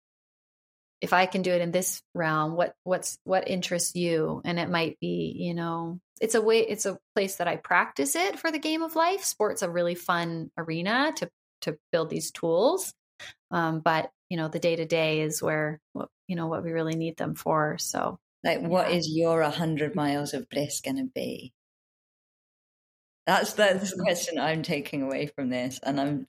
if 1.01 1.11
i 1.11 1.25
can 1.25 1.41
do 1.41 1.51
it 1.51 1.61
in 1.61 1.71
this 1.71 2.01
realm 2.13 2.55
what 2.55 2.73
what's 2.83 3.17
what 3.25 3.47
interests 3.49 3.95
you 3.95 4.41
and 4.45 4.57
it 4.57 4.69
might 4.69 4.97
be 5.01 5.35
you 5.37 5.53
know 5.53 5.99
it's 6.21 6.35
a 6.35 6.41
way 6.41 6.59
it's 6.59 6.85
a 6.85 6.97
place 7.13 7.35
that 7.37 7.47
i 7.47 7.57
practice 7.57 8.15
it 8.15 8.39
for 8.39 8.51
the 8.51 8.59
game 8.59 8.81
of 8.81 8.95
life 8.95 9.23
sports 9.23 9.61
a 9.61 9.69
really 9.69 9.95
fun 9.95 10.49
arena 10.57 11.11
to 11.17 11.29
to 11.63 11.77
build 11.91 12.09
these 12.09 12.31
tools 12.31 12.93
um, 13.51 13.79
but 13.79 14.11
you 14.29 14.37
know 14.37 14.47
the 14.47 14.59
day 14.59 14.75
to 14.75 14.85
day 14.85 15.21
is 15.21 15.41
where 15.41 15.79
what 15.93 16.09
you 16.27 16.35
know 16.35 16.47
what 16.47 16.63
we 16.63 16.71
really 16.71 16.95
need 16.95 17.17
them 17.17 17.35
for 17.35 17.77
so 17.77 18.17
like 18.43 18.61
what 18.61 18.89
yeah. 18.89 18.97
is 18.97 19.09
your 19.09 19.41
100 19.41 19.95
miles 19.95 20.33
of 20.33 20.49
bliss 20.49 20.81
going 20.81 20.97
to 20.97 21.09
be 21.13 21.53
that's 23.25 23.53
that's 23.53 23.91
the 23.91 23.95
mm-hmm. 23.95 24.03
question 24.03 24.39
I'm 24.39 24.63
taking 24.63 25.01
away 25.01 25.27
from 25.27 25.49
this, 25.49 25.79
and 25.81 25.99
I'm 25.99 26.27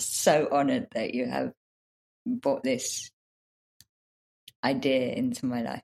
so 0.00 0.48
honored 0.50 0.88
that 0.92 1.14
you 1.14 1.26
have 1.26 1.52
brought 2.26 2.64
this 2.64 3.10
idea 4.64 5.12
into 5.12 5.46
my 5.46 5.62
life. 5.62 5.82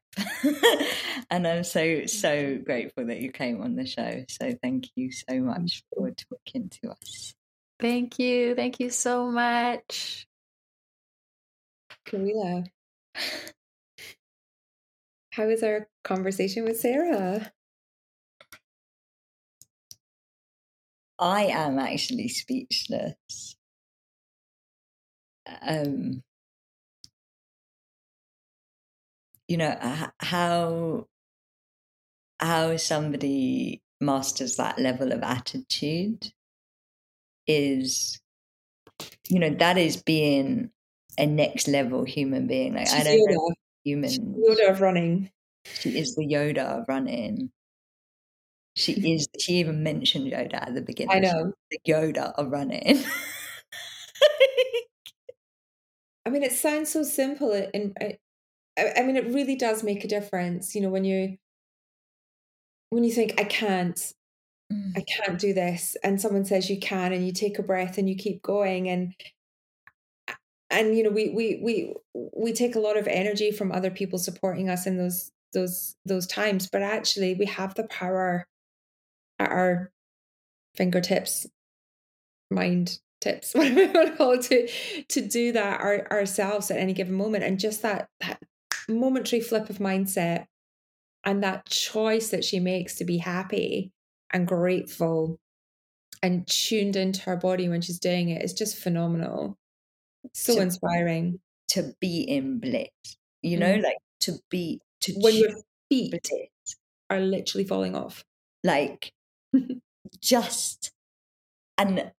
and 1.30 1.46
I'm 1.46 1.64
so, 1.64 2.06
so 2.06 2.30
mm-hmm. 2.30 2.64
grateful 2.64 3.06
that 3.06 3.20
you 3.20 3.30
came 3.30 3.60
on 3.60 3.76
the 3.76 3.86
show. 3.86 4.24
So 4.28 4.54
thank 4.62 4.88
you 4.96 5.12
so 5.12 5.38
much 5.38 5.84
mm-hmm. 5.94 6.04
for 6.04 6.10
talking 6.10 6.70
to 6.82 6.90
us. 6.90 7.34
Thank 7.80 8.18
you. 8.18 8.54
Thank 8.56 8.80
you 8.80 8.90
so 8.90 9.30
much. 9.30 10.26
Camila, 12.08 12.66
how 15.32 15.46
was 15.46 15.62
our 15.62 15.88
conversation 16.04 16.64
with 16.64 16.80
Sarah? 16.80 17.52
I 21.18 21.44
am 21.46 21.78
actually 21.78 22.28
speechless. 22.28 23.56
Um, 25.62 26.22
you 29.48 29.56
know 29.58 29.76
how 30.20 31.06
how 32.40 32.76
somebody 32.76 33.82
masters 34.00 34.56
that 34.56 34.78
level 34.78 35.12
of 35.12 35.22
attitude 35.22 36.32
is 37.50 38.20
you 39.28 39.38
know 39.38 39.50
that 39.50 39.78
is 39.78 40.02
being 40.02 40.70
a 41.18 41.26
next 41.26 41.68
level 41.68 42.04
human 42.04 42.46
being 42.46 42.74
like 42.74 42.86
She's 42.86 43.00
i 43.00 43.04
don't 43.04 43.18
Yoda. 43.18 43.34
know 43.34 43.50
human 43.84 44.10
Yoda 44.10 44.70
of 44.70 44.80
running 44.80 45.30
she 45.64 45.98
is 45.98 46.14
the 46.14 46.26
Yoda 46.26 46.80
of 46.80 46.84
running 46.88 47.50
she 48.76 48.92
is. 49.14 49.28
She 49.38 49.54
even 49.54 49.82
mentioned 49.82 50.32
Yoda 50.32 50.54
at 50.54 50.74
the 50.74 50.82
beginning. 50.82 51.16
I 51.16 51.18
know 51.20 51.52
the 51.70 51.78
Yoda 51.86 52.32
of 52.36 52.50
running. 52.50 53.02
I 56.26 56.30
mean, 56.30 56.42
it 56.42 56.52
sounds 56.52 56.92
so 56.92 57.02
simple, 57.02 57.52
and 57.74 57.96
I, 58.00 58.18
I 58.96 59.02
mean, 59.02 59.16
it 59.16 59.26
really 59.26 59.56
does 59.56 59.82
make 59.82 60.04
a 60.04 60.08
difference. 60.08 60.74
You 60.74 60.82
know, 60.82 60.90
when 60.90 61.04
you 61.04 61.36
when 62.90 63.04
you 63.04 63.12
think 63.12 63.40
I 63.40 63.44
can't, 63.44 64.12
mm. 64.72 64.92
I 64.96 65.02
can't 65.02 65.38
do 65.38 65.52
this. 65.52 65.96
And 66.02 66.20
someone 66.20 66.44
says 66.44 66.70
you 66.70 66.78
can, 66.78 67.12
and 67.12 67.26
you 67.26 67.32
take 67.32 67.58
a 67.58 67.62
breath 67.62 67.98
and 67.98 68.08
you 68.08 68.16
keep 68.16 68.42
going. 68.42 68.88
And 68.88 69.14
and 70.70 70.96
you 70.96 71.02
know, 71.02 71.10
we 71.10 71.30
we 71.30 71.60
we 71.62 71.94
we 72.14 72.52
take 72.52 72.74
a 72.74 72.80
lot 72.80 72.96
of 72.96 73.06
energy 73.06 73.50
from 73.50 73.72
other 73.72 73.90
people 73.90 74.18
supporting 74.18 74.68
us 74.68 74.86
in 74.86 74.96
those 74.96 75.32
those 75.52 75.96
those 76.04 76.26
times, 76.26 76.68
but 76.70 76.82
actually 76.82 77.34
we 77.34 77.46
have 77.46 77.74
the 77.74 77.84
power 77.84 78.46
at 79.38 79.50
our 79.50 79.90
fingertips, 80.76 81.46
mind 82.50 82.98
tips, 83.20 83.52
whatever 83.54 83.82
you 83.82 83.92
want 83.92 84.08
to 84.10 84.16
call 84.16 84.32
it, 84.32 84.42
to 84.42 84.68
to 85.08 85.28
do 85.28 85.52
that 85.52 85.80
our, 85.80 86.06
ourselves 86.10 86.70
at 86.70 86.78
any 86.78 86.92
given 86.92 87.14
moment. 87.14 87.44
And 87.44 87.58
just 87.58 87.82
that 87.82 88.08
that 88.20 88.42
momentary 88.88 89.40
flip 89.40 89.70
of 89.70 89.78
mindset 89.78 90.46
and 91.24 91.42
that 91.42 91.66
choice 91.66 92.30
that 92.30 92.44
she 92.44 92.60
makes 92.60 92.96
to 92.96 93.04
be 93.04 93.18
happy 93.18 93.92
and 94.32 94.46
grateful 94.46 95.38
and 96.22 96.46
tuned 96.46 96.96
into 96.96 97.22
her 97.22 97.36
body 97.36 97.68
when 97.68 97.80
she's 97.80 97.98
doing 97.98 98.28
it 98.28 98.42
is 98.42 98.52
just 98.52 98.76
phenomenal. 98.78 99.56
So 100.34 100.56
to, 100.56 100.62
inspiring. 100.62 101.40
To 101.70 101.92
be 102.00 102.22
in 102.22 102.58
bliss, 102.58 102.88
you 103.42 103.58
know, 103.58 103.74
mm. 103.74 103.82
like 103.82 103.98
to 104.20 104.34
be 104.50 104.80
to 105.02 105.14
when 105.18 105.34
your 105.34 105.50
feet 105.88 106.10
bliss. 106.10 106.76
are 107.08 107.20
literally 107.20 107.64
falling 107.64 107.94
off. 107.94 108.24
Like 108.64 109.12
just 110.20 110.90
and 111.78 112.10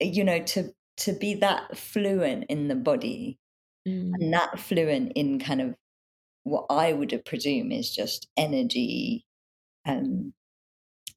you 0.00 0.24
know, 0.24 0.40
to 0.40 0.72
to 0.98 1.12
be 1.12 1.34
that 1.34 1.76
fluent 1.76 2.44
in 2.48 2.68
the 2.68 2.74
body 2.74 3.38
mm. 3.86 4.10
and 4.14 4.32
that 4.32 4.58
fluent 4.58 5.12
in 5.14 5.38
kind 5.38 5.60
of 5.60 5.74
what 6.44 6.66
I 6.70 6.92
would 6.92 7.22
presume 7.24 7.70
is 7.70 7.94
just 7.94 8.28
energy 8.36 9.24
um, 9.86 10.32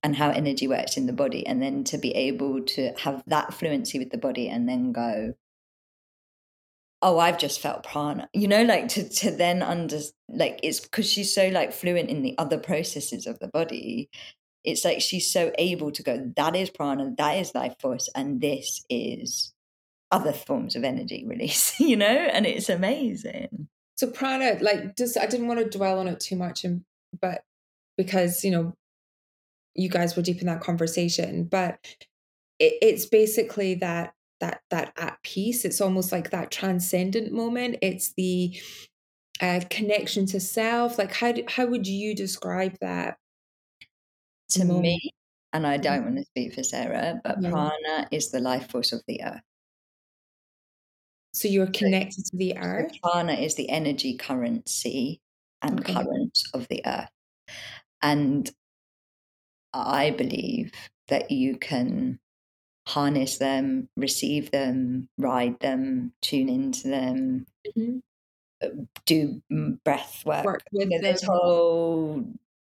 and 0.06 0.16
how 0.16 0.30
energy 0.30 0.68
works 0.68 0.97
in 0.97 1.08
the 1.08 1.14
body. 1.14 1.47
And 1.47 1.60
then 1.64 1.84
to 1.86 1.97
be 1.97 2.12
able 2.12 2.62
to 2.62 2.93
have 2.99 3.24
that 3.26 3.56
fluency 3.56 3.97
with 3.97 4.12
the 4.12 4.20
body 4.20 4.47
and 4.47 4.70
then 4.70 4.91
go, 4.91 5.34
oh, 7.01 7.18
I've 7.18 7.39
just 7.39 7.60
felt 7.60 7.84
prana, 7.84 8.30
you 8.32 8.47
know, 8.47 8.62
like 8.62 8.88
to, 8.89 9.10
to 9.10 9.32
then 9.32 9.64
under, 9.64 9.97
like 10.30 10.60
it's 10.62 10.80
because 10.80 11.10
she's 11.10 11.34
so 11.34 11.47
like 11.47 11.74
fluent 11.74 12.12
in 12.12 12.22
the 12.22 12.38
other 12.38 12.60
processes 12.60 13.26
of 13.26 13.39
the 13.39 13.47
body. 13.47 14.12
It's 14.64 14.86
like 14.86 15.01
she's 15.01 15.32
so 15.32 15.51
able 15.58 15.91
to 15.93 16.03
go, 16.03 16.32
that 16.36 16.56
is 16.56 16.70
prana, 16.70 17.16
that 17.18 17.38
is 17.38 17.56
life 17.56 17.74
force, 17.80 18.08
and 18.16 18.39
this 18.39 18.86
is 18.88 19.56
other 20.12 20.34
forms 20.34 20.76
of 20.76 20.84
energy 20.84 21.26
release, 21.28 21.80
you 21.80 21.97
know, 21.97 22.06
and 22.06 22.45
it's 22.45 22.70
amazing. 22.70 23.70
So 23.97 24.12
prana, 24.12 24.60
like, 24.62 24.95
just 24.97 25.18
I 25.18 25.26
didn't 25.26 25.47
want 25.47 25.62
to 25.62 25.78
dwell 25.78 25.97
on 25.97 26.08
it 26.08 26.20
too 26.20 26.36
much, 26.36 26.64
and 26.64 26.84
but 27.20 27.43
because 27.97 28.43
you 28.43 28.51
know, 28.51 28.76
you 29.76 29.89
guys 29.89 30.15
were 30.15 30.21
deep 30.21 30.39
in 30.39 30.47
that 30.47 30.61
conversation, 30.61 31.45
but 31.45 31.80
it, 32.59 32.73
it's 32.82 33.05
basically 33.05 33.76
that 33.76 34.13
that 34.39 34.61
that 34.69 34.93
at 34.97 35.17
peace. 35.23 35.65
It's 35.65 35.82
almost 35.82 36.11
like 36.11 36.32
that 36.32 36.51
transcendent 36.51 37.32
moment. 37.32 37.78
It's 37.82 38.13
the 38.15 38.59
uh, 39.41 39.61
connection 39.69 40.26
to 40.28 40.39
self. 40.39 40.97
Like, 40.97 41.13
how 41.13 41.34
do, 41.34 41.43
how 41.47 41.65
would 41.65 41.88
you 41.88 42.15
describe 42.15 42.78
that? 42.82 43.17
To 44.51 44.65
moment? 44.65 44.84
me, 44.84 45.11
and 45.53 45.65
I 45.65 45.78
don't 45.78 46.03
want 46.03 46.17
to 46.17 46.26
speak 46.26 46.53
for 46.53 46.63
Sarah, 46.63 47.19
but 47.23 47.41
yeah. 47.41 47.49
prana 47.49 48.07
is 48.11 48.30
the 48.32 48.39
life 48.39 48.69
force 48.69 48.93
of 48.93 49.01
the 49.07 49.23
earth. 49.23 49.41
So 51.34 51.49
you're 51.49 51.67
connected 51.67 52.26
to 52.28 52.38
the 52.38 52.57
earth? 52.57 52.93
Prana 53.03 53.34
is 53.34 53.55
the 53.55 53.69
energy 53.69 54.15
currency 54.15 55.19
and 55.61 55.82
okay. 55.82 55.93
current 55.93 56.39
of 56.53 56.67
the 56.69 56.82
earth. 56.86 57.09
And 58.01 58.49
I 59.76 60.11
believe 60.11 60.71
that 61.09 61.32
you 61.32 61.57
can 61.57 62.19
harness 62.88 63.38
them, 63.38 63.89
receive 63.97 64.51
them, 64.51 65.09
ride 65.17 65.59
them, 65.59 66.13
tune 66.21 66.49
into 66.49 66.88
them, 66.88 67.45
mm-hmm. 67.67 67.97
Uh, 68.63 68.69
do 69.05 69.41
breath 69.84 70.23
work. 70.26 70.45
work 70.45 70.63
with 70.71 70.89
this 71.01 71.23
whole 71.23 72.26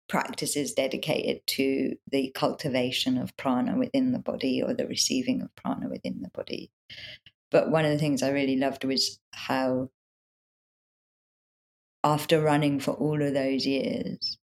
practice 0.09 0.57
is 0.57 0.74
dedicated 0.74 1.44
to 1.46 1.96
the 2.11 2.30
cultivation 2.36 3.18
of 3.18 3.36
prana 3.36 3.76
within 3.76 4.12
the 4.12 4.18
body 4.20 4.62
or 4.62 4.74
the 4.74 4.86
receiving 4.86 5.42
of 5.42 5.53
prana 5.57 5.88
within 5.88 6.22
the 6.22 6.28
body. 6.28 6.70
But 7.50 7.70
one 7.70 7.84
of 7.84 7.90
the 7.90 7.98
things 7.98 8.22
I 8.22 8.30
really 8.30 8.57
loved 8.57 8.84
was 8.84 9.18
how, 9.32 9.90
after 12.05 12.40
running 12.40 12.78
for 12.78 12.92
all 12.92 13.20
of 13.20 13.34
those 13.34 13.66
years, 13.66 14.38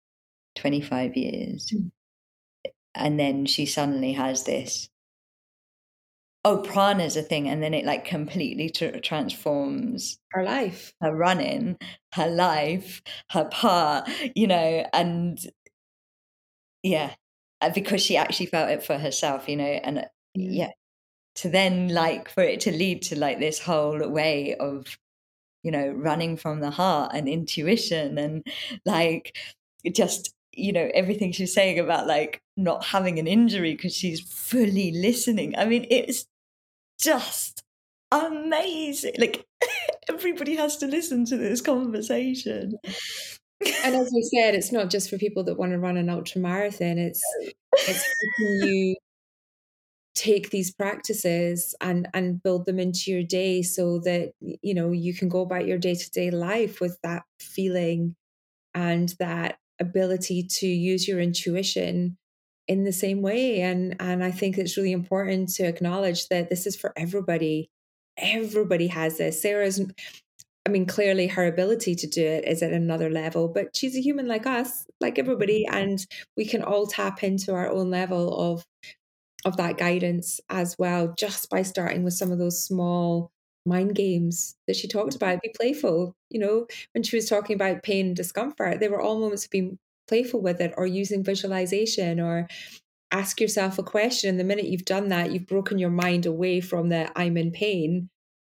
25 0.56 1.16
years, 1.16 1.70
mm. 1.72 1.90
And 2.98 3.18
then 3.18 3.46
she 3.46 3.66
suddenly 3.66 4.12
has 4.12 4.44
this. 4.44 4.88
Oh 6.44 6.58
prana 6.62 7.04
is 7.04 7.16
a 7.16 7.22
thing 7.22 7.48
and 7.48 7.62
then 7.62 7.74
it 7.74 7.84
like 7.84 8.04
completely 8.04 8.70
tr- 8.70 8.98
transforms 9.02 10.18
her 10.30 10.44
life. 10.44 10.94
her 11.00 11.14
running 11.14 11.76
her 12.14 12.28
life 12.28 13.02
her 13.30 13.44
part 13.46 14.08
you 14.34 14.46
know 14.46 14.86
and 14.92 15.38
yeah 16.82 17.14
uh, 17.60 17.70
because 17.70 18.02
she 18.02 18.16
actually 18.16 18.46
felt 18.46 18.70
it 18.70 18.82
for 18.82 18.96
herself 18.98 19.48
you 19.48 19.56
know 19.56 19.64
and 19.64 19.98
uh, 19.98 20.04
yeah 20.34 20.70
to 21.34 21.48
then 21.48 21.88
like 21.88 22.28
for 22.30 22.42
it 22.42 22.60
to 22.60 22.72
lead 22.72 23.02
to 23.02 23.18
like 23.18 23.38
this 23.40 23.58
whole 23.58 24.08
way 24.08 24.54
of 24.56 24.98
you 25.62 25.70
know 25.70 25.88
running 25.90 26.36
from 26.36 26.60
the 26.60 26.70
heart 26.70 27.12
and 27.14 27.28
intuition 27.28 28.18
and 28.18 28.46
like 28.86 29.36
just 29.92 30.34
you 30.58 30.72
know 30.72 30.90
everything 30.94 31.32
she's 31.32 31.54
saying 31.54 31.78
about 31.78 32.06
like 32.06 32.40
not 32.56 32.84
having 32.84 33.18
an 33.18 33.26
injury 33.26 33.74
because 33.74 33.94
she's 33.94 34.20
fully 34.20 34.92
listening. 34.92 35.54
I 35.56 35.64
mean 35.66 35.86
it's 35.90 36.26
just 37.00 37.62
amazing. 38.12 39.14
Like 39.18 39.46
everybody 40.08 40.56
has 40.56 40.76
to 40.78 40.86
listen 40.86 41.24
to 41.26 41.36
this 41.36 41.60
conversation. 41.60 42.74
And 43.84 43.94
as 43.96 44.10
we 44.14 44.22
said 44.22 44.54
it's 44.54 44.72
not 44.72 44.90
just 44.90 45.10
for 45.10 45.18
people 45.18 45.44
that 45.44 45.58
want 45.58 45.72
to 45.72 45.78
run 45.78 45.96
an 45.96 46.10
ultra 46.10 46.40
marathon. 46.40 46.98
It's 46.98 47.22
it's 47.72 48.04
helping 48.38 48.68
you 48.68 48.96
take 50.14 50.50
these 50.50 50.72
practices 50.72 51.76
and 51.80 52.08
and 52.12 52.42
build 52.42 52.66
them 52.66 52.80
into 52.80 53.10
your 53.10 53.22
day 53.22 53.62
so 53.62 54.00
that 54.00 54.32
you 54.40 54.74
know 54.74 54.90
you 54.90 55.14
can 55.14 55.28
go 55.28 55.42
about 55.42 55.66
your 55.66 55.78
day-to-day 55.78 56.30
life 56.30 56.80
with 56.80 56.98
that 57.02 57.22
feeling 57.38 58.16
and 58.74 59.14
that 59.20 59.58
ability 59.80 60.42
to 60.42 60.66
use 60.66 61.06
your 61.06 61.20
intuition 61.20 62.16
in 62.66 62.84
the 62.84 62.92
same 62.92 63.22
way 63.22 63.60
and 63.60 63.96
and 64.00 64.22
I 64.22 64.30
think 64.30 64.58
it's 64.58 64.76
really 64.76 64.92
important 64.92 65.48
to 65.54 65.64
acknowledge 65.64 66.28
that 66.28 66.50
this 66.50 66.66
is 66.66 66.76
for 66.76 66.92
everybody 66.96 67.70
everybody 68.16 68.88
has 68.88 69.18
this 69.18 69.40
Sarah's 69.40 69.80
I 70.66 70.70
mean 70.70 70.84
clearly 70.84 71.28
her 71.28 71.46
ability 71.46 71.94
to 71.94 72.06
do 72.06 72.22
it 72.22 72.44
is 72.46 72.62
at 72.62 72.72
another 72.72 73.08
level 73.08 73.48
but 73.48 73.74
she's 73.74 73.96
a 73.96 74.02
human 74.02 74.28
like 74.28 74.46
us 74.46 74.84
like 75.00 75.18
everybody 75.18 75.64
mm-hmm. 75.64 75.78
and 75.78 76.06
we 76.36 76.44
can 76.44 76.62
all 76.62 76.86
tap 76.86 77.22
into 77.22 77.54
our 77.54 77.70
own 77.70 77.90
level 77.90 78.52
of 78.52 78.66
of 79.44 79.56
that 79.56 79.78
guidance 79.78 80.40
as 80.48 80.76
well, 80.78 81.14
just 81.16 81.50
by 81.50 81.62
starting 81.62 82.02
with 82.02 82.14
some 82.14 82.32
of 82.32 82.38
those 82.38 82.62
small 82.62 83.30
mind 83.68 83.94
games 83.94 84.56
that 84.66 84.76
she 84.76 84.88
talked 84.88 85.14
mm-hmm. 85.14 85.24
about. 85.24 85.42
Be 85.42 85.52
playful. 85.54 86.14
You 86.30 86.40
know, 86.40 86.66
when 86.92 87.02
she 87.02 87.16
was 87.16 87.28
talking 87.28 87.54
about 87.54 87.82
pain 87.82 88.06
and 88.08 88.16
discomfort, 88.16 88.80
they 88.80 88.88
were 88.88 89.00
all 89.00 89.20
moments 89.20 89.44
of 89.44 89.50
being 89.50 89.78
playful 90.08 90.40
with 90.40 90.60
it 90.60 90.74
or 90.76 90.86
using 90.86 91.22
visualization 91.22 92.18
or 92.18 92.48
ask 93.10 93.40
yourself 93.40 93.78
a 93.78 93.82
question. 93.82 94.30
And 94.30 94.40
the 94.40 94.44
minute 94.44 94.66
you've 94.66 94.84
done 94.84 95.08
that, 95.08 95.32
you've 95.32 95.46
broken 95.46 95.78
your 95.78 95.90
mind 95.90 96.26
away 96.26 96.60
from 96.60 96.88
the 96.88 97.10
I'm 97.16 97.36
in 97.36 97.52
pain 97.52 98.10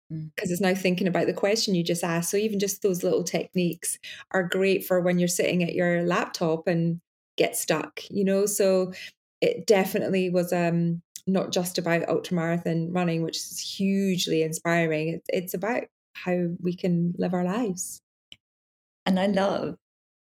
because 0.10 0.50
mm. 0.50 0.54
it's 0.54 0.62
now 0.62 0.74
thinking 0.74 1.08
about 1.08 1.28
the 1.28 1.34
question 1.34 1.76
you 1.76 1.84
just 1.84 2.04
asked. 2.04 2.32
So 2.32 2.38
even 2.38 2.60
just 2.60 2.82
those 2.82 3.04
little 3.04 3.24
techniques 3.24 4.00
are 4.32 4.44
great 4.44 4.86
for 4.86 5.02
when 5.02 5.20
you're 5.20 5.28
sitting 5.28 5.64
at 5.64 5.74
your 5.74 6.04
laptop 6.04 6.68
and 6.68 7.02
get 7.38 7.56
stuck, 7.56 8.02
you 8.10 8.24
know? 8.24 8.46
So 8.46 8.94
it 9.42 9.68
definitely 9.68 10.30
was 10.30 10.52
um, 10.54 11.02
not 11.28 11.52
just 11.52 11.78
about 11.78 12.08
ultramarathon 12.08 12.88
running, 12.92 13.22
which 13.22 13.38
is 13.38 13.60
hugely 13.60 14.42
inspiring. 14.42 15.22
It's 15.28 15.54
about 15.54 15.84
how 16.14 16.48
we 16.62 16.76
can 16.76 17.14
live 17.18 17.34
our 17.34 17.44
lives. 17.44 18.02
And 19.06 19.20
I 19.20 19.28
love 19.28 19.76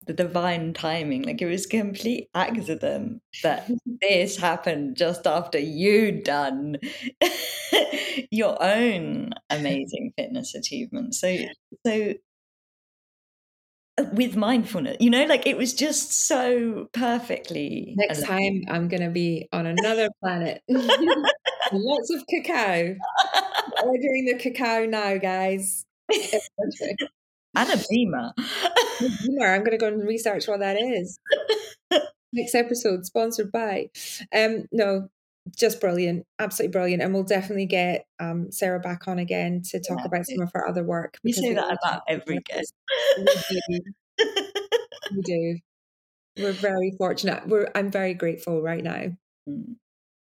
the 0.06 0.12
divine 0.12 0.72
timing. 0.72 1.22
Like 1.22 1.42
it 1.42 1.46
was 1.46 1.66
complete 1.66 2.28
accident 2.34 3.22
that 3.42 3.70
this 4.00 4.36
happened 4.36 4.96
just 4.96 5.26
after 5.26 5.58
you'd 5.58 6.24
done 6.24 6.76
your 8.30 8.62
own 8.62 9.30
amazing 9.50 10.12
fitness 10.16 10.54
achievement. 10.54 11.14
So, 11.14 11.36
so 11.86 12.14
with 14.12 14.34
mindfulness 14.34 14.96
you 14.98 15.10
know 15.10 15.24
like 15.26 15.46
it 15.46 15.56
was 15.58 15.74
just 15.74 16.26
so 16.26 16.88
perfectly 16.92 17.94
next 17.98 18.22
aligned. 18.22 18.66
time 18.66 18.74
i'm 18.74 18.88
gonna 18.88 19.10
be 19.10 19.46
on 19.52 19.66
another 19.66 20.08
planet. 20.22 20.62
Lots 21.72 22.10
of 22.10 22.24
cacao. 22.28 22.96
We're 23.84 23.98
doing 23.98 24.24
the 24.26 24.38
cacao 24.40 24.86
now 24.86 25.16
guys. 25.18 25.84
And 27.56 27.68
a 27.68 27.76
BEMER. 27.90 28.32
I'm 29.42 29.64
gonna 29.64 29.76
go 29.76 29.88
and 29.88 30.06
research 30.06 30.46
what 30.46 30.60
that 30.60 30.76
is. 30.80 31.18
Next 32.32 32.54
episode 32.54 33.04
sponsored 33.06 33.50
by. 33.50 33.90
Um, 34.34 34.66
no, 34.72 35.08
just 35.56 35.80
brilliant, 35.80 36.26
absolutely 36.38 36.72
brilliant, 36.72 37.02
and 37.02 37.14
we'll 37.14 37.22
definitely 37.22 37.66
get 37.66 38.06
um, 38.18 38.50
Sarah 38.50 38.80
back 38.80 39.08
on 39.08 39.18
again 39.18 39.62
to 39.70 39.80
talk 39.80 39.98
yeah. 40.00 40.06
about 40.06 40.26
some 40.26 40.42
of 40.42 40.50
her 40.54 40.68
other 40.68 40.84
work. 40.84 41.18
You 41.22 41.32
say 41.32 41.54
that 41.54 41.78
about 41.82 42.02
every 42.08 42.38
guest. 42.40 42.74
We 43.18 43.24
do. 43.24 43.80
we 45.14 45.22
do. 45.22 45.58
We're 46.38 46.52
very 46.52 46.94
fortunate. 46.96 47.46
We're 47.46 47.70
I'm 47.74 47.90
very 47.90 48.14
grateful 48.14 48.62
right 48.62 48.82
now. 48.82 49.06
Mm. 49.48 49.76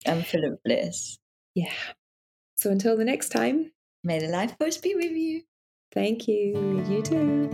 I'm 0.05 0.23
full 0.23 0.45
of 0.45 0.61
bliss. 0.63 1.17
Yeah. 1.55 1.73
So 2.57 2.71
until 2.71 2.97
the 2.97 3.05
next 3.05 3.29
time, 3.29 3.71
may 4.03 4.19
the 4.19 4.27
life 4.27 4.55
force 4.59 4.77
be 4.77 4.95
with 4.95 5.11
you. 5.11 5.41
Thank 5.93 6.27
you. 6.27 6.83
You 6.87 7.01
too. 7.01 7.49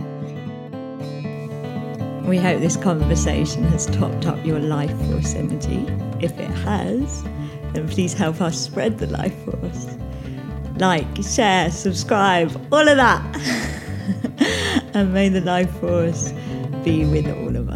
We 2.26 2.38
hope 2.38 2.60
this 2.60 2.78
conversation 2.78 3.64
has 3.64 3.84
topped 3.86 4.26
up 4.26 4.44
your 4.46 4.58
life 4.58 4.96
force 5.06 5.34
energy. 5.34 5.86
If 6.20 6.32
it 6.38 6.50
has, 6.50 7.22
then 7.74 7.88
please 7.88 8.14
help 8.14 8.40
us 8.40 8.58
spread 8.58 8.98
the 8.98 9.06
life 9.08 9.34
force. 9.44 9.86
Like, 10.76 11.06
share, 11.22 11.70
subscribe, 11.70 12.50
all 12.72 12.88
of 12.88 12.96
that. 12.96 13.22
and 14.94 15.12
may 15.12 15.28
the 15.28 15.40
life 15.40 15.70
force 15.80 16.32
be 16.84 17.04
with 17.04 17.26
all 17.28 17.56
of 17.56 17.68